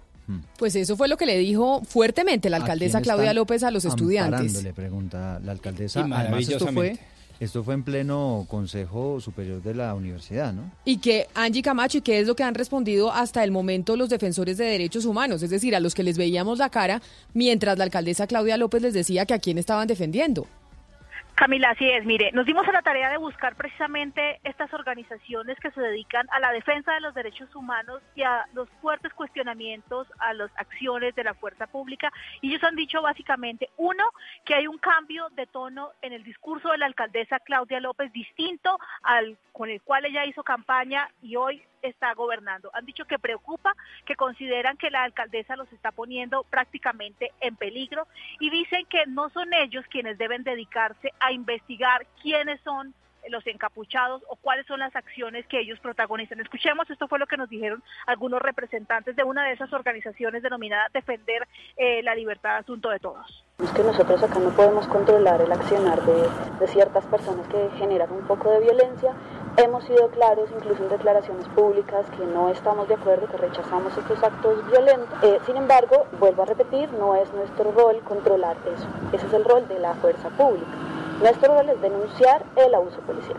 [0.59, 3.85] Pues eso fue lo que le dijo fuertemente la ¿A alcaldesa Claudia López a los
[3.85, 4.63] estudiantes.
[4.63, 6.01] Le pregunta la alcaldesa.
[6.01, 6.99] Y Además, esto fue,
[7.41, 10.71] esto fue en pleno Consejo Superior de la Universidad, ¿no?
[10.85, 14.09] Y que Angie Camacho, y qué es lo que han respondido hasta el momento los
[14.11, 17.03] defensores de derechos humanos, es decir, a los que les veíamos la cara,
[17.35, 20.47] mientras la alcaldesa Claudia López les decía que a quién estaban defendiendo.
[21.35, 22.05] Camila, así es.
[22.05, 26.39] Mire, nos dimos a la tarea de buscar precisamente estas organizaciones que se dedican a
[26.39, 31.25] la defensa de los derechos humanos y a los fuertes cuestionamientos a las acciones de
[31.25, 32.13] la fuerza pública.
[32.43, 34.05] Y ellos han dicho básicamente, uno,
[34.45, 38.79] que hay un cambio de tono en el discurso de la alcaldesa Claudia López distinto
[39.03, 42.71] al con el cual ella hizo campaña y hoy está gobernando.
[42.75, 43.75] Han dicho que preocupa,
[44.07, 48.07] que consideran que la alcaldesa los está poniendo prácticamente en peligro
[48.41, 52.95] y dicen que no son ellos quienes deben dedicarse a investigar quiénes son
[53.29, 56.41] los encapuchados o cuáles son las acciones que ellos protagonizan.
[56.41, 60.89] Escuchemos, esto fue lo que nos dijeron algunos representantes de una de esas organizaciones denominada
[60.93, 61.47] Defender
[61.77, 63.45] eh, la Libertad Asunto de Todos.
[63.63, 68.11] Es que nosotros acá no podemos controlar el accionar de, de ciertas personas que generan
[68.11, 69.15] un poco de violencia.
[69.57, 74.23] Hemos sido claros, incluso en declaraciones públicas, que no estamos de acuerdo, que rechazamos estos
[74.23, 75.23] actos violentos.
[75.23, 78.89] Eh, sin embargo, vuelvo a repetir, no es nuestro rol controlar eso.
[79.13, 81.02] Ese es el rol de la fuerza pública.
[81.23, 83.39] Nuestro rol es denunciar el abuso policial.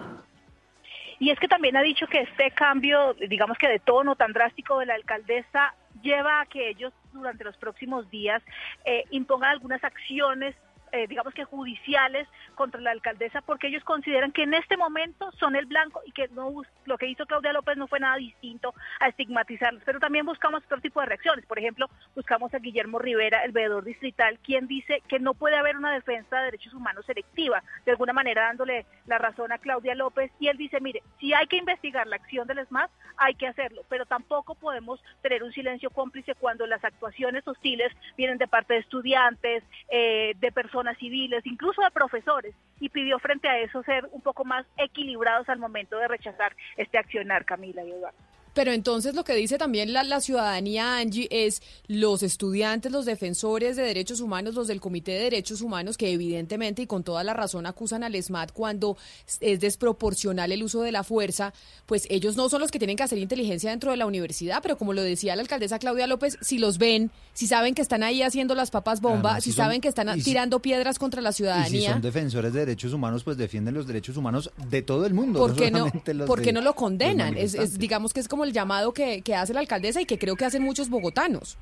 [1.20, 4.80] Y es que también ha dicho que este cambio, digamos que de tono tan drástico
[4.80, 8.42] de la alcaldesa, lleva a que ellos durante los próximos días
[8.86, 10.56] eh, impongan algunas acciones
[10.94, 15.56] eh, digamos que judiciales contra la alcaldesa porque ellos consideran que en este momento son
[15.56, 16.54] el blanco y que no
[16.86, 20.80] lo que hizo Claudia López no fue nada distinto a estigmatizarlos, pero también buscamos otro
[20.82, 21.48] tipo de reacciones.
[21.48, 25.78] Por ejemplo, buscamos a Guillermo Rivera, el veedor distrital, quien dice que no puede haber
[25.78, 30.32] una defensa de derechos humanos selectiva, de alguna manera dándole la razón a Claudia López
[30.40, 33.82] y él dice, mire, si hay que investigar la acción del ESMAD, hay que hacerlo,
[33.90, 38.82] pero tampoco podemos tener un silencio cómplice cuando las actuaciones hostiles vienen de parte de
[38.82, 44.22] estudiantes, eh, de personas civiles, incluso de profesores, y pidió frente a eso ser un
[44.22, 48.18] poco más equilibrados al momento de rechazar este accionar, Camila y Eduardo.
[48.54, 53.76] Pero entonces lo que dice también la, la ciudadanía, Angie, es los estudiantes, los defensores
[53.76, 57.34] de derechos humanos, los del Comité de Derechos Humanos, que evidentemente y con toda la
[57.34, 58.96] razón acusan al ESMAD cuando
[59.42, 61.54] es desproporcional el uso de la fuerza,
[61.86, 64.78] pues ellos no son los que tienen que hacer inteligencia dentro de la universidad, pero
[64.78, 68.22] como lo decía la alcaldesa Claudia López, si los ven, si saben que están ahí
[68.22, 71.30] haciendo las papas bomba, si si son- saben que están si- tirando piedras contra la
[71.30, 75.06] Y si ciudadanía, son defensores de derechos humanos, pues defienden los derechos humanos de todo
[75.06, 75.40] el mundo.
[75.40, 77.36] ¿por qué no, de qué no lo condenan?
[77.38, 80.46] Es, digamos que es como el llamado que, hace la alcaldesa y que creo que
[80.46, 81.58] hacen muchos bogotanos.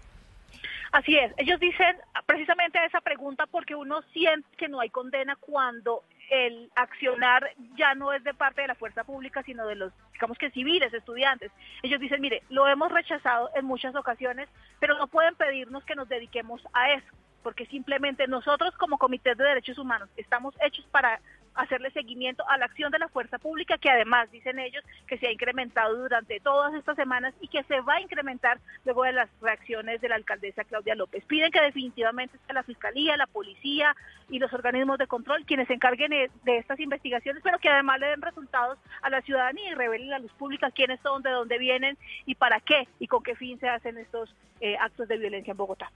[0.91, 1.95] Así es, ellos dicen
[2.25, 7.93] precisamente a esa pregunta porque uno siente que no hay condena cuando el accionar ya
[7.93, 11.51] no es de parte de la fuerza pública, sino de los, digamos que civiles, estudiantes.
[11.83, 14.47] Ellos dicen, mire, lo hemos rechazado en muchas ocasiones,
[14.79, 17.07] pero no pueden pedirnos que nos dediquemos a eso,
[17.43, 21.19] porque simplemente nosotros como Comité de Derechos Humanos estamos hechos para
[21.55, 25.27] hacerle seguimiento a la acción de la fuerza pública, que además dicen ellos que se
[25.27, 29.29] ha incrementado durante todas estas semanas y que se va a incrementar luego de las
[29.41, 31.25] reacciones de la alcaldesa Claudia López.
[31.25, 33.95] Piden que definitivamente sea la Fiscalía, la Policía
[34.29, 37.99] y los organismos de control quienes se encarguen de, de estas investigaciones, pero que además
[37.99, 41.31] le den resultados a la ciudadanía y revelen a la luz pública quiénes son, de
[41.31, 45.17] dónde vienen y para qué y con qué fin se hacen estos eh, actos de
[45.17, 45.91] violencia en Bogotá.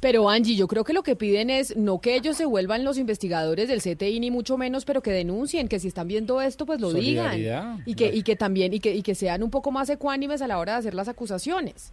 [0.00, 2.96] Pero Angie, yo creo que lo que piden es no que ellos se vuelvan los
[2.96, 6.80] investigadores del CTI ni mucho menos, pero que denuncien, que si están viendo esto, pues
[6.80, 7.38] lo digan
[7.84, 10.46] y que y que también y que y que sean un poco más ecuánimes a
[10.46, 11.92] la hora de hacer las acusaciones.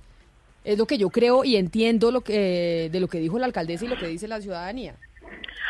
[0.63, 3.85] Es lo que yo creo y entiendo lo que de lo que dijo la alcaldesa
[3.85, 4.95] y lo que dice la ciudadanía.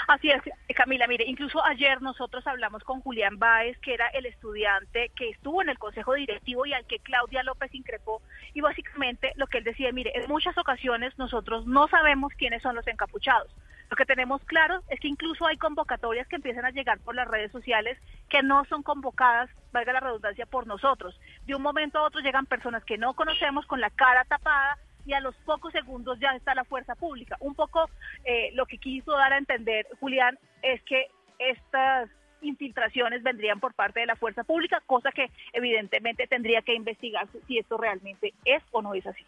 [0.07, 0.41] Así es,
[0.75, 5.61] Camila, mire, incluso ayer nosotros hablamos con Julián Báez, que era el estudiante que estuvo
[5.61, 8.21] en el consejo directivo y al que Claudia López increpó,
[8.53, 12.75] y básicamente lo que él decía, mire, en muchas ocasiones nosotros no sabemos quiénes son
[12.75, 13.51] los encapuchados.
[13.89, 17.27] Lo que tenemos claro es que incluso hay convocatorias que empiezan a llegar por las
[17.27, 17.97] redes sociales
[18.29, 21.19] que no son convocadas, valga la redundancia, por nosotros.
[21.45, 24.77] De un momento a otro llegan personas que no conocemos con la cara tapada
[25.07, 27.37] y a los pocos segundos ya está la fuerza pública.
[27.39, 27.89] Un poco
[28.25, 31.07] eh, lo que quiso dar a entender Julián es que
[31.39, 32.09] estas
[32.41, 37.57] infiltraciones vendrían por parte de la fuerza pública, cosa que evidentemente tendría que investigarse si
[37.57, 39.25] esto realmente es o no es así.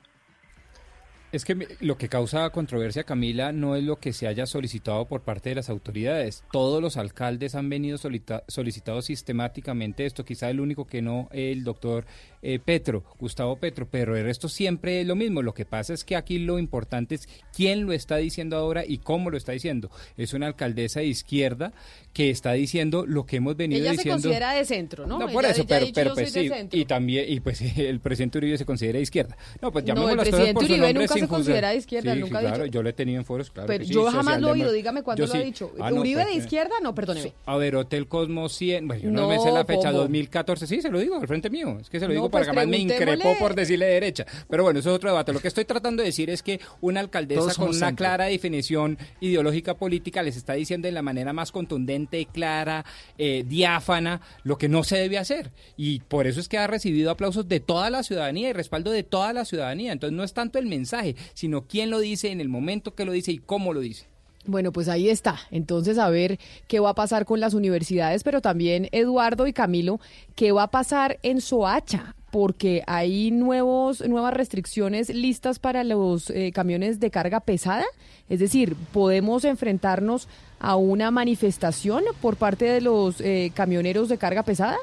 [1.31, 5.21] Es que lo que causa controversia, Camila, no es lo que se haya solicitado por
[5.21, 6.43] parte de las autoridades.
[6.51, 10.25] Todos los alcaldes han venido solicitado sistemáticamente esto.
[10.25, 12.05] Quizá el único que no, el doctor
[12.41, 15.43] eh, Petro, Gustavo Petro, pero el resto siempre es lo mismo.
[15.43, 18.97] Lo que pasa es que aquí lo importante es quién lo está diciendo ahora y
[18.97, 19.91] cómo lo está diciendo.
[20.17, 21.73] Es una alcaldesa de izquierda
[22.13, 24.15] que está diciendo lo que hemos venido Ella se diciendo.
[24.23, 25.19] considera de centro, ¿no?
[25.19, 26.79] No, por eso, pero, dicho, pero "Yo pues sí, centro".
[26.79, 29.37] y también, y pues el presidente Uribe se considera de izquierda.
[29.61, 32.13] No, pues No, llamemos el presidente por su Uribe nunca sin se considera de izquierda,
[32.13, 32.73] Sí, nunca sí, ha claro, dicho.
[32.73, 34.71] yo lo he tenido en foros, claro Pero que sí, yo jamás lo he oído,
[34.71, 35.71] dígame cuándo lo ha dicho.
[35.79, 36.75] Ah, no, ¿Uribe de pues, eh, izquierda?
[36.81, 37.33] No, perdóneme.
[37.45, 39.99] A ver, Hotel Cosmos 100, bueno, yo no, me sé la fecha, ¿cómo?
[39.99, 42.41] 2014, sí, se lo digo al frente mío, es que se lo No, digo pues
[42.47, 45.33] para que además me increpó por decirle derecha, pero bueno, eso es otro debate.
[45.33, 47.95] Lo que estoy tratando de decir es que una alcaldesa Todos con una centro.
[47.97, 52.85] clara definición ideológica política les está diciendo de la manera más contundente, clara,
[53.17, 55.51] eh, diáfana, lo que no se debe hacer.
[55.77, 59.03] Y por eso es que ha recibido aplausos de toda la ciudadanía y respaldo de
[59.03, 59.91] toda la ciudadanía.
[59.91, 63.11] Entonces no es tanto el mensaje, sino quién lo dice, en el momento que lo
[63.11, 64.05] dice y cómo lo dice.
[64.45, 65.39] Bueno, pues ahí está.
[65.51, 69.99] Entonces, a ver qué va a pasar con las universidades, pero también Eduardo y Camilo,
[70.35, 76.51] qué va a pasar en Soacha, porque hay nuevos, nuevas restricciones listas para los eh,
[76.53, 77.85] camiones de carga pesada.
[78.29, 80.27] Es decir, podemos enfrentarnos
[80.59, 84.77] a una manifestación por parte de los eh, camioneros de carga pesada.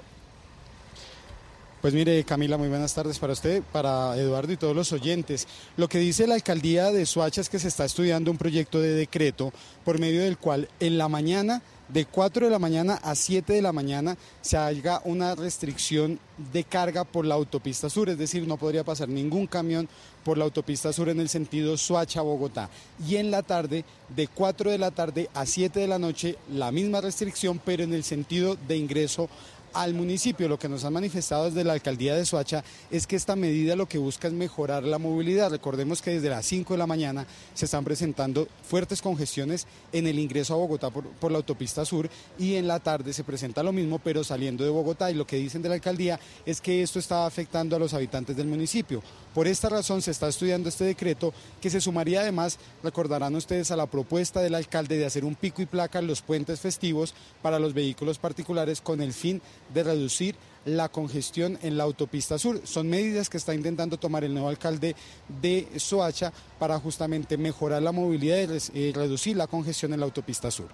[1.82, 5.47] Pues mire, Camila, muy buenas tardes para usted, para Eduardo y todos los oyentes.
[5.77, 8.94] Lo que dice la alcaldía de Soacha es que se está estudiando un proyecto de
[8.94, 9.53] decreto
[9.85, 13.62] por medio del cual en la mañana, de 4 de la mañana a 7 de
[13.62, 16.19] la mañana, se haga una restricción
[16.53, 19.86] de carga por la autopista sur, es decir, no podría pasar ningún camión
[20.24, 22.69] por la autopista sur en el sentido Soacha-Bogotá.
[23.07, 26.73] Y en la tarde, de 4 de la tarde a 7 de la noche, la
[26.73, 29.28] misma restricción, pero en el sentido de ingreso
[29.73, 30.49] al municipio.
[30.49, 33.87] Lo que nos han manifestado desde la alcaldía de Soacha es que esta medida lo
[33.87, 35.51] que busca es mejorar la movilidad.
[35.51, 40.19] Recordemos que desde las 5 de la mañana se están presentando fuertes congestiones en el
[40.19, 43.73] ingreso a Bogotá por, por la autopista sur y en la tarde se presenta lo
[43.73, 46.99] mismo pero saliendo de Bogotá y lo que dicen de la alcaldía es que esto
[46.99, 49.03] está afectando a los habitantes del municipio.
[49.35, 53.77] Por esta razón se está estudiando este decreto que se sumaría además, recordarán ustedes, a
[53.77, 57.59] la propuesta del alcalde de hacer un pico y placa en los puentes festivos para
[57.59, 62.61] los vehículos particulares con el fin de reducir la congestión en la autopista sur.
[62.65, 64.97] Son medidas que está intentando tomar el nuevo alcalde
[65.41, 70.69] de Soacha para justamente mejorar la movilidad y reducir la congestión en la autopista sur.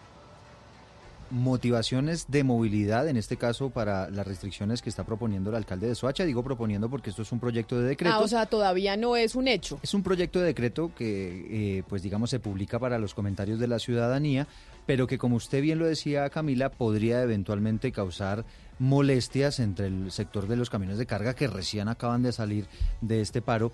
[1.32, 5.94] motivaciones de movilidad, en este caso para las restricciones que está proponiendo el alcalde de
[5.94, 6.24] Soacha.
[6.24, 8.14] Digo proponiendo porque esto es un proyecto de decreto.
[8.14, 9.80] Ah, o sea, todavía no es un hecho.
[9.82, 13.66] Es un proyecto de decreto que, eh, pues digamos, se publica para los comentarios de
[13.66, 14.46] la ciudadanía,
[14.84, 18.44] pero que, como usted bien lo decía, Camila, podría eventualmente causar
[18.82, 22.66] molestias entre el sector de los camiones de carga que recién acaban de salir
[23.00, 23.70] de este paro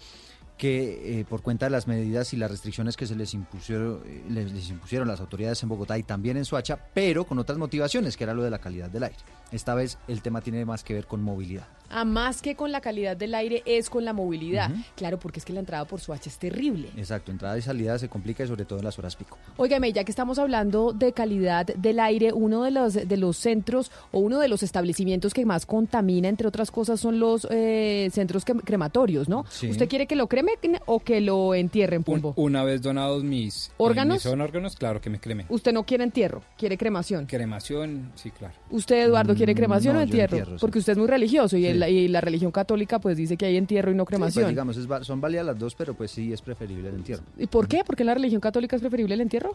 [0.58, 4.22] que eh, por cuenta de las medidas y las restricciones que se les impusieron, eh,
[4.28, 8.24] les, impusieron las autoridades en Bogotá y también en Soacha, pero con otras motivaciones, que
[8.24, 9.16] era lo de la calidad del aire.
[9.50, 11.68] Esta vez el tema tiene más que ver con movilidad.
[11.90, 14.70] A más que con la calidad del aire es con la movilidad.
[14.94, 16.88] Claro, porque es que la entrada por Soacha es terrible.
[16.96, 19.38] Exacto, entrada y salida se complica y sobre todo en las horas pico.
[19.56, 23.90] Óigame, ya que estamos hablando de calidad del aire, uno de los, de los centros
[24.12, 28.44] o uno de los establecimientos que más contamina, entre otras cosas, son los eh, centros
[28.44, 29.46] que- crematorios, ¿no?
[29.48, 29.68] Sí.
[29.70, 30.52] ¿Usted quiere que lo creme
[30.86, 32.34] o que lo entierren, Pulvo?
[32.36, 34.16] Una vez donados mis ¿Órganos?
[34.16, 35.46] mis son órganos, claro que me creme.
[35.48, 37.26] Usted no quiere entierro, quiere cremación.
[37.26, 38.54] Cremación, sí, claro.
[38.70, 40.44] ¿Usted, Eduardo, quiere Mm, cremación no, o entierro?
[40.44, 40.52] sí.
[40.60, 41.77] Porque usted es muy religioso y, Sí.
[41.82, 44.48] El- y la religión católica pues dice que hay entierro y no pues, cremación.
[44.48, 47.22] digamos, es son válidas las dos, pero pues sí es preferible el entierro.
[47.38, 47.82] ¿Y por qué?
[47.84, 49.54] ¿Por qué en la religión católica es preferible el entierro?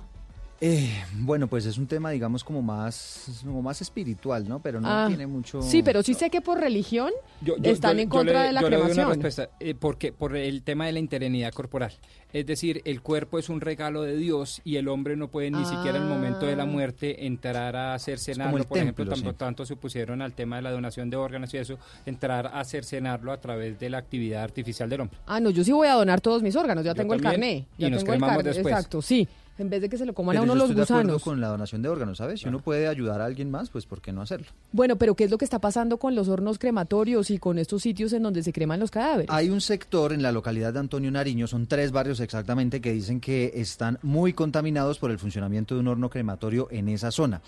[0.65, 4.61] Eh, bueno, pues es un tema, digamos, como más, como más espiritual, ¿no?
[4.61, 5.61] Pero no Ah, tiene mucho...
[5.61, 7.11] Sí, pero sí sé que por religión
[7.41, 9.21] Yo- yo- están yo- en yo contra le- de la yo le doy una cremación.
[9.23, 11.91] respuesta, eh, porque por el tema de la interinidad corporal.
[12.31, 15.65] Es decir, el cuerpo es un regalo de Dios y el hombre no puede ni
[15.65, 16.65] siquiera en el momento de la Ah.
[16.65, 18.57] muerte entrar a hacer cenarlo.
[18.57, 19.35] el Por ejemplo, tanto, sí.
[19.37, 22.85] tanto se opusieron al tema de la donación de órganos y eso, entrar a hacer
[22.85, 25.17] cenarlo a través de la actividad artificial del hombre.
[25.27, 27.67] Ah, no, yo sí voy a donar todos mis órganos, ya Yo tengo el carné.
[27.77, 28.73] y Ya nos tengo el cremamos carné, después.
[28.73, 29.27] Exacto, sí.
[29.57, 31.13] En vez de que se lo coman Pero a uno yo los estoy de acuerdo
[31.13, 31.23] gusanos.
[31.23, 32.39] con la donación de órganos, ¿sabes?
[32.39, 34.47] Si uno puede ayudar a alguien más, pues ¿por qué no hacerlo?
[34.71, 37.83] Bueno, pero ¿qué es lo que está pasando con los hornos crematorios y con estos
[37.83, 39.29] sitios en donde se creman los cadáveres?
[39.29, 43.19] Hay un sector en la localidad de Antonio Nariño, son tres barrios exactamente, que dicen
[43.19, 47.41] que están muy contaminados por el funcionamiento de un horno crematorio en esa zona.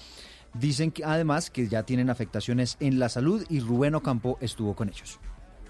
[0.53, 4.89] Dicen que además que ya tienen afectaciones en la salud y Rubén Ocampo estuvo con
[4.89, 5.19] ellos.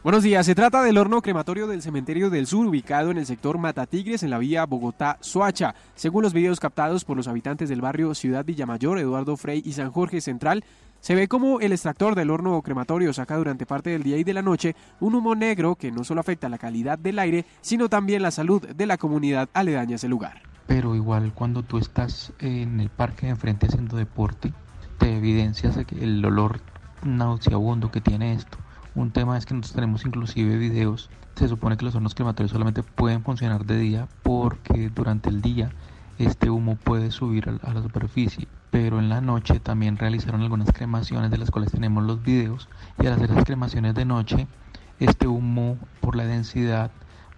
[0.06, 3.58] Buenos días, se trata del horno crematorio del Cementerio del Sur, ubicado en el sector
[3.58, 5.74] Matatigres, en la vía Bogotá-Soacha.
[5.96, 9.90] Según los videos captados por los habitantes del barrio Ciudad Villamayor, Eduardo Frey y San
[9.90, 10.64] Jorge Central,
[11.00, 14.36] se ve como el extractor del horno crematorio saca durante parte del día y de
[14.36, 18.22] la noche un humo negro que no solo afecta la calidad del aire, sino también
[18.22, 20.44] la salud de la comunidad aledaña a ese lugar.
[20.68, 24.54] pero igual cuando tú estás en el parque de enfrente haciendo deporte,
[25.00, 26.62] te evidencias el olor
[27.04, 28.60] nauseabundo que tiene esto.
[28.96, 31.10] Un tema es que nosotros tenemos inclusive videos.
[31.36, 35.70] Se supone que los hornos crematorios solamente pueden funcionar de día porque durante el día
[36.18, 38.48] este humo puede subir a, la superficie.
[38.72, 42.70] Pero en la noche también realizaron algunas cremaciones de las cuales tenemos los videos.
[42.98, 44.48] Y al hacer esas cremaciones de noche,
[45.00, 46.90] este humo por la densidad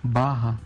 [0.04, 0.60] baja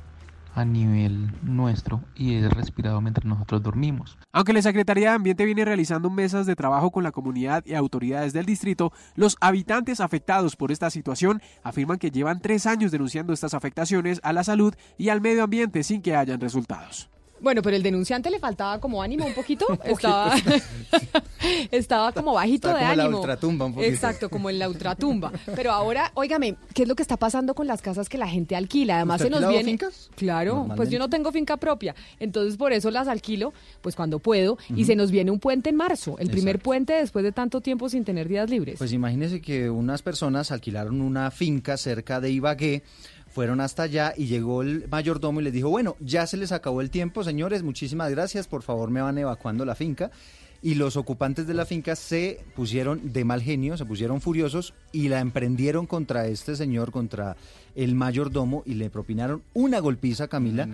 [0.54, 4.18] a nivel nuestro y es respirado mientras nosotros dormimos.
[4.32, 8.34] Aunque la Secretaría de Ambiente viene realizando mesas de trabajo con la comunidad y autoridades
[8.34, 13.54] del distrito, los habitantes afectados por esta situación afirman que llevan tres años denunciando estas
[13.54, 17.10] afectaciones a la salud y al medio ambiente sin que hayan resultados.
[17.42, 19.66] Bueno, pero el denunciante le faltaba como ánimo un poquito.
[19.84, 20.36] Estaba,
[21.72, 23.20] estaba como bajito Está de como en la ánimo.
[23.20, 23.92] ultratumba un poquito.
[23.94, 25.32] Exacto, como en la ultratumba.
[25.56, 28.56] Pero ahora, óigame, ¿qué es lo que está pasando con las casas que la gente
[28.56, 28.98] alquila?
[28.98, 29.64] Además ¿Usted se nos viene.
[29.66, 30.10] fincas?
[30.16, 31.96] Claro, pues yo no tengo finca propia.
[32.20, 34.58] Entonces por eso las alquilo, pues cuando puedo.
[34.76, 37.90] Y se nos viene un puente en marzo, el primer puente después de tanto tiempo
[37.90, 38.78] sin tener días libres.
[38.78, 42.84] Pues imagínese que unas personas alquilaron una finca cerca de Ibagué,
[43.32, 46.82] fueron hasta allá y llegó el mayordomo y les dijo, bueno, ya se les acabó
[46.82, 50.12] el tiempo, señores, muchísimas gracias, por favor me van evacuando la finca.
[50.64, 55.08] Y los ocupantes de la finca se pusieron de mal genio, se pusieron furiosos y
[55.08, 57.36] la emprendieron contra este señor, contra
[57.76, 60.68] el mayordomo y le propinaron una golpiza, Camila,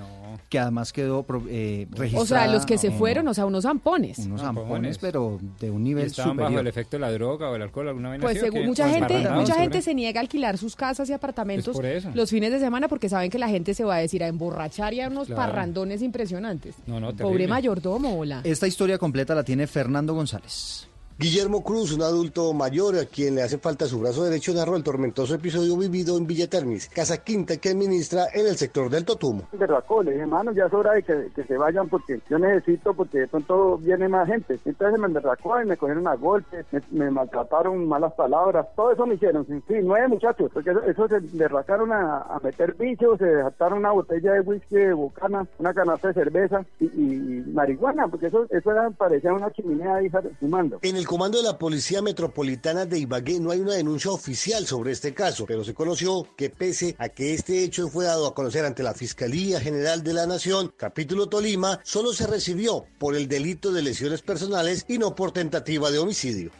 [0.49, 2.23] que además quedó eh, registrada.
[2.23, 4.19] o sea, los que se fueron, o sea, unos zampones.
[4.19, 4.97] Unos Zampones.
[4.97, 6.51] pero de un nivel ¿Estaban superior.
[6.51, 8.89] bajo el efecto de la droga o el alcohol, alguna vaina Pues según mucha ¿O
[8.89, 11.77] gente, mucha gente se niega a alquilar sus casas y apartamentos
[12.13, 14.93] los fines de semana porque saben que la gente se va a decir a emborrachar
[14.93, 15.41] y a unos Claro.
[15.41, 16.75] parrandones impresionantes.
[16.85, 18.41] No, no, Pobre mayordomo, hola.
[18.43, 20.87] Esta historia completa la tiene Fernando González.
[21.19, 24.83] Guillermo Cruz, un adulto mayor a quien le hace falta su brazo derecho, narró el
[24.83, 29.47] tormentoso episodio vivido en Villa Termis, casa quinta que administra en el sector del Totumo.
[29.51, 33.21] Le dije, hermano, ya es hora de que, que se vayan porque yo necesito, porque
[33.21, 34.59] de pronto viene más gente.
[34.63, 39.07] Entonces me emberracó y me cogieron a golpes, me, me maltrataron, malas palabras, todo eso
[39.07, 39.43] me hicieron.
[39.47, 43.91] Sí, nueve muchachos, porque eso, eso se derracaron a, a meter bichos, se desataron una
[43.91, 48.45] botella de whisky de bucana, una canasta de cerveza y, y- y marihuana, porque eso,
[48.51, 50.77] eso era, parecía una chimenea ahí fumando.
[50.83, 54.91] En el comando de la Policía Metropolitana de Ibagué no hay una denuncia oficial sobre
[54.91, 58.65] este caso, pero se conoció que pese a que este hecho fue dado a conocer
[58.65, 63.71] ante la Fiscalía General de la Nación, capítulo Tolima, solo se recibió por el delito
[63.71, 66.51] de lesiones personales y no por tentativa de homicidio.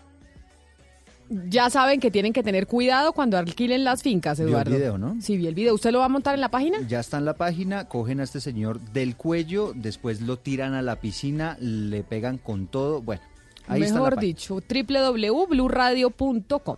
[1.30, 4.72] Ya saben que tienen que tener cuidado cuando alquilen las fincas, Vio el Eduardo.
[4.72, 5.18] video, ¿no?
[5.20, 5.74] Sí, vi el video.
[5.76, 6.80] ¿Usted lo va a montar en la página?
[6.88, 10.82] Ya está en la página, cogen a este señor del cuello, después lo tiran a
[10.82, 13.02] la piscina, le pegan con todo.
[13.02, 13.22] Bueno,
[13.68, 16.78] ahí Mejor dicho, www.bluradio.com.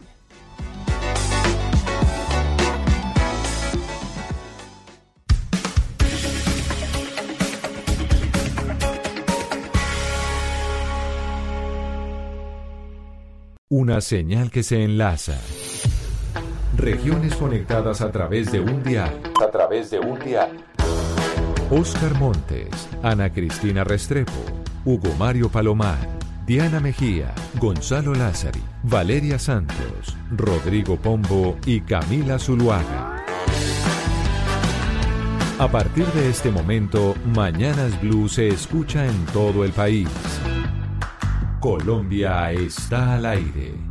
[13.71, 15.37] Una señal que se enlaza.
[16.75, 19.21] Regiones conectadas a través de un dial.
[19.39, 20.57] A través de un dial.
[21.69, 24.31] Oscar Montes, Ana Cristina Restrepo,
[24.85, 25.99] Hugo Mario Palomar,
[26.49, 33.23] Diana Mejía, Gonzalo Lázari, Valeria Santos, Rodrigo Pombo y Camila Zuluaga.
[35.59, 40.09] A partir de este momento, Mañanas Blue se escucha en todo el país.
[41.59, 43.88] Colombia está al aire.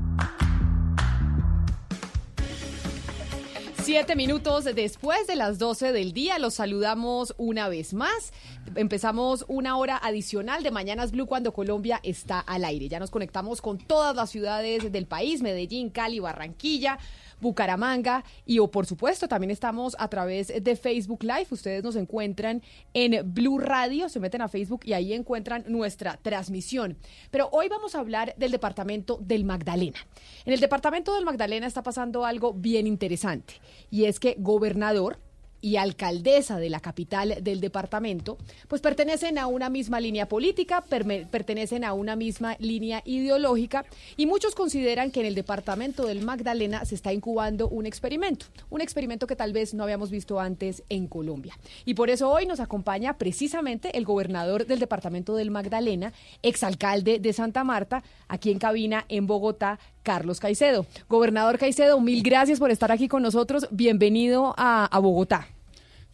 [3.88, 8.34] Siete minutos después de las 12 del día, los saludamos una vez más.
[8.74, 12.90] Empezamos una hora adicional de Mañanas Blue cuando Colombia está al aire.
[12.90, 16.98] Ya nos conectamos con todas las ciudades del país, Medellín, Cali, Barranquilla.
[17.40, 21.46] Bucaramanga y o por supuesto también estamos a través de Facebook Live.
[21.50, 22.62] Ustedes nos encuentran
[22.94, 26.96] en Blue Radio, se meten a Facebook y ahí encuentran nuestra transmisión.
[27.30, 29.98] Pero hoy vamos a hablar del departamento del Magdalena.
[30.44, 33.54] En el departamento del Magdalena está pasando algo bien interesante
[33.90, 35.18] y es que gobernador
[35.60, 41.84] y alcaldesa de la capital del departamento, pues pertenecen a una misma línea política, pertenecen
[41.84, 43.84] a una misma línea ideológica
[44.16, 48.80] y muchos consideran que en el departamento del Magdalena se está incubando un experimento, un
[48.80, 51.58] experimento que tal vez no habíamos visto antes en Colombia.
[51.84, 56.12] Y por eso hoy nos acompaña precisamente el gobernador del departamento del Magdalena,
[56.42, 59.78] exalcalde de Santa Marta, aquí en cabina en Bogotá,
[60.08, 60.86] Carlos Caicedo.
[61.06, 63.68] Gobernador Caicedo, mil gracias por estar aquí con nosotros.
[63.70, 65.48] Bienvenido a, Bogotá.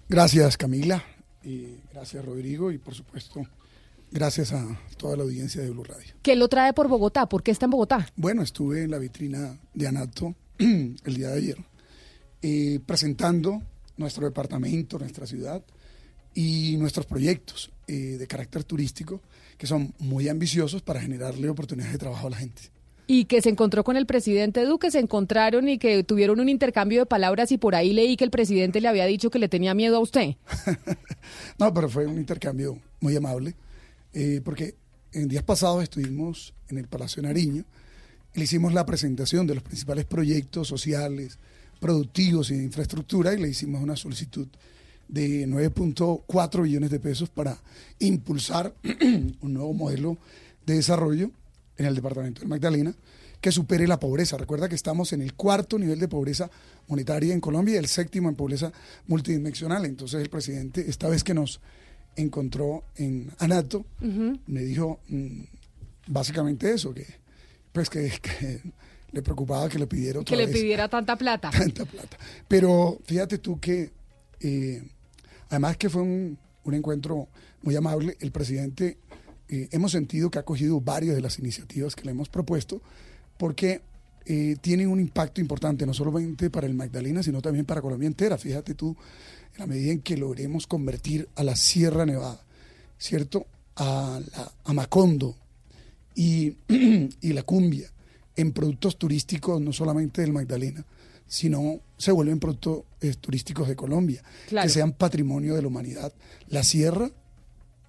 [0.09, 1.05] Gracias, Camila.
[1.45, 2.73] Y gracias, Rodrigo.
[2.73, 3.47] Y por supuesto,
[4.11, 4.66] gracias a
[4.97, 6.12] toda la audiencia de Blue Radio.
[6.23, 7.29] ¿Qué lo trae por Bogotá?
[7.29, 8.09] ¿Por qué está en Bogotá?
[8.16, 11.59] Bueno, estuve en la vitrina de Anato el día de ayer,
[12.43, 13.62] eh, presentando
[13.97, 15.62] nuestro departamento, nuestra ciudad
[16.35, 19.21] y nuestros proyectos eh, de carácter turístico
[19.57, 22.74] que son muy ambiciosos para generarle oportunidades de trabajo a la gente
[23.06, 27.01] y que se encontró con el presidente Duque, se encontraron y que tuvieron un intercambio
[27.01, 29.74] de palabras y por ahí leí que el presidente le había dicho que le tenía
[29.74, 30.36] miedo a usted.
[31.59, 33.55] no, pero fue un intercambio muy amable,
[34.12, 34.74] eh, porque
[35.12, 37.64] en días pasados estuvimos en el Palacio Nariño
[38.35, 41.39] le hicimos la presentación de los principales proyectos sociales,
[41.81, 44.48] productivos y de infraestructura y le hicimos una solicitud
[45.09, 47.56] de 9.4 billones de pesos para
[48.01, 48.74] impulsar
[49.40, 50.18] un nuevo modelo
[50.66, 51.31] de desarrollo
[51.77, 52.95] en el departamento de Magdalena
[53.45, 54.39] que supere la pobreza.
[54.39, 56.51] Recuerda que estamos en el cuarto nivel de pobreza
[56.89, 58.73] monetaria en Colombia y el séptimo en pobreza
[59.07, 59.85] multidimensional.
[59.85, 61.61] Entonces el presidente, esta vez que nos
[62.17, 65.43] encontró en Anato, me dijo mm,
[66.07, 67.05] básicamente eso, que
[67.71, 68.11] pues que,
[69.13, 71.51] le preocupaba que le pidiera otra Que le pidiera tanta plata.
[71.59, 72.17] Tanta plata.
[72.49, 73.91] Pero fíjate tú que,
[74.41, 74.83] eh,
[75.51, 77.29] además que fue un, un encuentro
[77.61, 78.97] muy amable, el presidente
[79.49, 82.81] eh, hemos sentido que ha cogido varias de las iniciativas que le hemos propuesto
[83.37, 83.83] porque
[84.27, 88.39] eh, tienen un impacto importante, no solamente para el Magdalena, sino también para Colombia entera.
[88.39, 88.97] Fíjate tú,
[89.55, 92.45] en la medida en que logremos convertir a la Sierra Nevada,
[92.97, 93.47] ¿cierto?
[93.77, 94.21] A,
[94.65, 95.37] la, Macondo
[96.15, 96.57] y,
[97.21, 97.91] y la cumbia
[98.37, 100.85] en productos turísticos, no solamente del Magdalena,
[101.27, 106.12] sino se vuelven productos eh, turísticos de Colombia, que sean patrimonio de la humanidad.
[106.49, 107.11] La sierra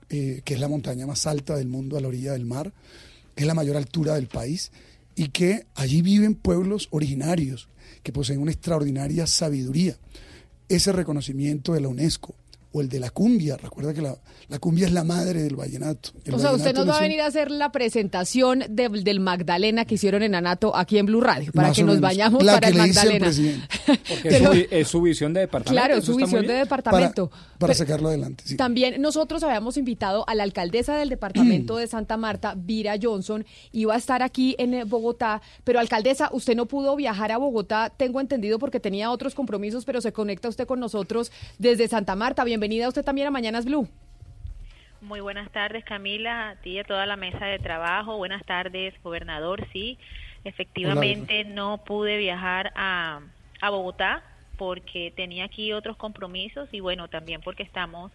[0.10, 2.74] eh, que es la montaña más alta del mundo a la orilla del mar,
[3.36, 4.72] es la mayor altura del país
[5.16, 7.70] y que allí viven pueblos originarios
[8.04, 9.98] que poseen una extraordinaria sabiduría.
[10.68, 12.36] Ese reconocimiento de la UNESCO,
[12.76, 13.56] o el de la cumbia.
[13.56, 16.10] Recuerda que la, cumbia es la madre del vallenato.
[16.30, 20.24] o sea, usted nos va a venir a hacer la presentación del Magdalena que hicieron
[20.24, 23.32] en Anato aquí en Blue Radio, para que nos vayamos para el Magdalena.
[24.10, 25.72] Porque es, su, visión de departamento.
[25.72, 27.32] Claro, es su visión de departamento.
[27.58, 28.44] Para, sacarlo adelante.
[28.58, 33.94] También nosotros habíamos invitado a la alcaldesa del departamento de Santa Marta, Vira Johnson, iba
[33.94, 38.20] a estar aquí en eh, Bogotá, pero alcaldesa, usted no pudo viajar a Bogotá, tengo
[38.20, 42.44] entendido porque tenía otros compromisos, pero se conecta usted con nosotros desde Santa Marta.
[42.44, 43.88] Bienvenido bienvenida usted también a Mañanas Blue.
[45.00, 48.18] Muy buenas tardes, Camila, a ti y a toda la mesa de trabajo.
[48.18, 49.68] Buenas tardes, gobernador.
[49.72, 50.00] Sí,
[50.46, 53.20] efectivamente no pude viajar a,
[53.62, 54.24] a Bogotá
[54.58, 58.12] porque tenía aquí otros compromisos y bueno, también porque estamos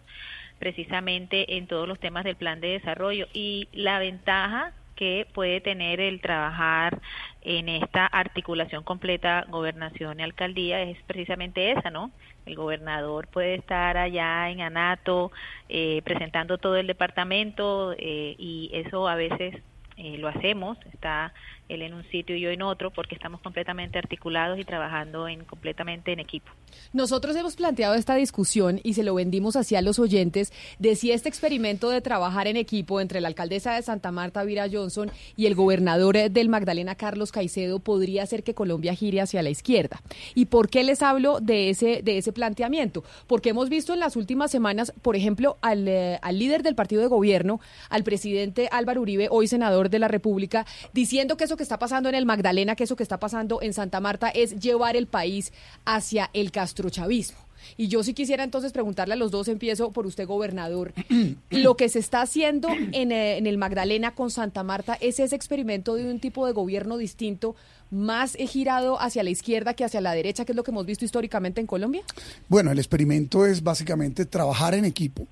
[0.59, 3.27] precisamente en todos los temas del plan de desarrollo.
[3.31, 6.99] Y la ventaja que puede tener el trabajar
[7.41, 12.11] en esta articulación completa gobernación y alcaldía es precisamente esa, ¿no?
[12.45, 15.31] El gobernador puede estar allá en Anato
[15.69, 19.61] eh, presentando todo el departamento eh, y eso a veces
[19.97, 21.33] eh, lo hacemos, está
[21.73, 25.45] él en un sitio y yo en otro, porque estamos completamente articulados y trabajando en
[25.45, 26.51] completamente en equipo.
[26.93, 31.29] Nosotros hemos planteado esta discusión y se lo vendimos hacia los oyentes de si este
[31.29, 35.55] experimento de trabajar en equipo entre la alcaldesa de Santa Marta, Vira Johnson, y el
[35.55, 40.01] gobernador del Magdalena, Carlos Caicedo, podría hacer que Colombia gire hacia la izquierda.
[40.35, 43.03] ¿Y por qué les hablo de ese, de ese planteamiento?
[43.27, 47.01] Porque hemos visto en las últimas semanas, por ejemplo, al, eh, al líder del partido
[47.01, 51.63] de gobierno, al presidente Álvaro Uribe, hoy senador de la República, diciendo que eso que
[51.63, 54.95] está pasando en el Magdalena, que eso que está pasando en Santa Marta es llevar
[54.95, 55.53] el país
[55.85, 57.37] hacia el castrochavismo.
[57.77, 60.91] Y yo sí quisiera entonces preguntarle a los dos, empiezo por usted, gobernador,
[61.51, 65.35] lo que se está haciendo en, eh, en el Magdalena con Santa Marta es ese
[65.35, 67.55] experimento de un tipo de gobierno distinto,
[67.91, 71.05] más girado hacia la izquierda que hacia la derecha, que es lo que hemos visto
[71.05, 72.01] históricamente en Colombia?
[72.49, 75.27] Bueno, el experimento es básicamente trabajar en equipo.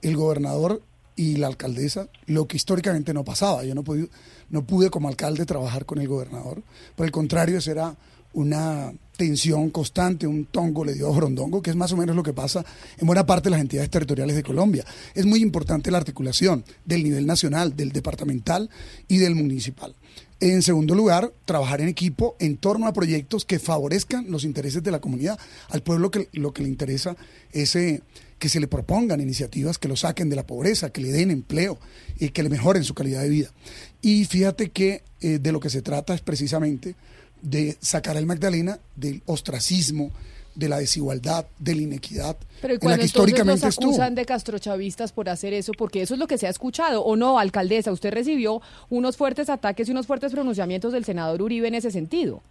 [0.00, 0.82] El gobernador
[1.16, 3.64] y la alcaldesa, lo que históricamente no pasaba.
[3.64, 4.08] Yo no, pude,
[4.50, 6.62] no pude como alcalde trabajar con el gobernador.
[6.96, 7.96] Por el contrario, eso era
[8.34, 12.22] una tensión constante, un tongo le dio a Rondongo, que es más o menos lo
[12.22, 12.64] que pasa
[12.98, 14.84] en buena parte de las entidades territoriales de Colombia.
[15.14, 18.70] Es muy importante la articulación del nivel nacional, del departamental
[19.08, 19.94] y del municipal.
[20.40, 24.90] En segundo lugar, trabajar en equipo en torno a proyectos que favorezcan los intereses de
[24.90, 25.38] la comunidad.
[25.68, 27.16] Al pueblo que, lo que le interesa
[27.52, 28.02] es eh,
[28.42, 31.78] que se le propongan iniciativas que lo saquen de la pobreza, que le den empleo
[32.18, 33.52] y que le mejoren su calidad de vida.
[34.00, 36.96] Y fíjate que eh, de lo que se trata es precisamente
[37.40, 40.10] de sacar al Magdalena del ostracismo,
[40.56, 44.16] de la desigualdad, de la inequidad, Pero ¿y en la que históricamente nos acusan estuvo.
[44.16, 47.38] de castrochavistas por hacer eso, porque eso es lo que se ha escuchado, ¿o no,
[47.38, 47.92] alcaldesa?
[47.92, 48.60] Usted recibió
[48.90, 52.42] unos fuertes ataques y unos fuertes pronunciamientos del senador Uribe en ese sentido.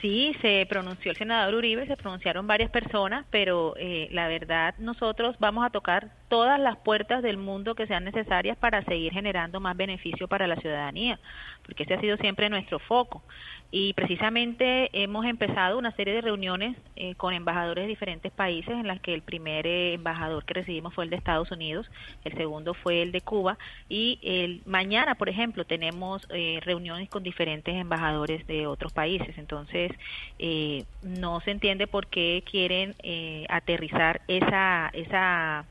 [0.00, 5.34] Sí, se pronunció el senador Uribe, se pronunciaron varias personas, pero eh, la verdad nosotros
[5.40, 9.76] vamos a tocar todas las puertas del mundo que sean necesarias para seguir generando más
[9.76, 11.18] beneficio para la ciudadanía,
[11.64, 13.24] porque ese ha sido siempre nuestro foco.
[13.70, 18.86] Y precisamente hemos empezado una serie de reuniones eh, con embajadores de diferentes países en
[18.86, 21.90] las que el primer eh, embajador que recibimos fue el de Estados Unidos,
[22.24, 23.58] el segundo fue el de Cuba
[23.88, 29.36] y el mañana, por ejemplo, tenemos eh, reuniones con diferentes embajadores de otros países.
[29.36, 29.92] Entonces,
[30.38, 35.64] eh, no se entiende por qué quieren eh, aterrizar esa esa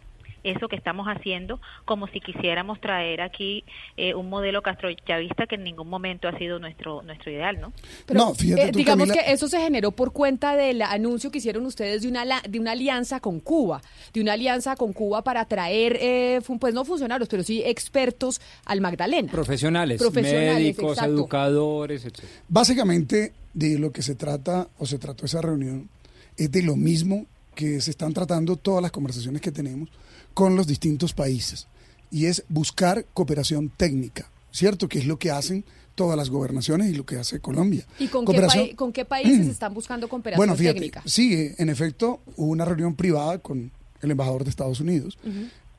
[0.51, 3.63] eso que estamos haciendo como si quisiéramos traer aquí
[3.97, 7.73] eh, un modelo castrochavista que en ningún momento ha sido nuestro nuestro ideal, ¿no?
[8.05, 12.07] Pero, eh, digamos que eso se generó por cuenta del anuncio que hicieron ustedes de
[12.07, 13.81] una la- de una alianza con Cuba,
[14.13, 18.81] de una alianza con Cuba para traer, eh, pues no funcionarios, pero sí expertos al
[18.81, 19.31] Magdalena.
[19.31, 21.13] Profesionales, Profesionales, médicos, exacto.
[21.13, 22.23] educadores, etc.
[22.47, 25.89] Básicamente, de lo que se trata o se trató esa reunión
[26.37, 27.25] es de lo mismo
[27.55, 29.89] que se están tratando todas las conversaciones que tenemos
[30.37, 31.65] con los distintos países
[32.11, 34.87] y es buscar cooperación técnica, ¿cierto?
[34.87, 35.65] Que es lo que hacen
[35.95, 37.87] todas las gobernaciones y lo que hace Colombia.
[37.97, 41.01] ¿Y con qué, con países están buscando cooperación Bueno, fíjate, técnica?
[41.07, 45.17] sí, en efecto, hubo una reunión privada con el embajador de Estados Unidos.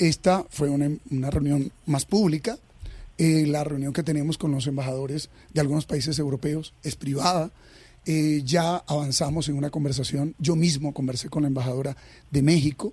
[0.00, 2.58] Esta fue una, una reunión más pública.
[3.16, 7.52] Eh, la reunión que tenemos con los embajadores de algunos países europeos es privada.
[8.06, 10.34] Eh, ya avanzamos en una conversación.
[10.40, 11.96] Yo mismo conversé con la embajadora
[12.32, 12.92] de México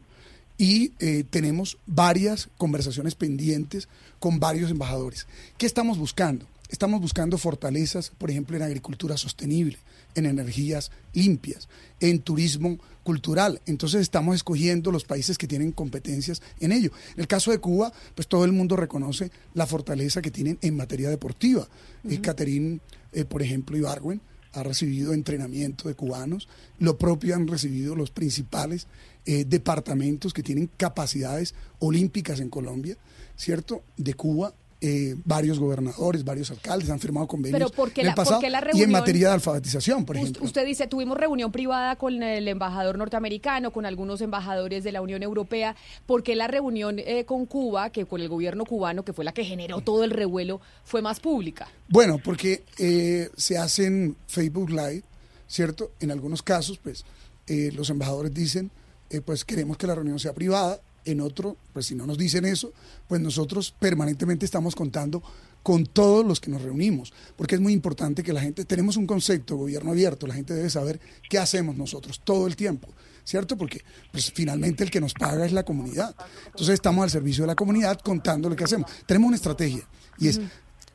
[0.57, 3.87] y eh, tenemos varias conversaciones pendientes
[4.19, 5.27] con varios embajadores.
[5.57, 6.47] ¿Qué estamos buscando?
[6.69, 9.77] Estamos buscando fortalezas, por ejemplo, en agricultura sostenible,
[10.15, 11.69] en energías limpias,
[11.99, 13.61] en turismo cultural.
[13.67, 16.91] Entonces estamos escogiendo los países que tienen competencias en ello.
[17.13, 20.75] En el caso de Cuba, pues todo el mundo reconoce la fortaleza que tienen en
[20.75, 21.67] materia deportiva.
[22.03, 24.21] Eh, por ejemplo, Ibargüen
[24.53, 26.47] ha recibido entrenamiento de cubanos.
[26.79, 28.87] Lo propio han recibido los principales
[29.25, 32.97] eh, departamentos que tienen capacidades olímpicas en Colombia,
[33.35, 33.83] ¿cierto?
[33.97, 34.53] De Cuba.
[34.81, 38.41] eh, varios gobernadores, varios alcaldes han firmado convenios Pero ¿por qué en el la- pasado
[38.41, 40.43] la y en reunión- materia de alfabetización, por ejemplo.
[40.43, 45.23] Usted dice, tuvimos reunión privada con el embajador norteamericano, con algunos embajadores de la Unión
[45.23, 45.75] Europea.
[46.05, 49.31] ¿Por qué la reunión eh, con Cuba, que con el gobierno cubano, que fue la
[49.33, 51.67] que generó todo el revuelo, fue más pública?
[51.87, 55.03] Bueno, porque eh, se hacen Facebook Live,
[55.47, 55.93] ¿cierto?
[55.99, 57.05] En algunos casos, pues,
[57.47, 58.69] los embajadores dicen,
[59.09, 60.79] eh, pues queremos que la reunión sea privada.
[61.03, 62.73] En otro, pues si no nos dicen eso,
[63.07, 65.21] pues nosotros permanentemente estamos contando
[65.61, 69.07] con todos los que nos reunimos, porque es muy importante que la gente, tenemos un
[69.07, 72.87] concepto, gobierno abierto, la gente debe saber qué hacemos nosotros todo el tiempo,
[73.23, 73.57] ¿cierto?
[73.57, 76.15] Porque pues finalmente el que nos paga es la comunidad.
[76.45, 78.91] Entonces estamos al servicio de la comunidad contando lo que hacemos.
[79.07, 79.87] Tenemos una estrategia
[80.19, 80.39] y es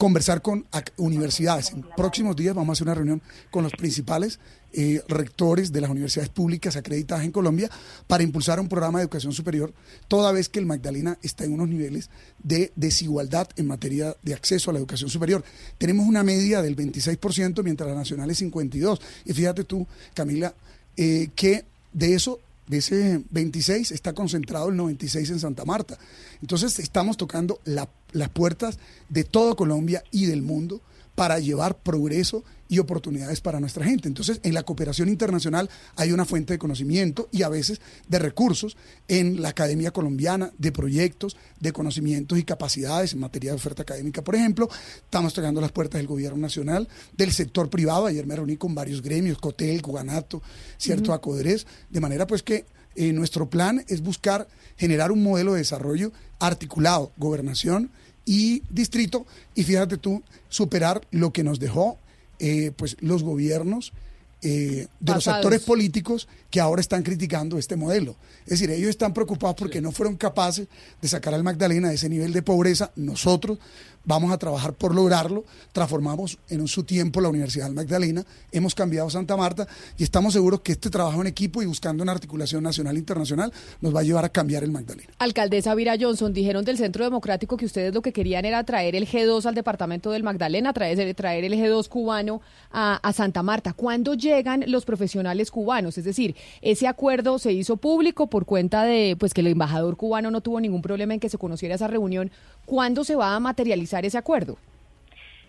[0.00, 0.64] conversar con
[0.96, 1.72] universidades.
[1.72, 3.20] En próximos días vamos a hacer una reunión
[3.50, 4.40] con los principales
[4.72, 7.70] eh, rectores de las universidades públicas acreditadas en Colombia
[8.06, 9.74] para impulsar un programa de educación superior,
[10.08, 12.08] toda vez que el Magdalena está en unos niveles
[12.42, 15.44] de desigualdad en materia de acceso a la educación superior.
[15.76, 18.98] Tenemos una media del 26%, mientras la nacional es 52%.
[19.26, 20.54] Y fíjate tú, Camila,
[20.96, 22.40] eh, que de eso
[22.70, 25.98] de ese 26 está concentrado el 96 en Santa Marta.
[26.40, 27.60] Entonces estamos tocando
[28.12, 28.78] las puertas
[29.08, 30.80] de toda Colombia y del mundo
[31.14, 34.08] para llevar progreso y oportunidades para nuestra gente.
[34.08, 38.76] Entonces, en la cooperación internacional hay una fuente de conocimiento y a veces de recursos
[39.08, 44.22] en la Academia Colombiana, de proyectos, de conocimientos y capacidades en materia de oferta académica,
[44.22, 44.68] por ejemplo.
[44.96, 48.06] Estamos tocando las puertas del gobierno nacional, del sector privado.
[48.06, 50.40] Ayer me reuní con varios gremios, Cotel, Coganato,
[50.78, 51.40] cierto, uh
[51.90, 52.64] de manera pues que
[52.94, 54.46] eh, nuestro plan es buscar
[54.76, 57.90] generar un modelo de desarrollo articulado, gobernación
[58.30, 59.26] y distrito,
[59.56, 61.98] y fíjate tú, superar lo que nos dejó
[62.38, 63.92] eh, pues los gobiernos
[64.40, 68.14] eh, de los actores políticos que ahora están criticando este modelo.
[68.44, 70.68] Es decir, ellos están preocupados porque no fueron capaces
[71.02, 72.92] de sacar al Magdalena de ese nivel de pobreza.
[72.94, 73.58] Nosotros
[74.04, 75.44] vamos a trabajar por lograrlo.
[75.72, 79.66] Transformamos en su tiempo la Universidad del Magdalena, hemos cambiado Santa Marta
[79.98, 83.52] y estamos seguros que este trabajo en equipo y buscando una articulación nacional e internacional
[83.80, 85.10] nos va a llevar a cambiar el Magdalena.
[85.18, 89.06] Alcaldesa Vira Johnson, dijeron del Centro Democrático que ustedes lo que querían era traer el
[89.06, 92.40] G2 al departamento del Magdalena, traer, traer el G2 cubano
[92.70, 93.72] a, Santa Marta.
[93.72, 95.98] ¿Cuándo llegan los profesionales cubanos?
[95.98, 100.30] Es decir, ese acuerdo se hizo público por cuenta de pues que el embajador cubano
[100.30, 102.30] no tuvo ningún problema en que se conociera esa reunión.
[102.66, 104.58] ¿Cuándo se va a materializar ese acuerdo?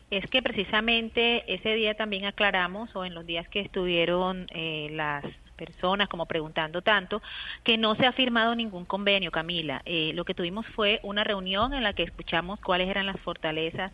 [0.10, 5.24] Es que precisamente ese día también aclaramos, o en los días que estuvieron eh, las
[5.56, 7.22] personas como preguntando tanto,
[7.64, 9.82] que no se ha firmado ningún convenio, Camila.
[9.86, 13.92] Eh, lo que tuvimos fue una reunión en la que escuchamos cuáles eran las fortalezas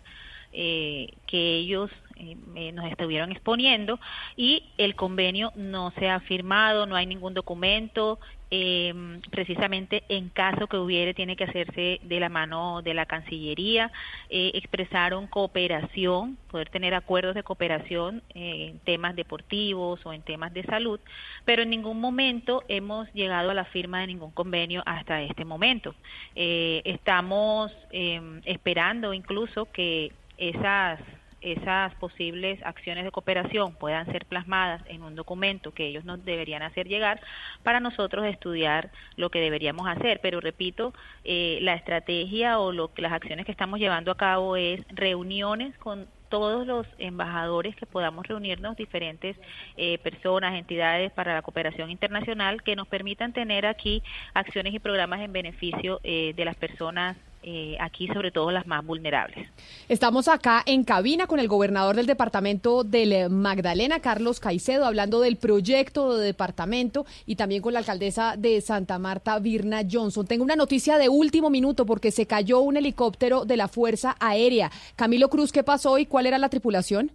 [0.54, 4.00] eh, que ellos eh, nos estuvieron exponiendo
[4.38, 8.18] y el convenio no se ha firmado, no hay ningún documento,
[8.50, 8.94] eh,
[9.30, 13.92] precisamente en caso que hubiere tiene que hacerse de la mano de la Cancillería,
[14.30, 20.64] eh, expresaron cooperación, poder tener acuerdos de cooperación en temas deportivos o en temas de
[20.64, 21.00] salud,
[21.46, 25.94] pero en ningún momento hemos llegado a la firma de ningún convenio hasta este momento.
[26.36, 31.00] Eh, estamos em, esperando incluso que esas
[31.42, 36.62] esas posibles acciones de cooperación puedan ser plasmadas en un documento que ellos nos deberían
[36.62, 37.22] hacer llegar
[37.64, 40.20] para nosotros estudiar lo que deberíamos hacer.
[40.22, 40.94] Pero repito,
[41.24, 46.08] eh, la estrategia o lo, las acciones que estamos llevando a cabo es reuniones con
[46.30, 49.38] todos los embajadores que podamos reunirnos, diferentes
[49.78, 54.04] eh, personas, entidades para la cooperación internacional que nos permitan tener aquí
[54.34, 57.18] acciones y programas en beneficio eh, de las personas
[57.50, 59.48] eh, aquí sobre todo las más vulnerables.
[59.88, 65.38] Estamos acá en cabina con el gobernador del departamento del Magdalena, Carlos Caicedo, hablando del
[65.38, 70.28] proyecto de departamento y también con la alcaldesa de Santa Marta, Virna Johnson.
[70.28, 74.70] Tengo una noticia de último minuto porque se cayó un helicóptero de la Fuerza Aérea.
[74.98, 77.14] Camilo Cruz, ¿qué pasó y cuál era la tripulación?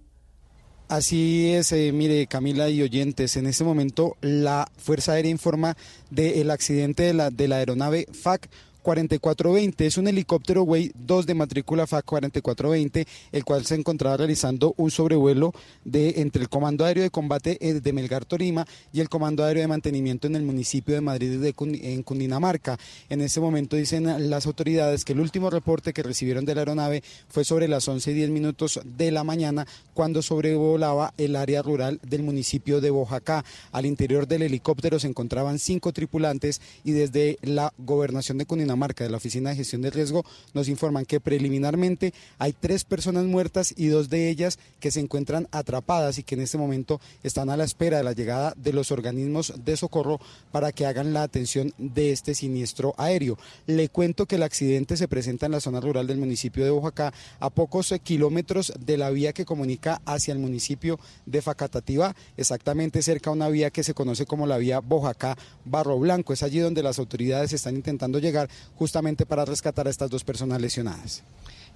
[0.88, 5.76] Así es, eh, mire Camila y oyentes, en este momento la Fuerza Aérea informa
[6.08, 8.48] del accidente de la, de la aeronave FAC
[8.82, 9.86] 4420.
[9.86, 14.90] Es un helicóptero Way 2 de matrícula FAC 4420, el cual se encontraba realizando un
[14.90, 15.52] sobrevuelo
[15.84, 19.62] de entre el Comando Aéreo de Combate eh, de Melgar Torima y el Comando Aéreo
[19.62, 22.78] de Mantenimiento en el municipio de Madrid de en Cundinamarca.
[23.08, 27.02] En ese momento dicen las autoridades que el último reporte que recibieron de la aeronave
[27.28, 32.00] fue sobre las 11 y 10 minutos de la mañana cuando sobrevolaba el área rural
[32.02, 33.44] del municipio de Bojacá.
[33.70, 39.04] Al interior del helicóptero se encontraban cinco tripulantes y desde la gobernación de Cundinamarca marca
[39.04, 40.24] de la Oficina de Gestión de Riesgo
[40.54, 45.48] nos informan que preliminarmente hay tres personas muertas y dos de ellas que se encuentran
[45.52, 48.90] atrapadas y que en este momento están a la espera de la llegada de los
[48.90, 50.20] organismos de socorro
[50.50, 53.38] para que hagan la atención de este siniestro aéreo.
[53.66, 57.12] Le cuento que el accidente se presenta en la zona rural del municipio de Oaxaca,
[57.40, 63.30] a pocos kilómetros de la vía que comunica hacia el municipio de Facatativá, exactamente cerca
[63.30, 66.32] a una vía que se conoce como la vía Bojacá Barro Blanco.
[66.32, 70.60] Es allí donde las autoridades están intentando llegar justamente para rescatar a estas dos personas
[70.60, 71.22] lesionadas.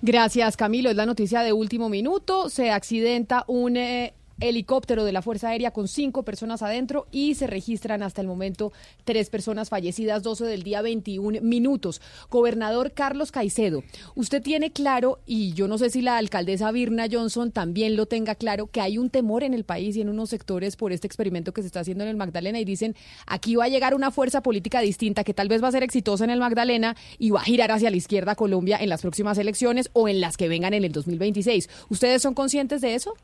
[0.02, 0.90] Gracias, Camilo.
[0.90, 2.48] Es la noticia de último minuto.
[2.50, 3.76] Se accidenta un...
[3.76, 8.26] Eh, helicóptero de la Fuerza Aérea con cinco personas adentro y se registran hasta el
[8.26, 8.72] momento
[9.04, 12.00] tres personas fallecidas, 12 del día 21 minutos.
[12.30, 13.82] Gobernador Carlos Caicedo,
[14.14, 18.34] usted tiene claro, y yo no sé si la alcaldesa Virna Johnson también lo tenga
[18.34, 21.52] claro, que hay un temor en el país y en unos sectores por este experimento
[21.52, 22.94] que se está haciendo en el Magdalena y dicen,
[23.26, 26.24] aquí va a llegar una fuerza política distinta que tal vez va a ser exitosa
[26.24, 29.90] en el Magdalena y va a girar hacia la izquierda Colombia en las próximas elecciones
[29.92, 31.68] o en las que vengan en el 2026.
[31.88, 33.14] ¿Ustedes son conscientes de eso?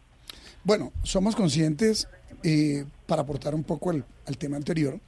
[0.64, 2.08] Bueno, somos conscientes,
[2.44, 4.04] eh, para aportar un poco al,
[4.38, 5.00] tema anterior,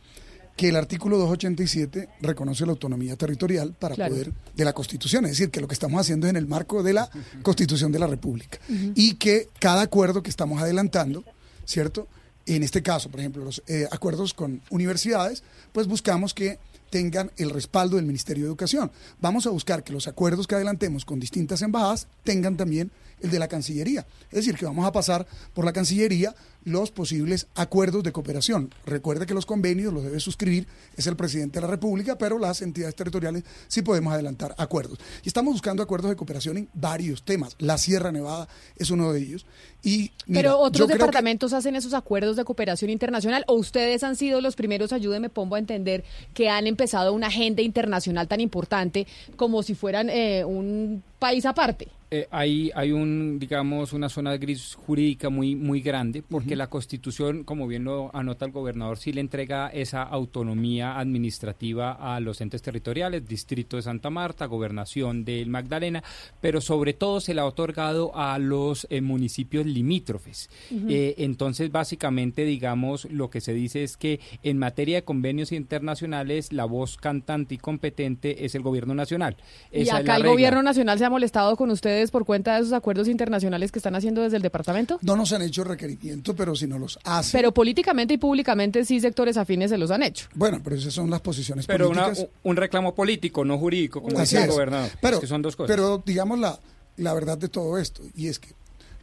[0.56, 5.51] que el artículo 287 reconoce la autonomía territorial para poder de la Constitución, es decir,
[5.51, 7.10] que lo que estamos haciendo es en el marco de la
[7.43, 11.24] Constitución de la República y que cada acuerdo que estamos adelantando,
[11.64, 12.06] ¿cierto?
[12.47, 16.59] En este caso, por ejemplo, los eh, acuerdos con universidades, pues buscamos que
[16.90, 18.93] tengan el respaldo del Ministerio de Educación.
[19.20, 22.93] Vamos a buscar que los acuerdos que adelantemos con distintas embajadas tengan también
[23.25, 24.07] el de la Cancillería.
[24.31, 26.35] Es decir, que vamos a pasar por la Cancillería
[26.65, 28.73] los posibles acuerdos de cooperación.
[28.86, 30.66] Recuerde que los convenios los debe suscribir
[30.97, 34.99] es el presidente de la República, pero las entidades territoriales sí podemos adelantar acuerdos.
[35.23, 37.57] Y estamos buscando acuerdos de cooperación en varios temas.
[37.59, 39.47] La Sierra Nevada es uno de ellos.
[39.82, 44.57] Y, pero otros departamentos hacen esos acuerdos de cooperación internacional o ustedes han sido los
[44.57, 49.74] primeros, ayúdenme, pongo a entender, que han empezado una agenda internacional tan importante como si
[49.74, 51.89] fueran eh, un país aparte.
[52.11, 57.44] Eh, hay, hay un, digamos, una zona gris jurídica muy, muy grande, porque la Constitución,
[57.44, 62.62] como bien lo anota el gobernador, sí le entrega esa autonomía administrativa a los entes
[62.62, 66.02] territoriales, Distrito de Santa Marta, Gobernación del Magdalena,
[66.40, 70.51] pero sobre todo se le ha otorgado a los eh, municipios limítrofes.
[70.89, 76.52] Eh, entonces, básicamente, digamos, lo que se dice es que en materia de convenios internacionales,
[76.52, 79.36] la voz cantante y competente es el gobierno nacional.
[79.72, 83.09] y acá el gobierno nacional se ha molestado con ustedes por cuenta de esos acuerdos
[83.09, 84.98] internacionales que están haciendo desde el departamento?
[85.02, 87.33] No nos han hecho requerimiento, pero si no los hacen.
[87.33, 90.29] Pero políticamente y públicamente sí sectores afines se los han hecho.
[90.35, 92.19] Bueno, pero esas son las posiciones pero políticas.
[92.19, 94.91] Pero un reclamo político, no jurídico, como decía el gobernador.
[95.01, 95.75] Pero, que son dos cosas.
[95.75, 96.59] Pero digamos la,
[96.97, 98.49] la verdad de todo esto, y es que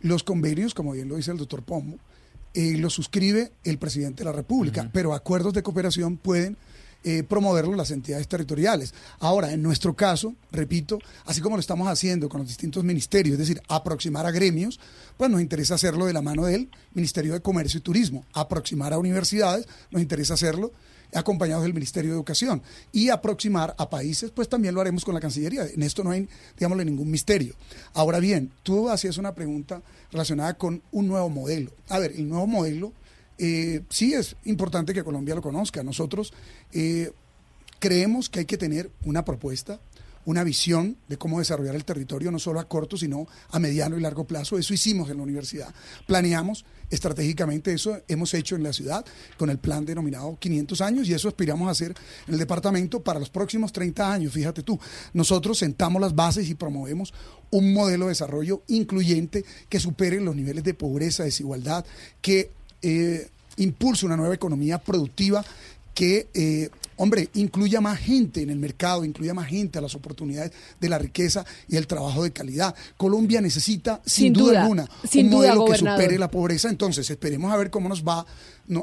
[0.02, 1.98] los convenios, como bien lo dice el doctor Pombo,
[2.54, 6.58] eh, los suscribe el presidente de la República, pero acuerdos de cooperación pueden
[7.04, 8.94] eh, promoverlo las entidades territoriales.
[9.20, 13.40] Ahora, en nuestro caso, repito, así como lo estamos haciendo con los distintos ministerios, es
[13.40, 14.80] decir, aproximar a gremios,
[15.18, 19.00] pues nos interesa hacerlo de la mano del Ministerio de Comercio y Turismo, aproximar a
[19.00, 20.72] universidades, nos interesa hacerlo
[21.14, 22.62] acompañados del Ministerio de Educación
[22.92, 25.66] y aproximar a países, pues también lo haremos con la Cancillería.
[25.66, 27.56] En esto no hay, digámosle, ningún misterio.
[27.94, 31.72] Ahora bien, tú hacías una pregunta relacionada con un nuevo modelo.
[31.90, 32.94] A ver, el nuevo modelo
[33.44, 35.82] eh, sí es importante que Colombia lo conozca.
[35.82, 36.32] Nosotros
[36.74, 37.12] eh,
[37.80, 39.80] creemos que hay que tener una propuesta,
[40.26, 44.02] una visión de cómo desarrollar el territorio, no solo a corto, sino a mediano y
[44.02, 44.60] largo plazo.
[44.60, 45.74] Eso hicimos en la universidad.
[46.06, 49.04] Planeamos estratégicamente, eso hemos hecho en la ciudad
[49.38, 51.96] con el plan denominado 500 años y eso aspiramos a hacer
[52.28, 54.34] en el departamento para los próximos 30 años.
[54.34, 54.80] Fíjate tú,
[55.14, 57.12] nosotros sentamos las bases y promovemos
[57.50, 61.86] un modelo de desarrollo incluyente que supere los niveles de pobreza, desigualdad,
[62.22, 62.52] que
[62.82, 65.44] eh, impulse una nueva economía productiva
[65.94, 70.52] que, eh, hombre, incluya más gente en el mercado, incluya más gente a las oportunidades
[70.80, 72.74] de la riqueza y el trabajo de calidad.
[72.98, 76.70] Colombia necesita, sin, duda, alguna, un modelo que supere la pobreza.
[76.70, 78.26] Entonces, esperemos a ver cómo nos va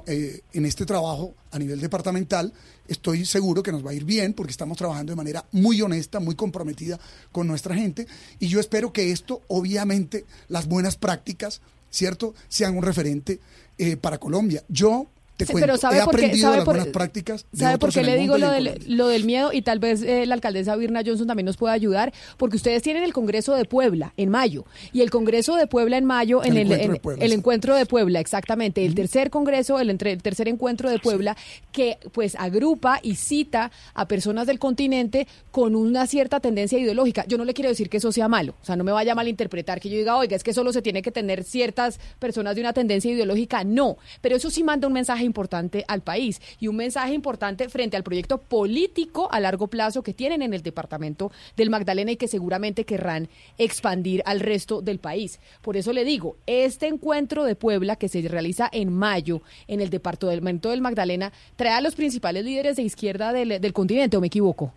[0.07, 2.53] eh, en este trabajo a nivel departamental.
[2.87, 6.21] Estoy seguro que nos va a ir bien porque estamos trabajando de manera muy honesta,
[6.21, 6.99] muy comprometida
[7.33, 8.07] con nuestra gente.
[8.39, 13.41] Y yo espero que esto, obviamente, las buenas prácticas, ¿cierto?, sean un referente
[13.79, 14.65] eh, para Colombia.
[14.69, 15.11] Yo
[15.45, 17.47] te pero sabe he aprendido sabe buenas prácticas.
[17.53, 19.53] ¿Sabe por qué le digo lo del, lo del, miedo?
[19.53, 23.05] Y tal vez eh, la alcaldesa Virna Johnson también nos pueda ayudar, porque ustedes tienen
[23.05, 26.73] el Congreso de Puebla en mayo, y el Congreso de Puebla en mayo, en el,
[26.73, 31.37] el encuentro de Puebla, exactamente, el tercer Congreso, el, entre, el tercer encuentro de Puebla,
[31.73, 37.25] que pues agrupa y cita a personas del continente con una cierta tendencia ideológica.
[37.27, 39.15] Yo no le quiero decir que eso sea malo, o sea, no me vaya a
[39.15, 42.61] malinterpretar que yo diga, oiga, es que solo se tiene que tener ciertas personas de
[42.61, 46.75] una tendencia ideológica, no, pero eso sí manda un mensaje importante al país y un
[46.75, 51.71] mensaje importante frente al proyecto político a largo plazo que tienen en el departamento del
[51.71, 53.29] Magdalena y que seguramente querrán
[53.59, 55.39] expandir al resto del país.
[55.63, 59.91] Por eso le digo, este encuentro de Puebla que se realiza en mayo en el
[59.91, 64.73] departamento del Magdalena trae a los principales líderes de izquierda del, continente, ¿o me equivoco?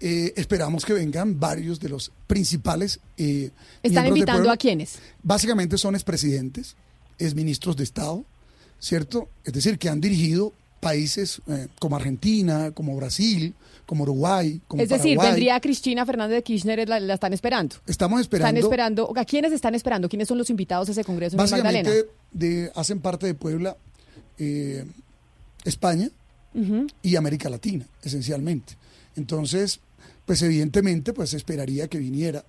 [0.00, 3.00] Eh, esperamos que vengan varios de los principales.
[3.16, 3.50] Eh,
[3.82, 4.98] ¿Están invitando a quiénes?
[5.22, 6.76] Básicamente son expresidentes,
[7.18, 8.24] exministros de Estado,
[8.84, 9.28] ¿cierto?
[9.44, 13.54] Es decir, que han dirigido países eh, como Argentina, como Brasil,
[13.86, 15.32] como Uruguay, como Es decir, Paraguay.
[15.40, 17.76] vendría Cristina Fernández de Kirchner, la, la están esperando.
[17.86, 18.48] Estamos esperando.
[18.48, 19.12] Están esperando.
[19.16, 20.08] ¿A quiénes están esperando?
[20.10, 21.88] ¿Quiénes son los invitados a ese congreso en Magdalena?
[21.88, 23.76] Básicamente de, hacen parte de Puebla
[24.38, 24.84] eh,
[25.64, 26.10] España
[27.02, 28.76] y América Latina, esencialmente.
[29.16, 29.80] Entonces,
[30.26, 32.44] pues evidentemente, pues se esperaría que viniera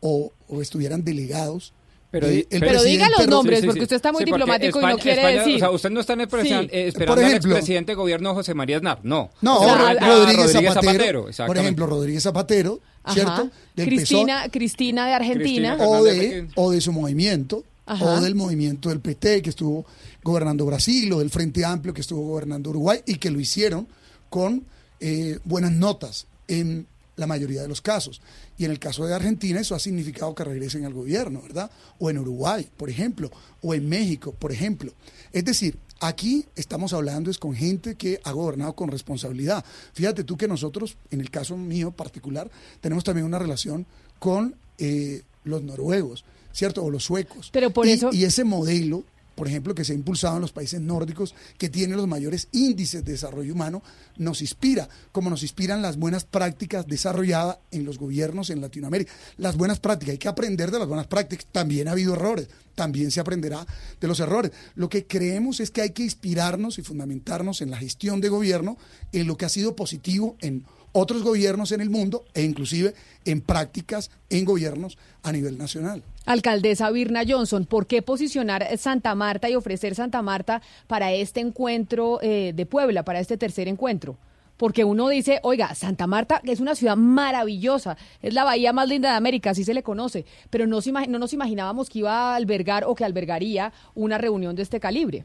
[0.00, 1.72] o, o estuvieran delegados.
[2.12, 4.98] Pero, el pero diga presidente los nombres, porque usted está muy Sí, diplomático y no
[4.98, 5.56] quiere España- decir.
[5.56, 8.76] O sea, usted no está esperando, eh, Por esperando al expresidente de gobierno José María
[8.76, 8.98] Aznar.
[9.02, 9.30] No.
[9.40, 11.60] No, a Rodríguez, Zapatero, por exactamente.
[11.62, 13.14] ejemplo, Rodríguez Zapatero, Ajá.
[13.14, 13.50] ¿cierto?
[13.74, 15.76] Del Cristina, Cristina de Argentina.
[15.80, 18.04] O de, o de su movimiento, Ajá.
[18.04, 19.86] o del movimiento del PT que estuvo
[20.22, 23.88] gobernando Brasil, o del Frente Amplio que estuvo gobernando Uruguay, y que lo hicieron
[24.28, 24.64] con
[25.00, 26.86] eh, buenas notas en
[27.16, 28.20] la mayoría de los casos.
[28.58, 31.70] Y en el caso de Argentina eso ha significado que regresen al gobierno, ¿verdad?
[31.98, 33.30] O en Uruguay, por ejemplo,
[33.60, 34.92] o en México, por ejemplo.
[35.32, 39.64] Es decir, aquí estamos hablando es con gente que ha gobernado con responsabilidad.
[39.92, 43.86] Fíjate tú que nosotros, en el caso mío particular, tenemos también una relación
[44.18, 46.82] con eh, los noruegos, ¿cierto?
[46.82, 47.50] O los suecos.
[47.52, 49.04] Pero por Y- eso- y ese modelo,
[49.42, 53.04] por ejemplo, que se ha impulsado en los países nórdicos, que tiene los mayores índices
[53.04, 53.82] de desarrollo humano,
[54.16, 59.12] nos inspira, como nos inspiran las buenas prácticas desarrolladas en los gobiernos en Latinoamérica.
[59.38, 61.48] Las buenas prácticas, hay que aprender de las buenas prácticas.
[61.50, 62.46] También ha habido errores,
[62.76, 63.66] también se aprenderá
[64.00, 64.52] de los errores.
[64.76, 68.78] Lo que creemos es que hay que inspirarnos y fundamentarnos en la gestión de gobierno,
[69.10, 72.94] en lo que ha sido positivo en otros gobiernos en el mundo e inclusive
[73.24, 76.02] en prácticas en gobiernos a nivel nacional.
[76.26, 82.20] Alcaldesa Virna Johnson, ¿por qué posicionar Santa Marta y ofrecer Santa Marta para este encuentro
[82.22, 84.16] eh, de Puebla, para este tercer encuentro?
[84.56, 89.10] Porque uno dice, oiga, Santa Marta es una ciudad maravillosa, es la bahía más linda
[89.10, 92.12] de América, así se le conoce, pero no, se imag- no nos imaginábamos que iba
[92.12, 95.24] a albergar o que albergaría una reunión de este calibre.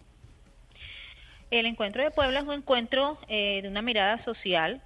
[1.51, 4.81] El encuentro de Puebla es un encuentro eh, de una mirada social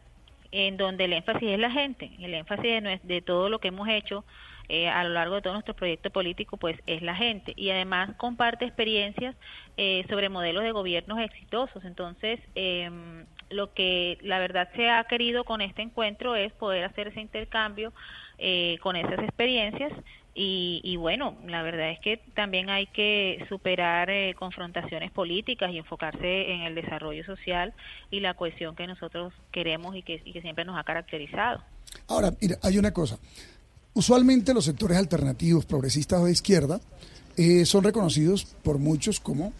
[0.51, 4.25] en donde el énfasis es la gente, el énfasis de, todo lo que hemos hecho
[4.69, 8.11] eh, a lo largo de todo nuestro proyecto político, pues es la gente y además
[8.17, 9.35] comparte experiencias
[9.77, 11.83] eh, sobre modelos de gobiernos exitosos.
[11.83, 17.09] Entonces, em, lo que la verdad se ha querido con este encuentro es poder hacer
[17.09, 17.93] ese intercambio
[18.37, 19.91] eh, con esas experiencias
[20.33, 25.77] y, y bueno, la verdad es que también hay que superar eh, confrontaciones políticas y
[25.77, 27.73] enfocarse en el desarrollo social
[28.09, 31.61] y la cohesión que nosotros queremos y que, y que siempre nos ha caracterizado.
[32.07, 33.19] Ahora, mira, hay una cosa.
[33.93, 36.79] Usualmente los sectores alternativos, progresistas o de izquierda,
[37.35, 39.51] eh, son reconocidos por muchos como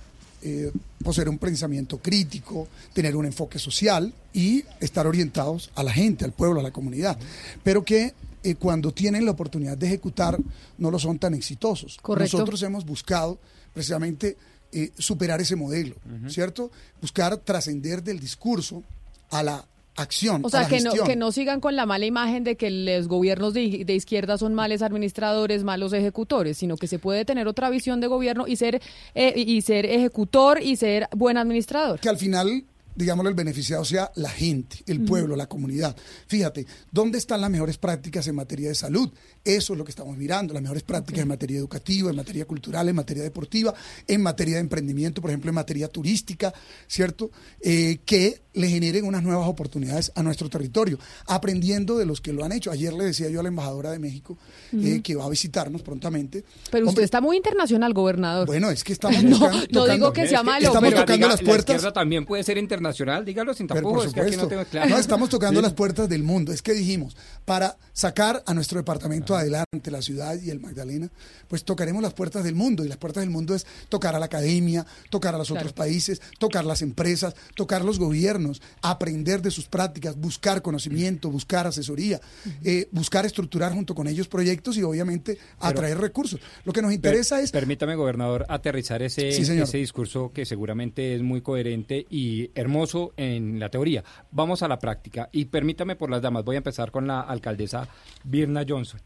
[0.42, 0.72] eh,
[1.04, 6.32] poseer un pensamiento crítico, tener un enfoque social y estar orientados a la gente, al
[6.32, 7.18] pueblo, a la comunidad.
[7.64, 8.14] Pero que
[8.44, 10.38] eh, cuando tienen la oportunidad de ejecutar
[10.78, 11.98] no lo son tan exitosos.
[12.02, 12.38] Correcto.
[12.38, 13.40] Nosotros hemos buscado
[13.74, 14.38] precisamente
[14.72, 15.96] eh, superar ese modelo,
[16.28, 16.72] ¿cierto?
[17.02, 18.84] Buscar trascender del discurso
[19.30, 19.66] a la
[19.96, 20.44] acción.
[20.44, 22.70] O a sea, la que no, que no sigan con la mala imagen de que
[22.72, 27.48] los gobiernos de, de izquierda son males administradores, malos ejecutores, sino que se puede tener
[27.48, 28.82] otra visión de gobierno y ser,
[29.16, 32.00] eh, y ser ejecutor y ser buen administrador.
[32.00, 32.64] que al final,
[32.96, 35.96] digámoslo, el beneficiado sea la gente, el pueblo, la comunidad.
[36.28, 39.12] Fíjate, ¿dónde están las mejores prácticas en materia de salud?
[39.44, 42.90] Eso es lo que estamos mirando, las mejores prácticas en materia educativa, en materia cultural,
[42.90, 43.74] en materia deportiva,
[44.08, 46.54] en materia de emprendimiento, por ejemplo, en materia turística,
[46.88, 47.32] ¿cierto?
[47.62, 50.98] Eh, que le generen unas nuevas oportunidades a nuestro territorio,
[51.28, 52.72] aprendiendo de los que lo han hecho.
[52.72, 54.38] Ayer le decía yo a la embajadora de México
[54.74, 56.44] eh, que va a visitarnos prontamente.
[56.70, 58.48] Pero usted Hombre, está muy internacional, gobernador.
[58.48, 61.42] Bueno, es que estamos no, tocando- no digo que sea malo, Estamos pero tocando las
[61.42, 61.76] La puertas.
[61.76, 64.48] izquierda también puede ser internacional, dígalo sin por es que aquí no supuesto.
[64.48, 64.90] tengo claro.
[64.90, 65.64] No, estamos tocando Sí.
[65.64, 66.52] las puertas del mundo.
[66.52, 67.16] Es que dijimos,
[67.46, 71.10] para sacar a nuestro departamento adelante, la ciudad y el Magdalena,
[71.48, 72.84] pues tocaremos las puertas del mundo.
[72.84, 76.22] Y las puertas del mundo es tocar a la academia, tocar a los otros países,
[76.40, 78.41] tocar las empresas, tocar los gobiernos,
[78.82, 82.20] aprender de sus prácticas, buscar conocimiento, buscar asesoría,
[82.64, 86.40] eh, buscar estructurar junto con ellos proyectos y obviamente atraer recursos.
[86.66, 91.16] Lo que nos interesa Per- es Permítame, gobernador, aterrizar ese, Sí, ese discurso que seguramente
[91.16, 94.04] es muy coherente y hermoso en la teoría.
[94.32, 95.30] Vamos a la práctica.
[95.32, 97.88] Y permítame por las damas, voy a empezar con la alcaldesa
[98.24, 99.02] Birna Johnson.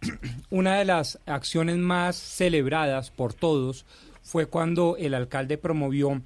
[0.50, 3.84] Una de las acciones más celebradas por todos
[4.22, 6.22] fue cuando el alcalde promovió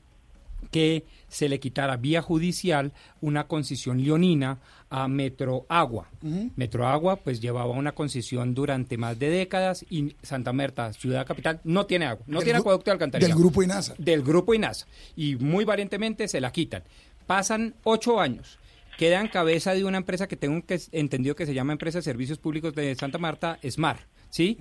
[0.71, 2.93] que se le quitara vía judicial
[3.23, 4.59] una concesión leonina
[4.91, 6.11] a Metro Agua.
[6.57, 11.61] Metro Agua pues llevaba una concesión durante más de décadas y Santa Marta, ciudad capital,
[11.65, 13.35] no tiene agua, no Del tiene acueducto de alcantarillado.
[13.35, 13.95] del grupo INASA.
[13.97, 14.87] Del grupo INASA.
[15.17, 16.83] Y muy valientemente se la quitan.
[17.27, 18.59] Pasan ocho años.
[18.99, 22.03] Queda en cabeza de una empresa que tengo que, entendido que se llama Empresa de
[22.03, 24.59] Servicios Públicos de Santa Marta, SMAR, ¿sí?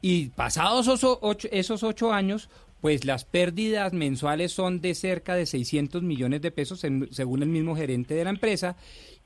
[0.00, 2.48] Y pasados esos ocho, esos ocho años,
[2.84, 7.74] pues las pérdidas mensuales son de cerca de 600 millones de pesos, según el mismo
[7.74, 8.76] gerente de la empresa,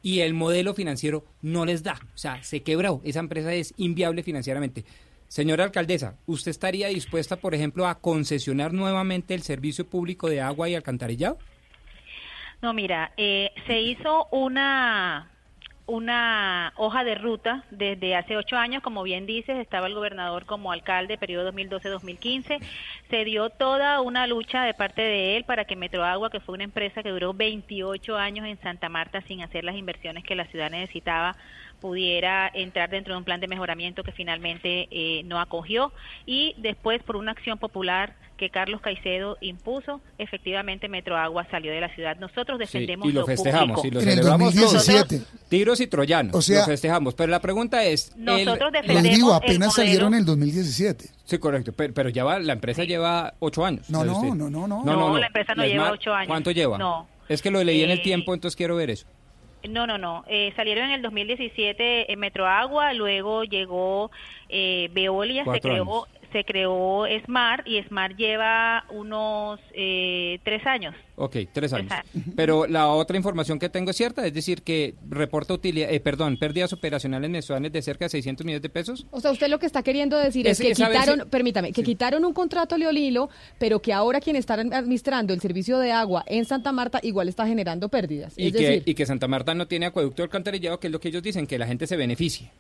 [0.01, 1.98] y el modelo financiero no les da.
[2.14, 3.01] O sea, se quebró.
[3.02, 4.85] Esa empresa es inviable financieramente.
[5.26, 10.68] Señora alcaldesa, ¿usted estaría dispuesta, por ejemplo, a concesionar nuevamente el servicio público de agua
[10.68, 11.39] y alcantarillado?
[12.62, 15.32] No, mira, eh, se hizo una
[15.89, 20.70] una hoja de ruta desde hace ocho años, como bien dices, estaba el gobernador como
[20.70, 22.60] alcalde, periodo 2012-2015,
[23.09, 26.65] se dio toda una lucha de parte de él para que Metroagua, que fue una
[26.65, 30.70] empresa que duró 28 años en Santa Marta sin hacer las inversiones que la ciudad
[30.70, 31.36] necesitaba,
[31.81, 35.93] pudiera entrar dentro de un plan de mejoramiento que finalmente eh, no acogió.
[36.27, 41.94] Y después por una acción popular que Carlos Caicedo impuso, efectivamente Metroagua salió de la
[41.94, 42.16] ciudad.
[42.19, 43.86] Nosotros defendemos y lo, festejamos, público.
[43.89, 44.73] y lo En el celebramos todos.
[44.73, 45.39] 2017.
[45.51, 47.15] Tiros y troyanos, O sea- lo festejamos.
[47.15, 48.16] Pero la pregunta es...
[48.16, 51.05] Nosotros Les defendemos digo, el apenas salieron en el 2017.
[51.24, 53.90] Sí, correcto, pero, pero ya va- la empresa lleva ocho años.
[53.90, 54.85] No, ¿sabe no, no, no, no.
[54.85, 56.28] No, la empresa no lleva ocho años.
[56.28, 56.78] ¿Cuánto lleva?
[56.78, 57.06] No.
[57.28, 59.06] Es que lo leí en el Eh, tiempo, entonces quiero ver eso.
[59.69, 60.24] No, no, no.
[60.28, 64.10] Eh, salieron en el 2017 en Metroagua, luego llegó
[64.48, 70.95] eh, Veolia, se Cuatro creó, se creó Smart y Smart lleva unos eh, tres años.
[71.17, 71.91] Ok, tres años.
[71.91, 72.19] Exacto.
[72.37, 76.37] Pero la otra información que tengo es cierta, es decir, que reporta utilidad, eh, perdón,
[76.37, 79.07] pérdidas operacionales mensuales de cerca de 600 millones de pesos.
[79.11, 81.83] O sea, usted lo que está queriendo decir es, Es- que quitaron, si- permítame, que
[81.83, 86.25] quitaron un contrato a Leolilo, pero que ahora quien está administrando el servicio de agua
[86.29, 88.35] en Santa Marta igual está generando pérdidas.
[88.39, 91.01] Y es que, decir, y que Santa Marta no tiene acueducto alcantarillado, que es lo
[91.01, 92.51] que ellos dicen, que la gente se beneficie.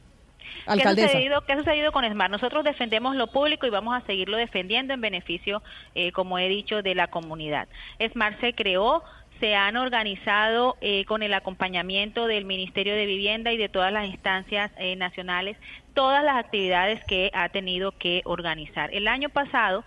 [0.74, 2.30] ¿Qué ha, sucedido, ¿Qué ha sucedido con Smart?
[2.30, 5.62] Nosotros defendemos lo público y vamos a seguirlo defendiendo en beneficio,
[5.94, 7.68] eh, como he dicho, de la comunidad.
[8.12, 9.02] Smart se creó,
[9.40, 14.06] se han organizado eh, con el acompañamiento del Ministerio de Vivienda y de todas las
[14.06, 15.56] instancias eh, nacionales
[15.98, 18.94] todas las actividades que ha tenido que organizar.
[18.94, 19.82] El año pasado,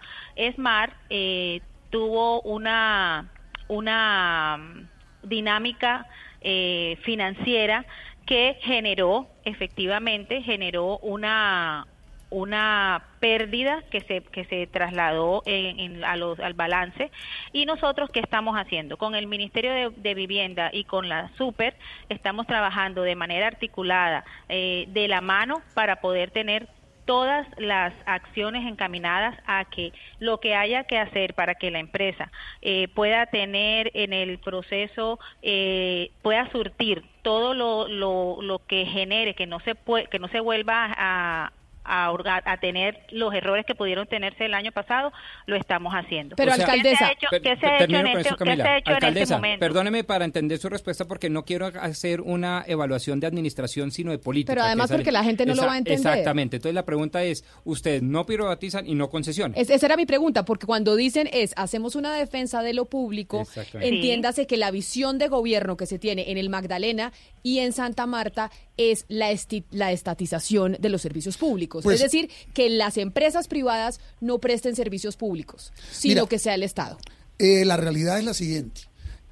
[0.55, 3.31] Smart eh, tuvo una,
[3.69, 6.05] una mm, dinámica
[6.41, 7.85] eh, financiera
[8.31, 11.85] que generó, efectivamente, generó una
[12.29, 17.11] una pérdida que se que se trasladó en, a los, al balance.
[17.51, 21.75] Y nosotros qué estamos haciendo con el Ministerio de, de Vivienda y con la Super
[22.07, 26.69] estamos trabajando de manera articulada eh, de la mano para poder tener
[27.05, 32.31] todas las acciones encaminadas a que lo que haya que hacer para que la empresa
[32.61, 39.35] eh, pueda tener en el proceso, eh, pueda surtir todo lo, lo, lo que genere,
[39.35, 39.75] que no se
[40.09, 41.51] que no se vuelva a,
[41.83, 45.11] a, orga- a tener los errores que pudieron tenerse el año pasado,
[45.47, 46.35] lo estamos haciendo.
[46.35, 48.29] Pero, ¿Qué se ha alcaldesa- hecho, Per- qué se ha hecho termino en con este,
[48.29, 48.63] eso, qué se Camila.
[48.63, 49.59] ha hecho en este Alcaldesa, momento?
[49.59, 54.19] perdóneme para entender su respuesta porque no quiero hacer una evaluación de administración, sino de
[54.19, 54.53] política.
[54.53, 55.99] Pero además porque la gente no lo va a entender.
[55.99, 56.57] Exactamente.
[56.57, 59.57] Entonces la pregunta es, ustedes no privatizan y no concesionan.
[59.59, 63.47] Es- esa era mi pregunta, porque cuando dicen es, hacemos una defensa de lo público,
[63.73, 67.11] entiéndase que la visión de gobierno que se tiene en el Magdalena
[67.43, 71.70] y en Santa Marta es la, esti- la estatización de los servicios públicos.
[71.79, 76.55] Pues- es decir, que las empresas privadas no presten servicios públicos, sino Mira, que sea
[76.55, 76.97] el Estado.
[77.39, 78.81] Eh, la realidad es la siguiente.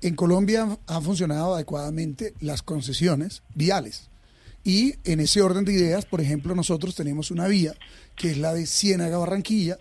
[0.01, 4.09] En Colombia han funcionado adecuadamente las concesiones viales.
[4.63, 7.73] Y en ese orden de ideas, por ejemplo, nosotros tenemos una vía
[8.15, 9.77] que es la de Ciénaga Barranquilla,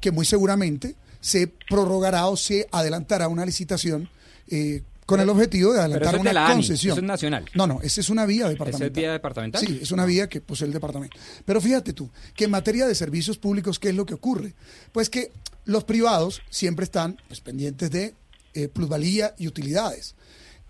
[0.00, 4.08] que muy seguramente se prorrogará o se adelantará una licitación
[4.48, 6.92] eh, con el objetivo de adelantar eso es de una ANI, concesión.
[6.92, 7.44] eso es nacional.
[7.52, 8.86] No, no, esa es una vía ¿Esa departamental.
[8.86, 9.66] es vía departamental?
[9.66, 11.16] Sí, es una vía que posee el departamento.
[11.44, 14.54] Pero fíjate tú, que en materia de servicios públicos, ¿qué es lo que ocurre?
[14.92, 15.32] Pues que
[15.64, 18.14] los privados siempre están pues, pendientes de
[18.54, 20.14] eh, plusvalía y utilidades.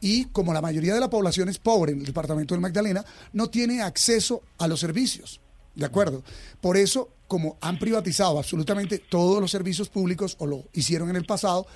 [0.00, 3.04] Y como la mayoría de la población es pobre en el departamento del Magdalena,
[3.34, 5.38] no tiene acceso a los servicios.
[5.74, 6.24] ¿De acuerdo?
[6.62, 11.26] Por eso, como han privatizado absolutamente todos los servicios públicos o lo hicieron en el
[11.26, 11.66] pasado,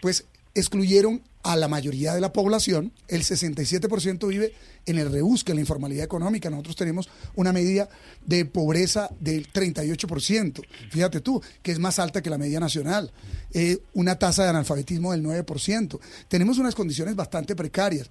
[0.00, 0.24] pues
[0.54, 4.54] excluyeron a la mayoría de la población, el 67% vive
[4.86, 6.48] en el rebusque, en la informalidad económica.
[6.48, 7.88] Nosotros tenemos una medida
[8.24, 10.62] de pobreza del 38%.
[10.90, 13.12] Fíjate tú, que es más alta que la media nacional.
[13.52, 16.00] Eh, una tasa de analfabetismo del 9%.
[16.28, 18.08] Tenemos unas condiciones bastante precarias.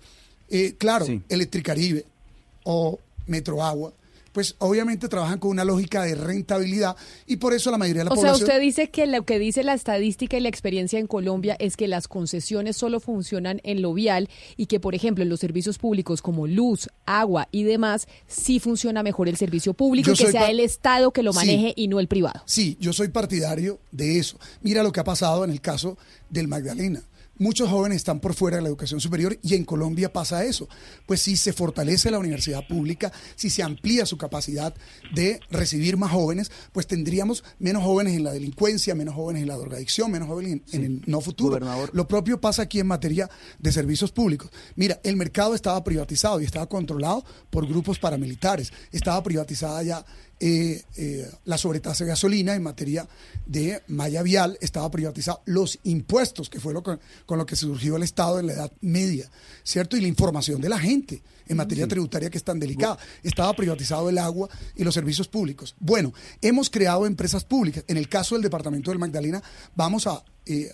[0.50, 1.22] Eh, claro, Sí.
[1.30, 2.06] Electricaribe
[2.66, 3.94] o Metroagua,
[4.34, 8.12] pues obviamente trabajan con una lógica de rentabilidad y por eso la mayoría de la
[8.12, 8.50] O sea, población...
[8.50, 11.88] usted dice que lo que dice la estadística y la experiencia en Colombia es que
[11.88, 14.28] las concesiones solo funcionan en lo vial
[14.58, 19.04] y que, por ejemplo, en los servicios públicos como luz, agua y demás, sí funciona
[19.04, 21.38] mejor el servicio público y que sea el Estado que lo Sí.
[21.38, 22.42] maneje y no el privado.
[22.46, 24.40] Sí, yo soy partidario de eso.
[24.62, 25.98] Mira lo que ha pasado en el caso
[26.30, 27.02] del Magdalena.
[27.38, 30.68] Muchos jóvenes están por fuera de la educación superior y en Colombia pasa eso.
[31.06, 34.74] Pues si se fortalece la universidad pública, si se amplía su capacidad
[35.14, 39.58] de recibir más jóvenes, pues tendríamos menos jóvenes en la delincuencia, menos jóvenes en la
[39.58, 41.60] drogadicción, menos jóvenes en, en el no futuro.
[41.94, 43.30] Lo propio pasa aquí en materia
[43.60, 44.52] de servicios públicos.
[44.76, 48.72] Mira, el mercado estaba privatizado y estaba controlado por grupos paramilitares.
[48.92, 50.06] Estaba privatizada ya
[50.40, 53.08] eh, eh, la sobretasa de gasolina en materia
[53.46, 57.00] de malla vial estaba privatizado, los impuestos, que fue lo con,
[57.30, 59.30] lo que surgió el Estado en la Edad Media,
[59.64, 59.96] ¿cierto?
[59.96, 62.98] Y la información de la gente en materia tributaria que es tan delicada.
[63.22, 65.76] Estaba privatizado el agua y los servicios públicos.
[65.80, 67.84] Bueno, hemos creado empresas públicas.
[67.88, 69.42] En el caso del Departamento del Magdalena,
[69.76, 70.74] vamos a eh,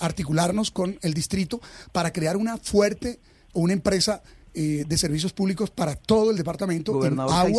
[0.00, 1.60] articularnos con el distrito
[1.92, 3.20] para crear una fuerte,
[3.52, 4.22] una empresa
[4.54, 7.50] eh, de servicios públicos para todo el departamento en agua,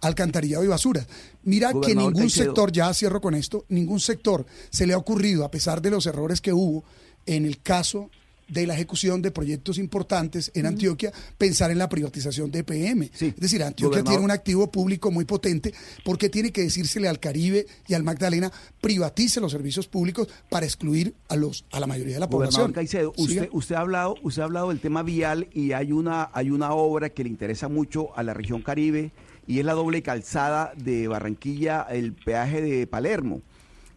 [0.00, 1.06] alcantarillado y basura.
[1.42, 5.50] Mira que ningún sector, ya cierro con esto, ningún sector se le ha ocurrido, a
[5.50, 6.84] pesar de los errores que hubo
[7.26, 8.10] en el caso
[8.48, 13.10] de la ejecución de proyectos importantes en Antioquia, pensar en la privatización de EPM.
[13.20, 15.72] Es decir, Antioquia tiene un activo público muy potente
[16.04, 21.14] porque tiene que decírsele al Caribe y al Magdalena privatice los servicios públicos para excluir
[21.28, 22.72] a los a la mayoría de la población.
[22.72, 26.50] Caicedo, usted, usted, ha hablado, usted ha hablado del tema vial y hay una, hay
[26.50, 29.12] una obra que le interesa mucho a la región Caribe
[29.46, 33.42] y es la doble calzada de Barranquilla, el peaje de Palermo.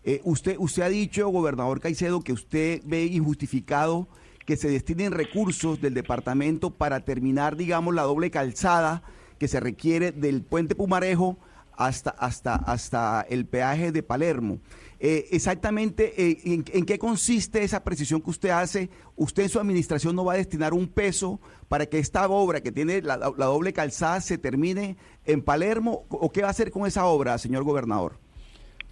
[0.04, 4.08] Eh, usted, usted ha dicho, gobernador Caicedo, que usted ve injustificado
[4.48, 9.04] que se destinen recursos del departamento para terminar, digamos, la doble calzada
[9.40, 11.38] que se requiere del puente Pumarejo
[11.74, 14.60] hasta, hasta, hasta el peaje de Palermo.
[15.02, 18.90] Eh, exactamente, eh, en, qué consiste esa precisión que usted hace?
[19.18, 22.72] ¿Usted en su administración no va a destinar un peso para que esta obra que
[22.72, 24.96] tiene la, la doble calzada se termine
[25.26, 26.06] en Palermo?
[26.08, 28.18] ¿O qué va a hacer con esa obra, señor gobernador?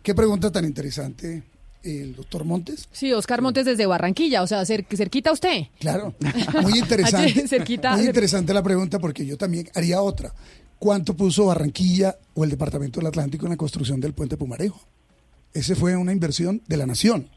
[0.04, 1.55] Qué pregunta tan interesante
[1.86, 2.90] el doctor Montes.
[2.92, 5.68] Sí, Oscar Montes desde Barranquilla, o sea, cerquita usted.
[5.80, 6.14] Claro,
[6.62, 7.48] muy interesante.
[7.48, 10.34] cerquita, muy interesante la pregunta porque yo también haría otra.
[10.80, 14.82] ¿Cuánto puso Barranquilla o el Departamento del Atlántico en la construcción del puente Pumarejo?
[15.54, 17.30] Ese fue una inversión de la nación.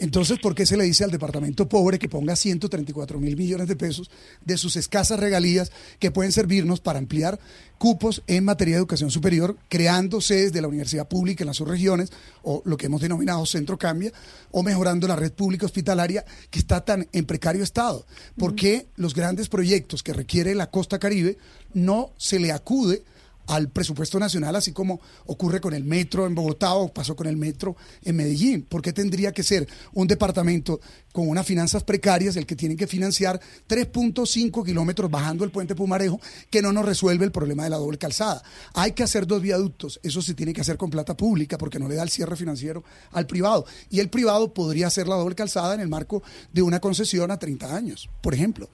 [0.00, 3.76] Entonces, ¿por qué se le dice al departamento pobre que ponga 134 mil millones de
[3.76, 4.10] pesos
[4.42, 7.38] de sus escasas regalías que pueden servirnos para ampliar
[7.76, 12.12] cupos en materia de educación superior, creando sedes de la universidad pública en las subregiones,
[12.42, 14.10] o lo que hemos denominado centro cambia,
[14.50, 18.06] o mejorando la red pública hospitalaria que está tan en precario estado?
[18.38, 21.36] ¿Por qué los grandes proyectos que requiere la costa caribe
[21.74, 23.02] no se le acude
[23.46, 27.36] al presupuesto nacional, así como ocurre con el metro en Bogotá o pasó con el
[27.36, 28.62] metro en Medellín.
[28.62, 30.80] ¿Por qué tendría que ser un departamento
[31.12, 36.20] con unas finanzas precarias el que tiene que financiar 3.5 kilómetros bajando el puente Pumarejo
[36.48, 38.42] que no nos resuelve el problema de la doble calzada?
[38.74, 41.88] Hay que hacer dos viaductos, eso se tiene que hacer con plata pública porque no
[41.88, 43.66] le da el cierre financiero al privado.
[43.90, 46.22] Y el privado podría hacer la doble calzada en el marco
[46.52, 48.68] de una concesión a 30 años, por ejemplo.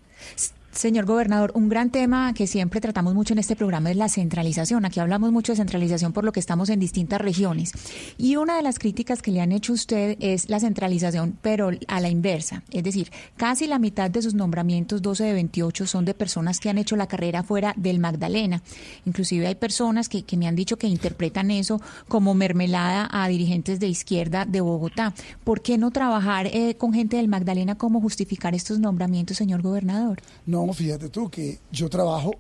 [0.77, 4.85] Señor gobernador, un gran tema que siempre tratamos mucho en este programa es la centralización.
[4.85, 7.73] Aquí hablamos mucho de centralización por lo que estamos en distintas regiones.
[8.19, 11.71] Y una de las críticas que le han hecho a usted es la centralización, pero
[11.89, 12.63] a la inversa.
[12.71, 16.69] Es decir, casi la mitad de sus nombramientos, 12 de 28, son de personas que
[16.69, 18.63] han hecho la carrera fuera del Magdalena.
[19.07, 23.89] Inclusive hay personas que, me han dicho que interpretan eso como mermelada a dirigentes de
[23.89, 25.15] izquierda de Bogotá.
[25.43, 27.79] ¿Por qué no trabajar eh, con gente del Magdalena?
[27.79, 30.21] ¿Cómo justificar estos nombramientos, señor gobernador?
[30.45, 32.33] No, fíjate tú que yo trabajo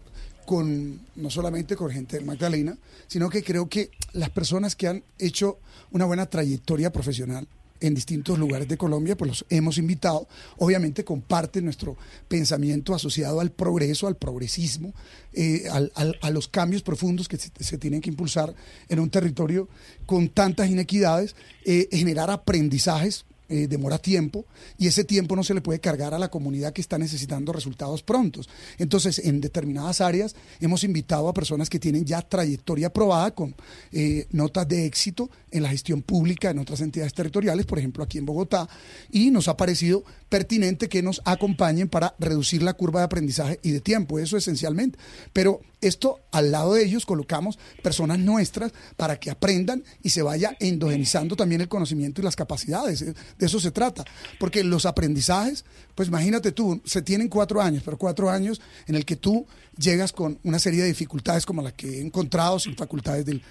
[0.46, 2.78] con no solamente con gente del Magdalena,
[3.08, 5.58] sino que creo que las personas que han hecho
[5.90, 7.46] una buena trayectoria profesional
[7.80, 10.26] en distintos lugares de Colombia, pues los hemos invitado.
[10.56, 11.96] Obviamente comparten nuestro
[12.28, 14.94] pensamiento asociado al progreso, al progresismo,
[15.32, 18.54] eh, a los cambios profundos que se, tienen que impulsar
[18.88, 19.68] en un territorio
[20.06, 24.46] con tantas inequidades, eh, generar aprendizajes eh, demora tiempo
[24.78, 28.02] y ese tiempo no se le puede cargar a la comunidad que está necesitando resultados
[28.02, 28.48] prontos.
[28.78, 33.54] Entonces, en determinadas áreas hemos invitado a personas que tienen ya trayectoria probada con
[33.92, 38.18] eh, notas de éxito en la gestión pública en otras entidades territoriales, por ejemplo aquí
[38.18, 38.68] en Bogotá,
[39.10, 43.70] y nos ha parecido pertinente que nos acompañen para reducir la curva de aprendizaje y
[43.70, 44.98] de tiempo, eso esencialmente.
[45.32, 50.56] Pero esto al lado de ellos colocamos personas nuestras para que aprendan y se vaya
[50.58, 53.04] endogenizando también el conocimiento y las capacidades.
[53.04, 54.04] De eso se trata.
[54.40, 59.04] Porque los aprendizajes, pues imagínate tú, se tienen cuatro años, pero cuatro años en el
[59.04, 59.46] que tú
[59.78, 63.42] llegas con una serie de dificultades como la que he encontrado, sin facultades del,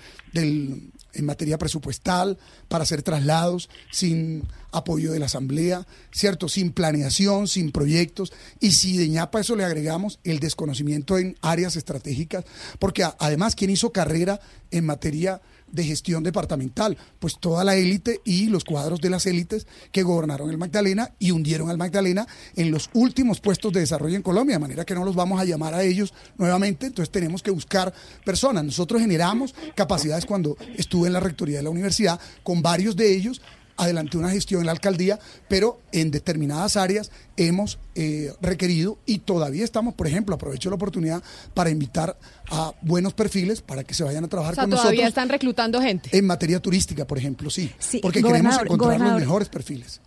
[1.15, 2.37] en materia presupuestal,
[2.67, 6.49] para hacer traslados, sin apoyo de la Asamblea, ¿cierto?
[6.49, 8.33] Sin planeación, sin proyectos.
[8.59, 12.45] Y si de ñapa eso le agregamos el desconocimiento en áreas estratégicas,
[12.79, 14.39] porque además quien hizo carrera
[14.71, 19.67] en materia de gestión departamental, pues toda la élite y los cuadros de las élites
[19.91, 24.21] que gobernaron el Magdalena y hundieron al Magdalena en los últimos puestos de desarrollo en
[24.21, 27.51] Colombia, de manera que no los vamos a llamar a ellos nuevamente, entonces tenemos que
[27.51, 27.93] buscar
[28.23, 28.63] personas.
[28.63, 33.41] Nosotros generamos capacidades cuando estuve en la rectoría de la universidad, con varios de ellos
[33.77, 39.63] adelanté una gestión en la alcaldía, pero en determinadas áreas hemos eh, requerido y todavía
[39.63, 41.23] estamos, por ejemplo, aprovecho la oportunidad
[41.53, 42.17] para invitar
[42.49, 45.29] a buenos perfiles para que se vayan a trabajar O sea, con todavía nosotros están
[45.29, 46.09] reclutando gente.
[46.17, 50.01] en materia turística, por ejemplo, sí, Sí, porque queremos encontrar los mejores perfiles.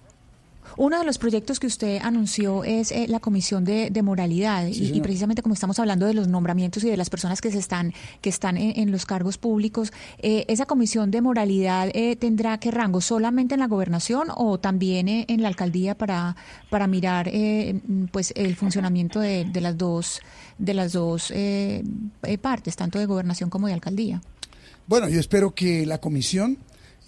[0.79, 4.65] Uno de los proyectos que usted anunció es eh, la comisión de, de moralidad.
[4.73, 7.59] Sí, y- precisamente como estamos hablando de los nombramientos y de las personas que se
[7.59, 12.59] están que están en, en los cargos públicos, eh, esa comisión de moralidad eh, tendrá
[12.59, 16.37] qué rango solamente en la gobernación o también eh, en la alcaldía para
[16.71, 17.29] para mirar
[18.13, 20.21] pues el funcionamiento de, de las dos
[20.59, 21.33] de las dos
[22.41, 24.23] partes tanto de gobernación como de alcaldía.
[24.87, 26.57] Bueno, yo espero que la comisión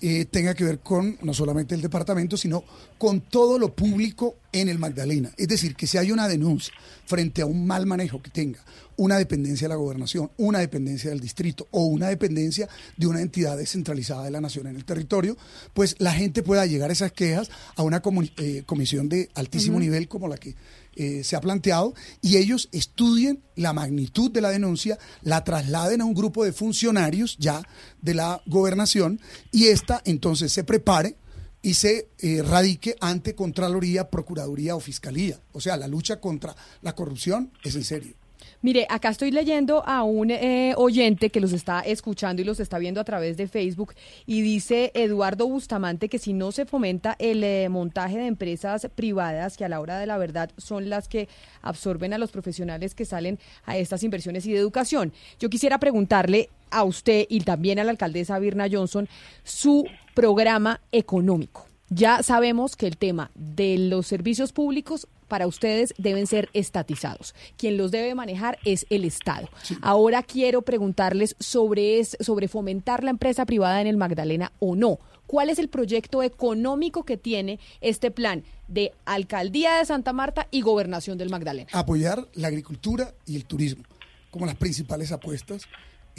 [0.00, 2.64] eh, tenga que ver con no solamente el departamento, sino
[2.98, 5.30] con todo lo público en el Magdalena.
[5.36, 6.74] Es decir, que si hay una denuncia
[7.06, 8.60] frente a un mal manejo que tenga
[8.96, 13.56] una dependencia de la gobernación, una dependencia del distrito o una dependencia de una entidad
[13.56, 15.36] descentralizada de la nación en el territorio,
[15.72, 18.02] pues la gente pueda llegar a esas quejas a una
[18.36, 20.54] eh, comisión de altísimo nivel como la que
[20.96, 26.04] eh, se ha planteado y ellos estudien la magnitud de la denuncia, la trasladen a
[26.04, 27.62] un grupo de funcionarios ya
[28.02, 29.20] de la gobernación
[29.52, 31.16] y esta entonces se prepare
[31.62, 35.38] y se eh, radique ante Contraloría, Procuraduría o Fiscalía.
[35.52, 38.19] O sea, la lucha contra la corrupción es en serio.
[38.62, 42.78] Mire, acá estoy leyendo a un eh, oyente que los está escuchando y los está
[42.78, 43.94] viendo a través de Facebook
[44.26, 49.56] y dice Eduardo Bustamante que si no se fomenta el eh, montaje de empresas privadas
[49.56, 51.26] que a la hora de la verdad son las que
[51.62, 55.14] absorben a los profesionales que salen a estas inversiones y de educación.
[55.38, 59.08] Yo quisiera preguntarle a usted y también a la alcaldesa Virna Johnson
[59.42, 61.66] su programa económico.
[61.88, 67.34] Ya sabemos que el tema de los servicios públicos para ustedes deben ser estatizados.
[67.56, 69.48] Quien los debe manejar es el Estado.
[69.80, 74.98] Ahora quiero preguntarles sobre, sobre fomentar la empresa privada en el Magdalena o no.
[75.26, 80.60] ¿Cuál es el proyecto económico que tiene este plan de Alcaldía de Santa Marta y
[80.60, 81.70] Gobernación del Magdalena?
[81.72, 83.84] Apoyar la agricultura y el turismo
[84.30, 85.62] como las principales apuestas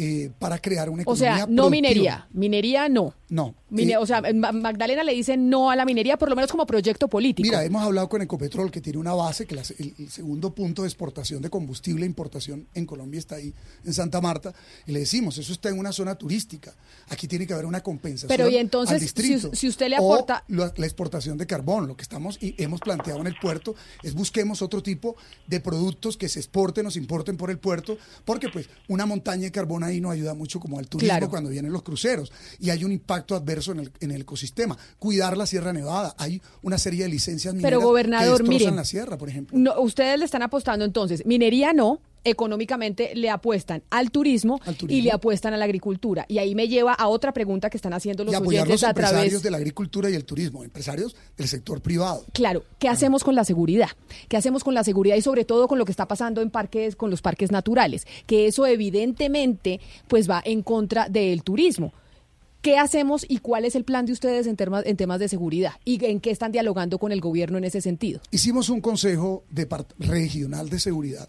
[0.04, 1.70] eh, para crear una O economía sea, no productiva.
[1.70, 2.28] minería.
[2.34, 3.14] Minería no.
[3.30, 3.54] No.
[3.70, 6.36] Mine- Eh, o sea, en Ma- Magdalena le dice no a la minería, por lo
[6.36, 7.48] menos como proyecto político.
[7.48, 10.82] Mira, hemos hablado con Ecopetrol, que tiene una base, que la- el, el segundo punto
[10.82, 13.54] de exportación de combustible e importación en Colombia está ahí,
[13.86, 14.54] en Santa Marta,
[14.88, 16.74] y le decimos, eso está en una zona turística,
[17.10, 19.52] aquí tiene que haber una compensación Pero, y al entonces, distrito.
[19.52, 22.56] si- si usted le O aporta- la, la exportación de carbón, lo que estamos y
[22.62, 25.16] hemos planteado en el puerto es busquemos otro tipo
[25.48, 29.44] de productos que se exporten o se importen por el puerto, porque pues una montaña
[29.44, 31.30] de carbón ahí no ayuda mucho como al turismo Claro.
[31.30, 34.78] cuando vienen los cruceros y hay un impacto adverso en el, en el ecosistema.
[35.00, 38.86] Cuidar la Sierra Nevada, hay una serie de licencias mineras Pero gobernador, que destrozan la
[38.86, 39.58] sierra, por ejemplo.
[39.58, 44.88] No, ustedes le están apostando entonces, minería no, económicamente le apuestan al turismo, turismo.
[44.90, 46.26] y le apuestan a la agricultura.
[46.28, 48.88] Y ahí me lleva a otra pregunta que están haciendo los y apoyar oyentes los
[48.88, 52.24] a empresarios través de la agricultura y el turismo, empresarios del sector privado.
[52.34, 53.90] Claro, ¿qué hacemos con la seguridad?
[54.30, 56.96] ¿Qué hacemos con la seguridad y sobre todo con lo que está pasando en parques,
[56.96, 58.06] con los parques naturales?
[58.28, 61.94] Que eso evidentemente pues va en contra del turismo.
[62.62, 65.72] ¿Qué hacemos y cuál es el plan de ustedes en temas, en temas de seguridad?
[65.84, 68.22] ¿Y en qué están dialogando con el gobierno en ese sentido?
[68.30, 71.28] Hicimos un consejo depart- regional de seguridad.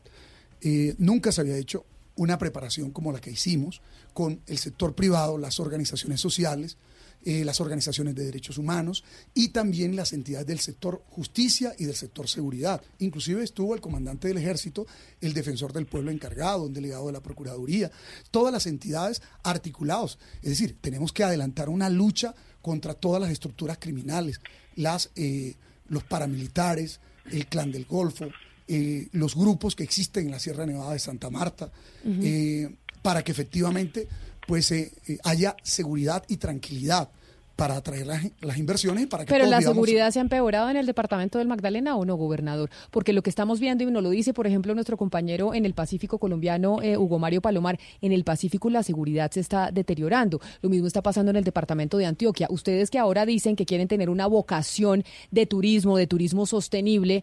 [0.62, 1.84] Eh, nunca se había hecho
[2.16, 3.80] una preparación como la que hicimos
[4.14, 6.76] con el sector privado, las organizaciones sociales,
[7.24, 11.94] eh, las organizaciones de derechos humanos y también las entidades del sector justicia y del
[11.94, 12.82] sector seguridad.
[12.98, 14.86] Inclusive estuvo el comandante del ejército,
[15.20, 17.92] el defensor del pueblo encargado, un delegado de la Procuraduría,
[18.32, 20.18] todas las entidades articulados.
[20.42, 24.40] Es decir, tenemos que adelantar una lucha contra todas las estructuras criminales,
[24.74, 25.54] las, eh,
[25.88, 26.98] los paramilitares,
[27.30, 28.26] el clan del Golfo,
[28.72, 31.70] eh, los grupos que existen en la Sierra Nevada de Santa Marta,
[32.04, 32.68] eh,
[33.02, 34.08] para que efectivamente
[34.46, 37.10] pues eh, eh, haya seguridad y tranquilidad
[37.56, 40.76] para atraer las, las inversiones para que Pero todos la seguridad se ha empeorado en
[40.76, 42.70] el departamento del Magdalena o no, gobernador?
[42.90, 45.74] Porque lo que estamos viendo, y nos lo dice, por ejemplo, nuestro compañero en el
[45.74, 50.40] Pacífico colombiano, eh, Hugo Mario Palomar, en el Pacífico la seguridad se está deteriorando.
[50.62, 52.48] Lo mismo está pasando en el departamento de Antioquia.
[52.50, 57.22] Ustedes que ahora dicen que quieren tener una vocación de turismo, de turismo sostenible,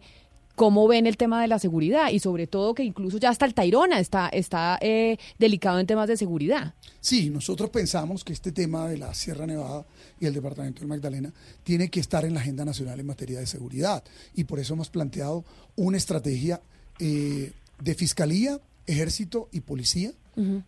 [0.56, 2.10] ¿Cómo ven el tema de la seguridad?
[2.10, 6.08] Y sobre todo que incluso ya hasta el Tairona está, está eh, delicado en temas
[6.08, 6.74] de seguridad.
[7.00, 9.86] Sí, nosotros pensamos que este tema de la Sierra Nevada
[10.20, 11.32] y el Departamento del Magdalena
[11.62, 14.04] tiene que estar en la agenda nacional en materia de seguridad
[14.34, 15.44] y por eso hemos planteado
[15.76, 16.60] una estrategia
[16.98, 20.12] eh, de fiscalía ejército y policía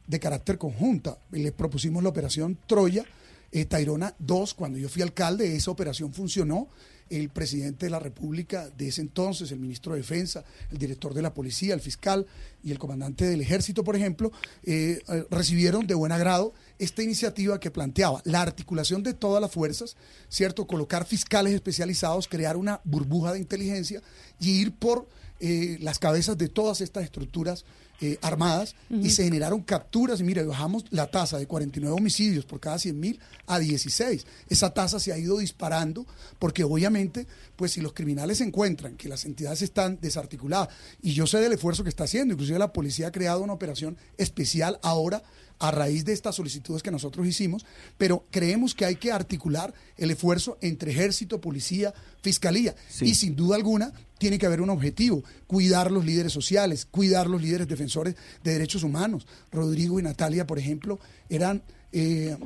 [0.07, 1.19] de carácter conjunta.
[1.31, 3.05] Les propusimos la operación Troya,
[3.53, 6.69] eh, Tairona 2, cuando yo fui alcalde, esa operación funcionó.
[7.11, 11.23] El presidente de la República de ese entonces, el ministro de Defensa, el director de
[11.23, 12.27] la policía, el fiscal
[12.63, 14.33] y el comandante del ejército, por ejemplo,
[14.65, 19.51] eh, eh, recibieron de buen agrado esta iniciativa que planteaba la articulación de todas las
[19.51, 19.97] fuerzas,
[20.29, 20.67] ¿cierto?
[20.67, 24.03] Colocar fiscales especializados, crear una burbuja de inteligencia
[24.41, 25.09] y ir por
[25.45, 27.65] eh, las cabezas de todas estas estructuras
[28.01, 30.21] eh, armadas y se generaron capturas.
[30.21, 34.27] Y mire, bajamos la tasa de 49 homicidios por cada 100 mil a 16.
[34.49, 36.07] Esa tasa se ha ido disparando
[36.39, 40.69] porque obviamente, pues si los criminales encuentran que las entidades están desarticuladas,
[41.01, 43.97] y yo sé del esfuerzo que está haciendo, inclusive la policía ha creado una operación
[44.19, 45.23] especial ahora
[45.59, 47.65] a raíz de estas solicitudes que nosotros hicimos,
[47.99, 52.75] pero creemos que hay que articular el esfuerzo entre ejército, policía, fiscalía.
[53.01, 57.43] Y sin duda alguna tiene que haber un objetivo, cuidar los líderes sociales, cuidar los
[57.43, 58.15] líderes defensores
[58.45, 59.27] de derechos humanos.
[59.51, 60.99] Rodrigo y Natalia, por ejemplo,
[61.29, 61.63] eran...
[61.93, 62.37] Eh,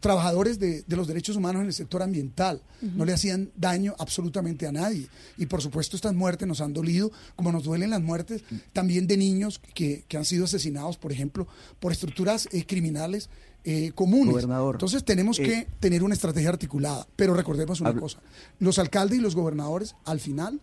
[0.00, 2.62] trabajadores de, los derechos humanos en el sector ambiental.
[2.80, 5.08] No le hacían daño absolutamente a nadie.
[5.36, 9.16] Y por supuesto estas muertes nos han dolido, como nos duelen las muertes también de
[9.16, 11.46] niños que, han sido asesinados, por ejemplo,
[11.80, 13.28] por estructuras eh, criminales
[13.64, 14.44] eh, comunes.
[14.44, 17.06] Entonces tenemos que eh, tener una estrategia articulada.
[17.16, 18.20] Pero recordemos una cosa,
[18.58, 20.60] los alcaldes y los gobernadores al final,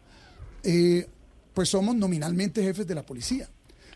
[1.53, 3.49] pues somos nominalmente jefes de la policía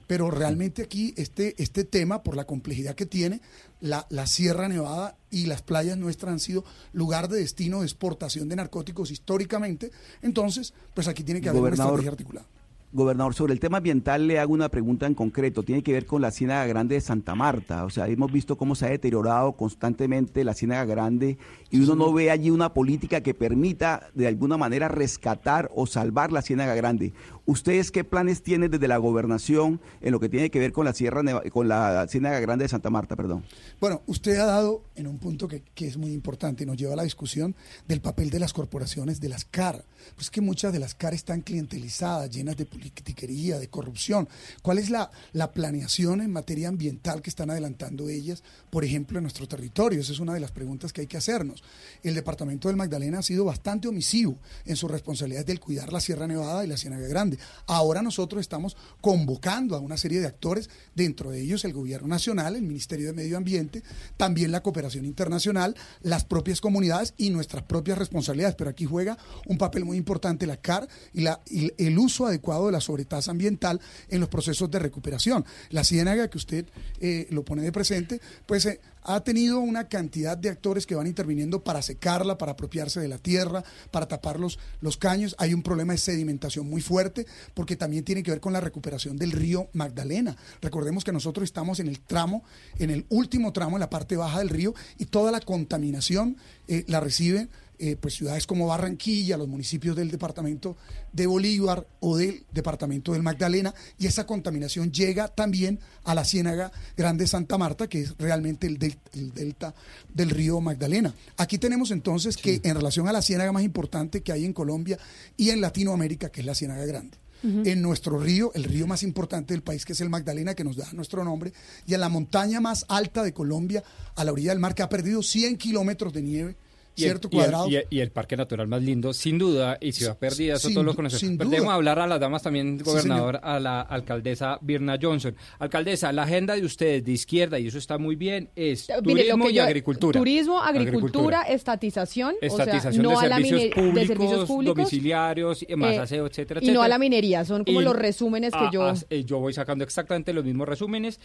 [0.08, 3.42] pero realmente aquí este, este tema, por la complejidad que tiene,
[3.82, 8.50] la, la Sierra Nevada y las playas nuestras han sido lugar de destino de exportación
[8.50, 9.92] de narcóticos históricamente,
[10.22, 12.48] entonces, pues aquí tiene que haber una estrategia articulada.
[12.96, 15.64] Gobernador, sobre el tema ambiental le hago una pregunta en concreto.
[15.64, 17.86] Tiene que ver con la Ciénaga Grande de Santa Marta.
[17.86, 21.40] O sea, hemos visto cómo se ha deteriorado constantemente la Ciénaga Grande
[21.72, 26.32] y uno no ve allí una política que permita de alguna manera rescatar o salvar
[26.32, 27.14] la Ciénaga Grande.
[27.48, 30.94] ¿Ustedes qué planes tienen desde la gobernación en lo que tiene que ver con la
[30.94, 33.44] Sierra con la Ciénaga Grande de Santa Marta, perdón?
[33.82, 36.94] Bueno, usted ha dado en un punto que, que es muy importante y nos lleva
[36.94, 37.56] a la discusión
[37.88, 39.84] del papel de las corporaciones, de las CAR.
[40.16, 44.28] Pues que muchas de las CAR están clientelizadas, llenas de politiquería, de corrupción.
[44.62, 49.24] ¿Cuál es la, la planeación en materia ambiental que están adelantando ellas, por ejemplo, en
[49.24, 50.02] nuestro territorio?
[50.02, 51.64] Esa es una de las preguntas que hay que hacernos.
[52.02, 56.28] El departamento del Magdalena ha sido bastante omisivo en su responsabilidad del cuidar la Sierra
[56.28, 57.38] Nevada y la Ciénaga Grande.
[57.68, 62.56] Ahora nosotros estamos convocando a una serie de actores, dentro de ellos el Gobierno Nacional,
[62.56, 63.82] el Ministerio de Medio Ambiente,
[64.18, 68.56] también la cooperación internacional, las propias comunidades y nuestras propias responsabilidades.
[68.56, 71.40] Pero aquí juega un papel muy importante la CAR y, la,
[71.78, 73.80] el uso adecuado de la sobretasa ambiental
[74.10, 75.46] en los procesos de recuperación.
[75.70, 76.66] La ciénaga que usted
[77.00, 81.08] eh, lo pone de presente, pues eh, ha tenido una cantidad de actores que van
[81.08, 85.36] interviniendo para secarla, para apropiarse de la tierra, para tapar los, los caños.
[85.38, 89.18] Hay un problema de sedimentación muy fuerte porque también tiene que ver con la recuperación
[89.18, 90.38] del río Magdalena.
[90.62, 92.44] Recordemos que nosotros estamos en el tramo,
[92.80, 96.38] en el último tramo, en la parte baja del río y toda la contaminación
[96.68, 100.78] eh, la reciben eh, pues ciudades como Barranquilla, los municipios del departamento
[101.12, 106.72] de Bolívar o del departamento del Magdalena, y esa contaminación llega también a la Ciénaga
[106.96, 109.74] Grande Santa Marta, que es realmente el, delta
[110.14, 111.14] del río Magdalena.
[111.38, 114.98] Aquí tenemos entonces que en relación a la ciénaga más importante que hay en Colombia
[115.36, 117.18] y en Latinoamérica, que es la Ciénaga Grande.
[117.44, 120.78] En nuestro río, el río más importante del país, que es el Magdalena, que nos
[120.78, 121.52] da nuestro nombre,
[121.86, 123.84] y en la montaña más alta de Colombia,
[124.16, 126.56] a la orilla del mar, que ha perdido 100 kilómetros de nieve
[126.96, 127.68] cierto cuadrado.
[127.70, 131.38] Y el, parque natural más lindo, sin duda, y Ciudad Perdida, eso todos lo conocemos.
[131.38, 135.36] Debemos hablar a las damas también, gobernador, a la alcaldesa Birna Johnson.
[135.60, 139.60] Alcaldesa, la agenda de ustedes de izquierda, y eso está muy bien, es turismo y
[139.60, 140.20] agricultura.
[140.20, 146.82] Turismo, agricultura, estatización, estatización no de, servicios públicos, domiciliarios, más eh, aseo, etcétera, Y no
[146.82, 148.94] a la minería, son como los resúmenes que yo...
[149.10, 151.20] Eh, yo voy sacando exactamente los mismos resúmenes.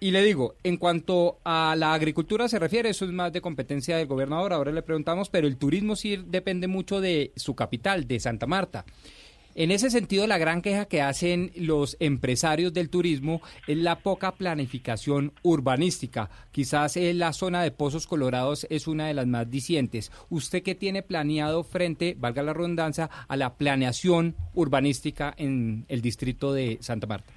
[0.00, 3.96] Y le digo, en cuanto a la agricultura se refiere, eso es más de competencia
[3.96, 4.52] del gobernador.
[4.52, 8.84] Ahora le preguntamos pero el turismo sí depende mucho de su capital, de Santa Marta.
[9.56, 14.32] En ese sentido, la gran queja que hacen los empresarios del turismo es la poca
[14.32, 16.28] planificación urbanística.
[16.50, 20.10] Quizás la zona de Pozos Colorados es una de las más dicientes.
[20.28, 26.52] ¿Usted qué tiene planeado frente, valga la redundancia, a la planeación urbanística en el distrito
[26.52, 27.32] de Santa Marta?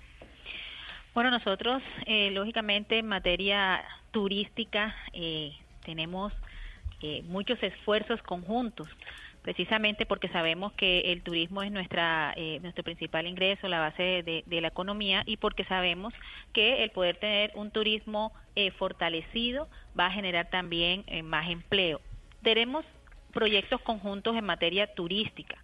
[1.13, 5.51] Bueno, nosotros, eh, lógicamente, en materia turística, eh,
[5.85, 6.33] tenemos
[7.01, 8.87] eh, muchos esfuerzos conjuntos,
[9.41, 14.61] precisamente porque sabemos que el turismo es nuestra eh, nuestro principal ingreso, la base de,
[14.61, 16.13] la economía y porque sabemos
[16.53, 22.01] que el poder tener un turismo eh, fortalecido va a generar también más empleo.
[22.41, 22.85] Tenemos
[23.31, 25.57] proyectos conjuntos en materia turística.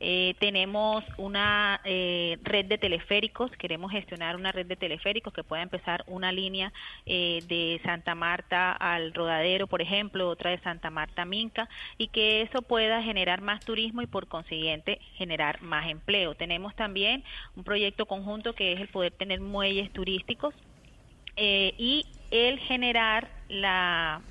[0.00, 5.62] Eh, tenemos una eh, red de teleféricos, queremos gestionar una red de teleféricos que pueda
[5.62, 6.72] empezar una línea
[7.06, 12.08] eh, de Santa Marta al Rodadero, por ejemplo, otra de Santa Marta a Minca, y
[12.08, 16.34] que eso pueda generar más turismo y por consiguiente generar más empleo.
[16.34, 17.22] Tenemos también
[17.56, 20.54] un proyecto conjunto que es el poder tener muelles turísticos
[21.36, 24.22] y el generar la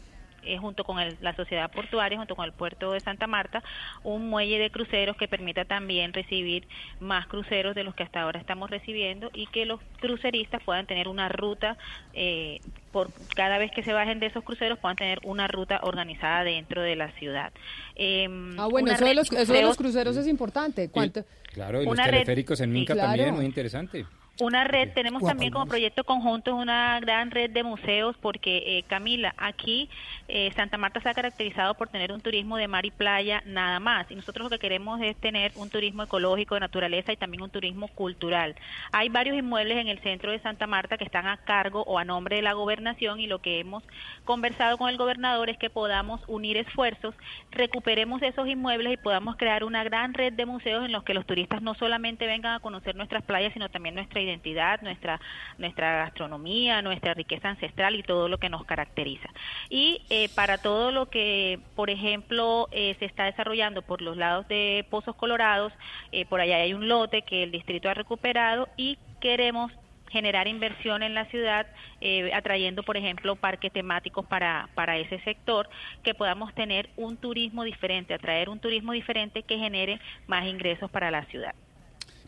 [0.45, 3.63] eh, junto con la sociedad portuaria, junto con el puerto de Santa Marta,
[4.03, 6.67] un muelle de cruceros que permita también recibir
[6.99, 11.07] más cruceros de los que hasta ahora estamos recibiendo y que los cruceristas puedan tener
[11.07, 11.77] una ruta
[12.13, 12.59] eh,
[12.91, 16.81] por cada vez que se bajen de esos cruceros puedan tener una ruta organizada dentro
[16.81, 17.51] de la ciudad.
[17.95, 19.29] Em, ah, bueno, eso de, los,
[19.75, 20.89] cruceros es importante.
[20.89, 21.25] ¿Cuánto?
[21.51, 24.05] claro, y los teleféricos en Minca también, muy interesante.
[24.39, 29.35] Una red, tenemos también como proyecto conjunto una gran red de museos porque, eh, Camila,
[29.37, 29.91] aquí
[30.27, 33.79] eh, Santa Marta se ha caracterizado por tener un turismo de mar y playa nada
[33.79, 34.09] más.
[34.09, 37.51] Y nosotros lo que queremos es tener un turismo ecológico, de naturaleza y también un
[37.51, 38.55] turismo cultural.
[38.91, 42.03] Hay varios inmuebles en el centro de Santa Marta que están a cargo o a
[42.03, 43.83] nombre de la gobernación y lo que hemos
[44.25, 47.13] conversado con el gobernador es que podamos unir esfuerzos,
[47.51, 51.27] recuperemos esos inmuebles y podamos crear una gran red de museos en los que los
[51.27, 55.19] turistas no solamente vengan a conocer nuestras playas, sino también nuestra identidad, nuestra,
[55.57, 59.29] nuestra gastronomía, nuestra riqueza ancestral y todo lo que nos caracteriza.
[59.69, 64.47] Y eh, para todo lo que, por ejemplo, eh, se está desarrollando por los lados
[64.47, 65.73] de Pozos Colorados,
[66.11, 69.71] eh, por allá hay un lote que el distrito ha recuperado y queremos
[70.11, 71.65] generar inversión en la ciudad,
[72.35, 75.67] atrayendo, por ejemplo, parques temáticos para, para ese sector,
[76.03, 81.09] que podamos tener un turismo diferente, atraer un turismo diferente que genere más ingresos para
[81.09, 81.55] la ciudad.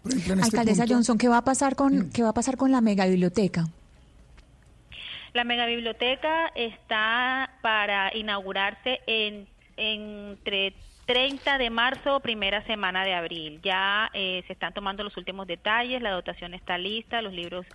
[0.06, 2.12] Este Alcaldesa Johnson, ¿qué va a pasar con mm.
[2.12, 3.66] qué va a pasar con la mega biblioteca?
[5.34, 10.74] La mega biblioteca está para inaugurarse en, entre
[11.06, 13.60] 30 de marzo o primera semana de abril.
[13.64, 17.66] Ya eh, se están tomando los últimos detalles, la dotación está lista, los libros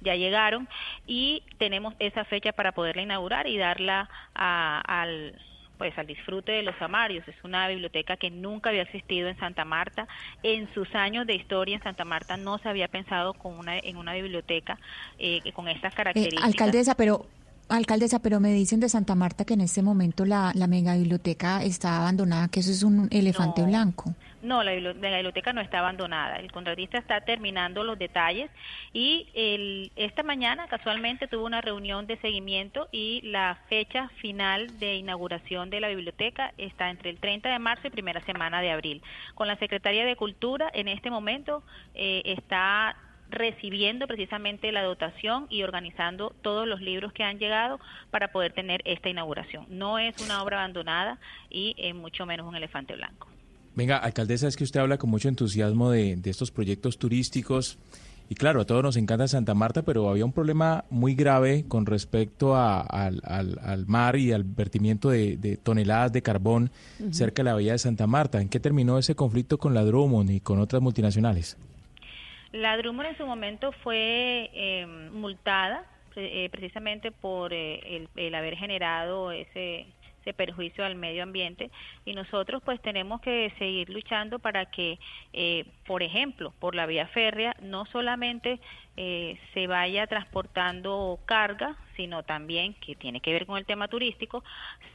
[0.00, 0.68] ya llegaron
[1.06, 5.38] y tenemos esa fecha para poderla inaugurar y darla al
[5.80, 7.26] pues al disfrute de los amarios.
[7.26, 10.06] Es una biblioteca que nunca había existido en Santa Marta.
[10.42, 13.96] En sus años de historia en Santa Marta no se había pensado con una, en
[13.96, 14.78] una biblioteca
[15.18, 16.44] eh, con estas eh, características.
[16.44, 17.24] alcaldesa, pero
[17.70, 21.62] Alcaldesa, pero me dicen de Santa Marta que en este momento la, la mega biblioteca
[21.62, 24.14] está abandonada, que eso es un elefante blanco.
[24.42, 26.36] No, la, biblioteca no está abandonada.
[26.36, 28.50] El contratista está terminando los detalles
[28.92, 34.94] y el, esta mañana casualmente tuvo una reunión de seguimiento y la fecha final de
[34.94, 39.02] inauguración de la biblioteca está entre el 30 de marzo y primera semana de abril.
[39.34, 41.62] Con la Secretaría de Cultura en este momento
[41.94, 42.96] eh, está
[43.30, 47.78] recibiendo precisamente la dotación y organizando todos los libros que han llegado
[48.10, 49.66] para poder tener esta inauguración.
[49.68, 53.29] No es una obra abandonada y es mucho menos un elefante blanco.
[53.74, 57.78] Venga, alcaldesa, es que usted habla con mucho entusiasmo de, estos proyectos turísticos.
[58.28, 61.84] Y claro, a todos nos encanta Santa Marta, pero había un problema muy grave con
[61.84, 66.70] respecto al, mar y al vertimiento de, toneladas de carbón
[67.10, 68.40] cerca de la bahía de Santa Marta.
[68.40, 71.56] ¿En qué terminó ese conflicto con la Drummond y con otras multinacionales?
[72.52, 75.84] La Drummer en su momento fue eh, multada
[76.16, 79.86] eh, precisamente por eh, el, haber generado ese,
[80.20, 81.70] ese perjuicio al medio ambiente
[82.04, 84.98] y nosotros pues tenemos que seguir luchando para que,
[85.86, 88.60] por ejemplo, por la vía férrea no solamente
[88.96, 94.44] eh, se vaya transportando carga, sino también, que tiene que ver con el tema turístico,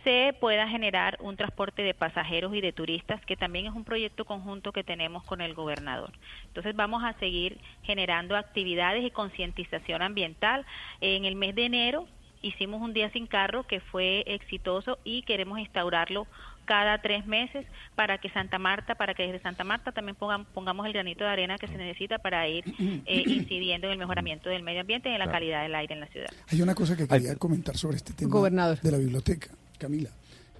[0.03, 4.25] se pueda generar un transporte de pasajeros y de turistas, que también es un proyecto
[4.25, 6.11] conjunto que tenemos con el gobernador.
[6.45, 10.65] Entonces vamos a seguir generando actividades y concientización ambiental.
[11.01, 12.07] En el mes de enero
[12.45, 16.27] hicimos un día sin carro que fue exitoso y queremos instaurarlo
[16.65, 17.65] cada tres meses
[17.95, 21.57] para que Santa Marta, para que desde Santa Marta también pongamos el granito de arena
[21.57, 22.63] que se necesita para ir
[23.05, 25.99] eh, incidiendo en el mejoramiento del medio ambiente y en la calidad del aire en
[25.99, 26.27] la ciudad.
[26.47, 30.09] Hay una cosa que quería comentar sobre este tema de la biblioteca, Camila.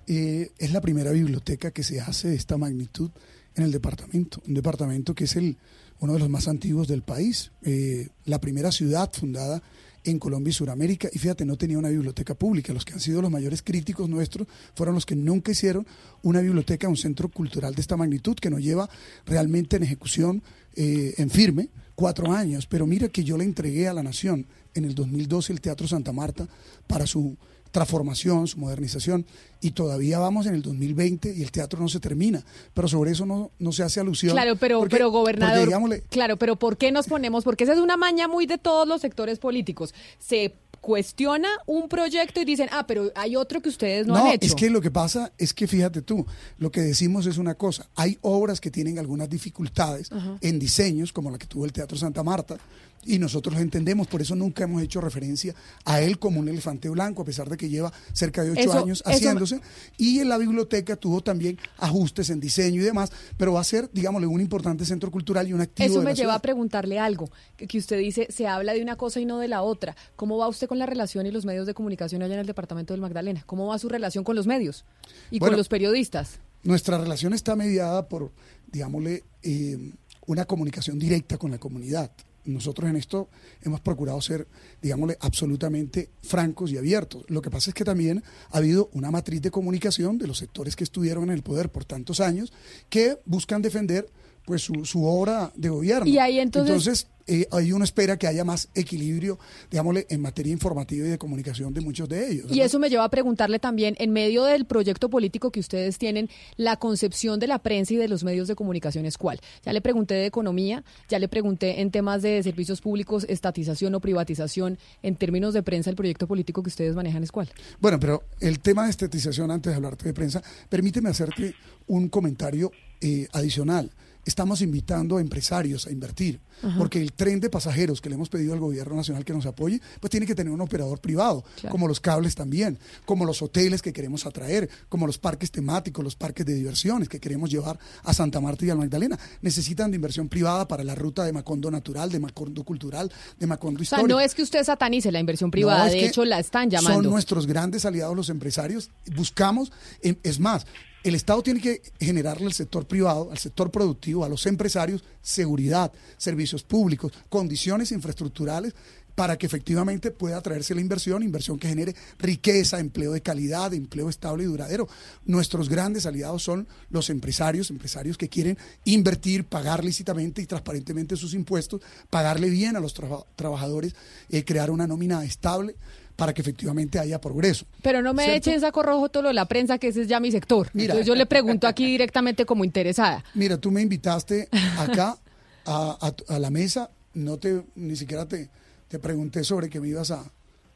[0.08, 3.10] Eh, es la primera biblioteca que se hace de esta magnitud
[3.56, 5.58] en el departamento, un departamento que es el
[6.00, 9.62] uno de los más antiguos del país, eh, la primera ciudad fundada
[10.06, 11.10] en Colombia y Sudamérica.
[11.12, 12.74] Y fíjate, no tenía una biblioteca pública.
[12.74, 15.86] Los que han sido los mayores críticos nuestros fueron los que nunca hicieron
[16.22, 18.90] una biblioteca, un centro cultural de esta magnitud, que nos lleva
[19.26, 20.44] realmente en ejecución
[20.76, 22.68] eh, en firme cuatro años.
[22.68, 26.12] Pero mira que yo le entregué a la Nación en el 2012 el Teatro Santa
[26.12, 26.48] Marta
[26.88, 27.38] para su
[27.76, 29.26] transformación, su modernización,
[29.60, 32.42] y todavía vamos en el 2020 y el teatro no se termina.
[32.74, 34.32] Pero sobre eso no, no se hace alusión.
[34.32, 37.44] Claro, pero, pero gobernador, claro, pero ¿por qué nos ponemos?
[37.44, 39.94] Porque esa es una maña muy de todos los sectores políticos.
[40.20, 44.46] Se cuestiona un proyecto y dicen, ah, pero hay otro que ustedes no, han hecho.
[44.46, 46.26] es que lo que pasa es que fíjate tú,
[46.60, 47.90] lo que decimos es una cosa.
[47.96, 52.24] Hay obras que tienen algunas dificultades en diseños, como la que tuvo el Teatro Santa
[52.24, 52.58] Marta,
[53.06, 55.54] y nosotros lo entendemos, por eso nunca hemos hecho referencia
[55.86, 59.04] a él como un elefante blanco, a pesar de que lleva cerca de ocho años
[59.06, 59.62] haciéndose.
[59.98, 63.90] Y en la biblioteca tuvo también ajustes en diseño y demás, pero va a ser,
[63.94, 65.88] digámosle, un importante centro cultural y un activo.
[65.88, 69.26] Eso me lleva a preguntarle algo, que, usted dice, se habla de una cosa y
[69.26, 69.96] no de la otra.
[70.16, 72.94] ¿Cómo va usted con la relación y los medios de comunicación allá en el departamento
[72.94, 73.44] del Magdalena?
[73.46, 74.84] ¿Cómo va su relación con los medios
[75.30, 76.40] y con los periodistas?
[76.64, 78.32] Nuestra relación está mediada por,
[78.72, 79.78] digámosle, eh,
[80.26, 82.12] una comunicación directa con la comunidad
[82.46, 83.30] nosotros en esto
[83.62, 84.48] hemos procurado ser,
[84.82, 87.26] digámosle, absolutamente francos y abiertos.
[87.28, 90.76] Lo que pasa es que también ha habido una matriz de comunicación de los sectores
[90.76, 92.54] que estuvieron en el poder por tantos años
[92.90, 94.08] que buscan defender
[94.46, 96.08] pues su, su obra de gobierno.
[96.08, 99.40] Y ahí entonces eh, ahí uno espera que haya más equilibrio,
[99.72, 102.52] digámosle, en materia informativa y de comunicación de muchos de ellos.
[102.52, 106.30] Y eso me lleva a preguntarle también, en medio del proyecto político que ustedes tienen,
[106.56, 109.40] la concepción de la prensa y de los medios de comunicación es cuál.
[109.64, 114.00] Ya le pregunté de economía, ya le pregunté en temas de servicios públicos, estatización o
[114.00, 117.50] privatización, en términos de prensa, el proyecto político que ustedes manejan es cuál.
[117.80, 121.56] Bueno, pero el tema de estatización, antes de hablarte de prensa, permíteme hacerte
[121.88, 123.92] un comentario eh, adicional
[124.26, 126.40] estamos invitando a empresarios a invertir,
[126.78, 129.80] porque el tren de pasajeros que le hemos pedido al gobierno nacional que nos apoye,
[130.00, 133.94] pues tiene que tener un operador privado, como los cables también, como los hoteles que
[133.94, 138.42] queremos atraer, como los parques temáticos, los parques de diversiones que queremos llevar a Santa
[138.42, 139.18] Marta y a Magdalena.
[139.42, 143.84] Necesitan de inversión privada para la ruta de Macondo natural, de Macondo cultural, de Macondo
[143.84, 144.06] histórico.
[144.06, 147.04] O sea, no es que usted satanice la inversión privada, de hecho la están llamando.
[147.04, 148.90] Son nuestros grandes aliados los empresarios.
[149.16, 149.72] Buscamos,
[150.02, 150.66] es más,
[151.06, 155.94] el Estado tiene que generarle al sector privado, al sector productivo, a los empresarios, seguridad,
[156.18, 158.74] servicios públicos, condiciones infraestructurales
[159.14, 164.10] para que efectivamente pueda traerse la inversión, inversión que genere riqueza, empleo de calidad, empleo
[164.10, 164.90] estable y duradero.
[165.26, 171.36] Nuestros grandes aliados son los empresarios, empresarios que quieren invertir, pagar lícitamente y transparentemente sus
[171.36, 172.96] impuestos, pagarle bien a los
[173.36, 173.94] trabajadores,
[174.30, 175.76] eh, crear una nómina estable
[176.16, 177.66] para que efectivamente haya progreso.
[177.82, 180.20] Pero no me echen saco rojo todo lo de la prensa, que ese es ya
[180.20, 180.70] mi sector.
[180.74, 183.24] Mira, Entonces yo le pregunto aquí directamente como interesada.
[183.34, 185.18] Mira, tú me invitaste acá
[185.66, 188.50] a, la mesa, no te ni siquiera te,
[188.88, 190.24] te pregunté sobre qué me ibas a,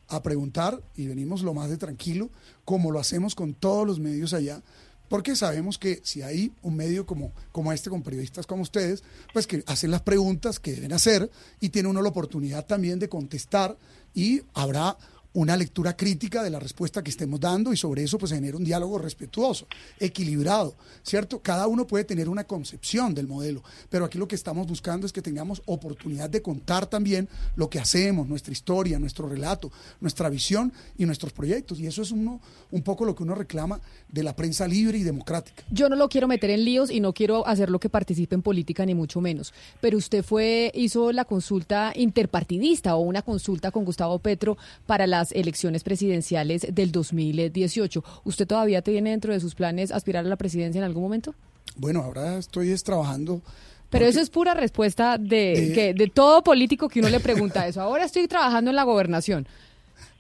[0.10, 2.30] a preguntar y venimos lo más de tranquilo,
[2.66, 4.62] como lo hacemos con todos los medios allá,
[5.08, 9.04] porque sabemos que si hay un medio como, como este, con periodistas como ustedes,
[9.34, 13.10] pues que hacen las preguntas que deben hacer y tiene uno la oportunidad también de
[13.10, 13.76] contestar
[14.14, 14.98] y habrá
[15.40, 18.64] una lectura crítica de la respuesta que estemos dando y sobre eso pues genera un
[18.66, 21.42] diálogo respetuoso, equilibrado, ¿cierto?
[21.42, 25.14] Cada uno puede tener una concepción del modelo, pero aquí lo que estamos buscando es
[25.14, 30.74] que tengamos oportunidad de contar también lo que hacemos, nuestra historia, nuestro relato, nuestra visión
[30.98, 34.36] y nuestros proyectos y eso es uno un poco lo que uno reclama de la
[34.36, 35.64] prensa libre y democrática.
[35.72, 38.42] Yo no lo quiero meter en líos y no quiero hacer lo que participe en
[38.42, 43.86] política ni mucho menos, pero usted fue hizo la consulta interpartidista o una consulta con
[43.86, 48.04] Gustavo Petro para la las elecciones presidenciales del 2018.
[48.24, 51.36] ¿Usted todavía tiene dentro de sus planes aspirar a la presidencia en algún momento?
[51.76, 53.42] Bueno, ahora estoy trabajando.
[53.90, 57.82] Pero eso es pura respuesta de, que, de todo político que uno le pregunta eso.
[57.82, 59.48] Ahora estoy trabajando en la gobernación.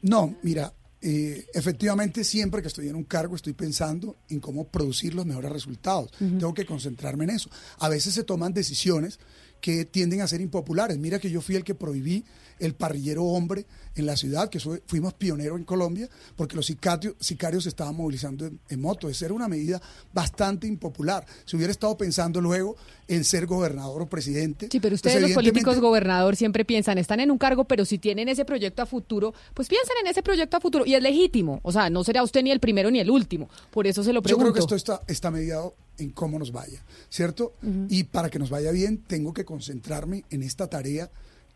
[0.01, 5.13] No, mira, eh, efectivamente siempre que estoy en un cargo estoy pensando en cómo producir
[5.13, 6.11] los mejores resultados.
[6.17, 7.49] Tengo que concentrarme en eso.
[7.77, 9.19] A veces se toman decisiones
[9.61, 10.97] que tienden a ser impopulares.
[10.97, 12.23] Mira que yo fui el que prohibí
[12.59, 13.65] el parrillero hombre
[13.95, 18.45] en la ciudad, que fuimos pioneros en Colombia, porque los sicarios, sicarios se estaban movilizando
[18.45, 19.09] en, moto.
[19.09, 19.81] Esa era una medida
[20.13, 21.25] bastante impopular.
[21.45, 22.75] Si hubiera estado pensando luego
[23.07, 24.69] en ser gobernador o presidente.
[24.71, 28.29] Sí, pero ustedes los políticos gobernador siempre piensan, están en un cargo, pero si tienen
[28.29, 31.59] ese proyecto a futuro, pues piensen en ese proyecto a futuro y es legítimo.
[31.63, 33.49] O sea, no será usted ni el primero ni el último.
[33.71, 34.45] Por eso se lo pregunto.
[34.45, 37.53] Yo creo que esto está, está mediado en cómo nos vaya, ¿cierto?
[37.89, 41.09] Y para que nos vaya bien, tengo que concentrarme en esta tarea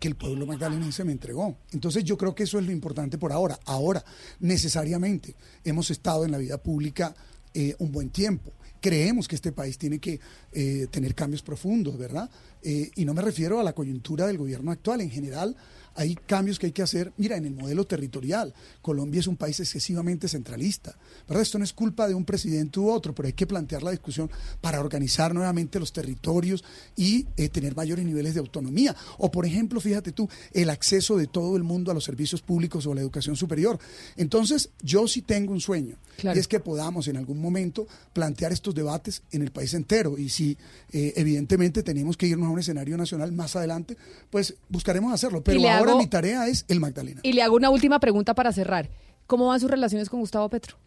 [0.04, 1.56] que el pueblo magdalenense me entregó.
[1.72, 3.58] Entonces yo creo que eso es lo importante por ahora.
[3.64, 4.04] Ahora,
[4.42, 5.34] necesariamente,
[5.64, 7.16] hemos estado en la vida pública
[7.54, 8.52] eh, un buen tiempo.
[8.82, 10.20] Creemos que este país tiene que
[10.52, 12.30] eh, tener cambios profundos, ¿verdad?
[12.62, 15.56] Eh, y no me refiero a la coyuntura del gobierno actual, en general
[15.96, 17.14] hay cambios que hay que hacer.
[17.18, 20.96] Mira, en el modelo territorial, Colombia es un país excesivamente centralista,
[21.28, 21.42] ¿verdad?
[21.42, 24.30] Esto no es culpa de un presidente u otro, pero hay que plantear la discusión
[24.62, 26.64] para organizar nuevamente los territorios
[26.96, 28.96] y eh, tener mayores niveles de autonomía.
[29.18, 32.86] O, por ejemplo, fíjate tú, el acceso de todo el mundo a los servicios públicos
[32.86, 33.80] o a la educación superior.
[34.16, 38.74] Entonces, yo sí tengo un sueño, y es que podamos en algún momento plantear estos
[38.76, 40.18] debates en el país entero.
[40.18, 40.58] Y si
[40.92, 43.98] eh, evidentemente tenemos que irnos a un escenario nacional más adelante,
[44.30, 45.44] pues buscaremos hacerlo.
[45.44, 47.22] Pero ahora hago- mi tarea es el Magdalena.
[47.24, 48.90] Y le hago una última pregunta para cerrar.
[49.28, 50.78] ¿Cómo van sus relaciones con Gustavo Petro?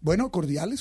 [0.00, 0.80] Bueno, cordiales,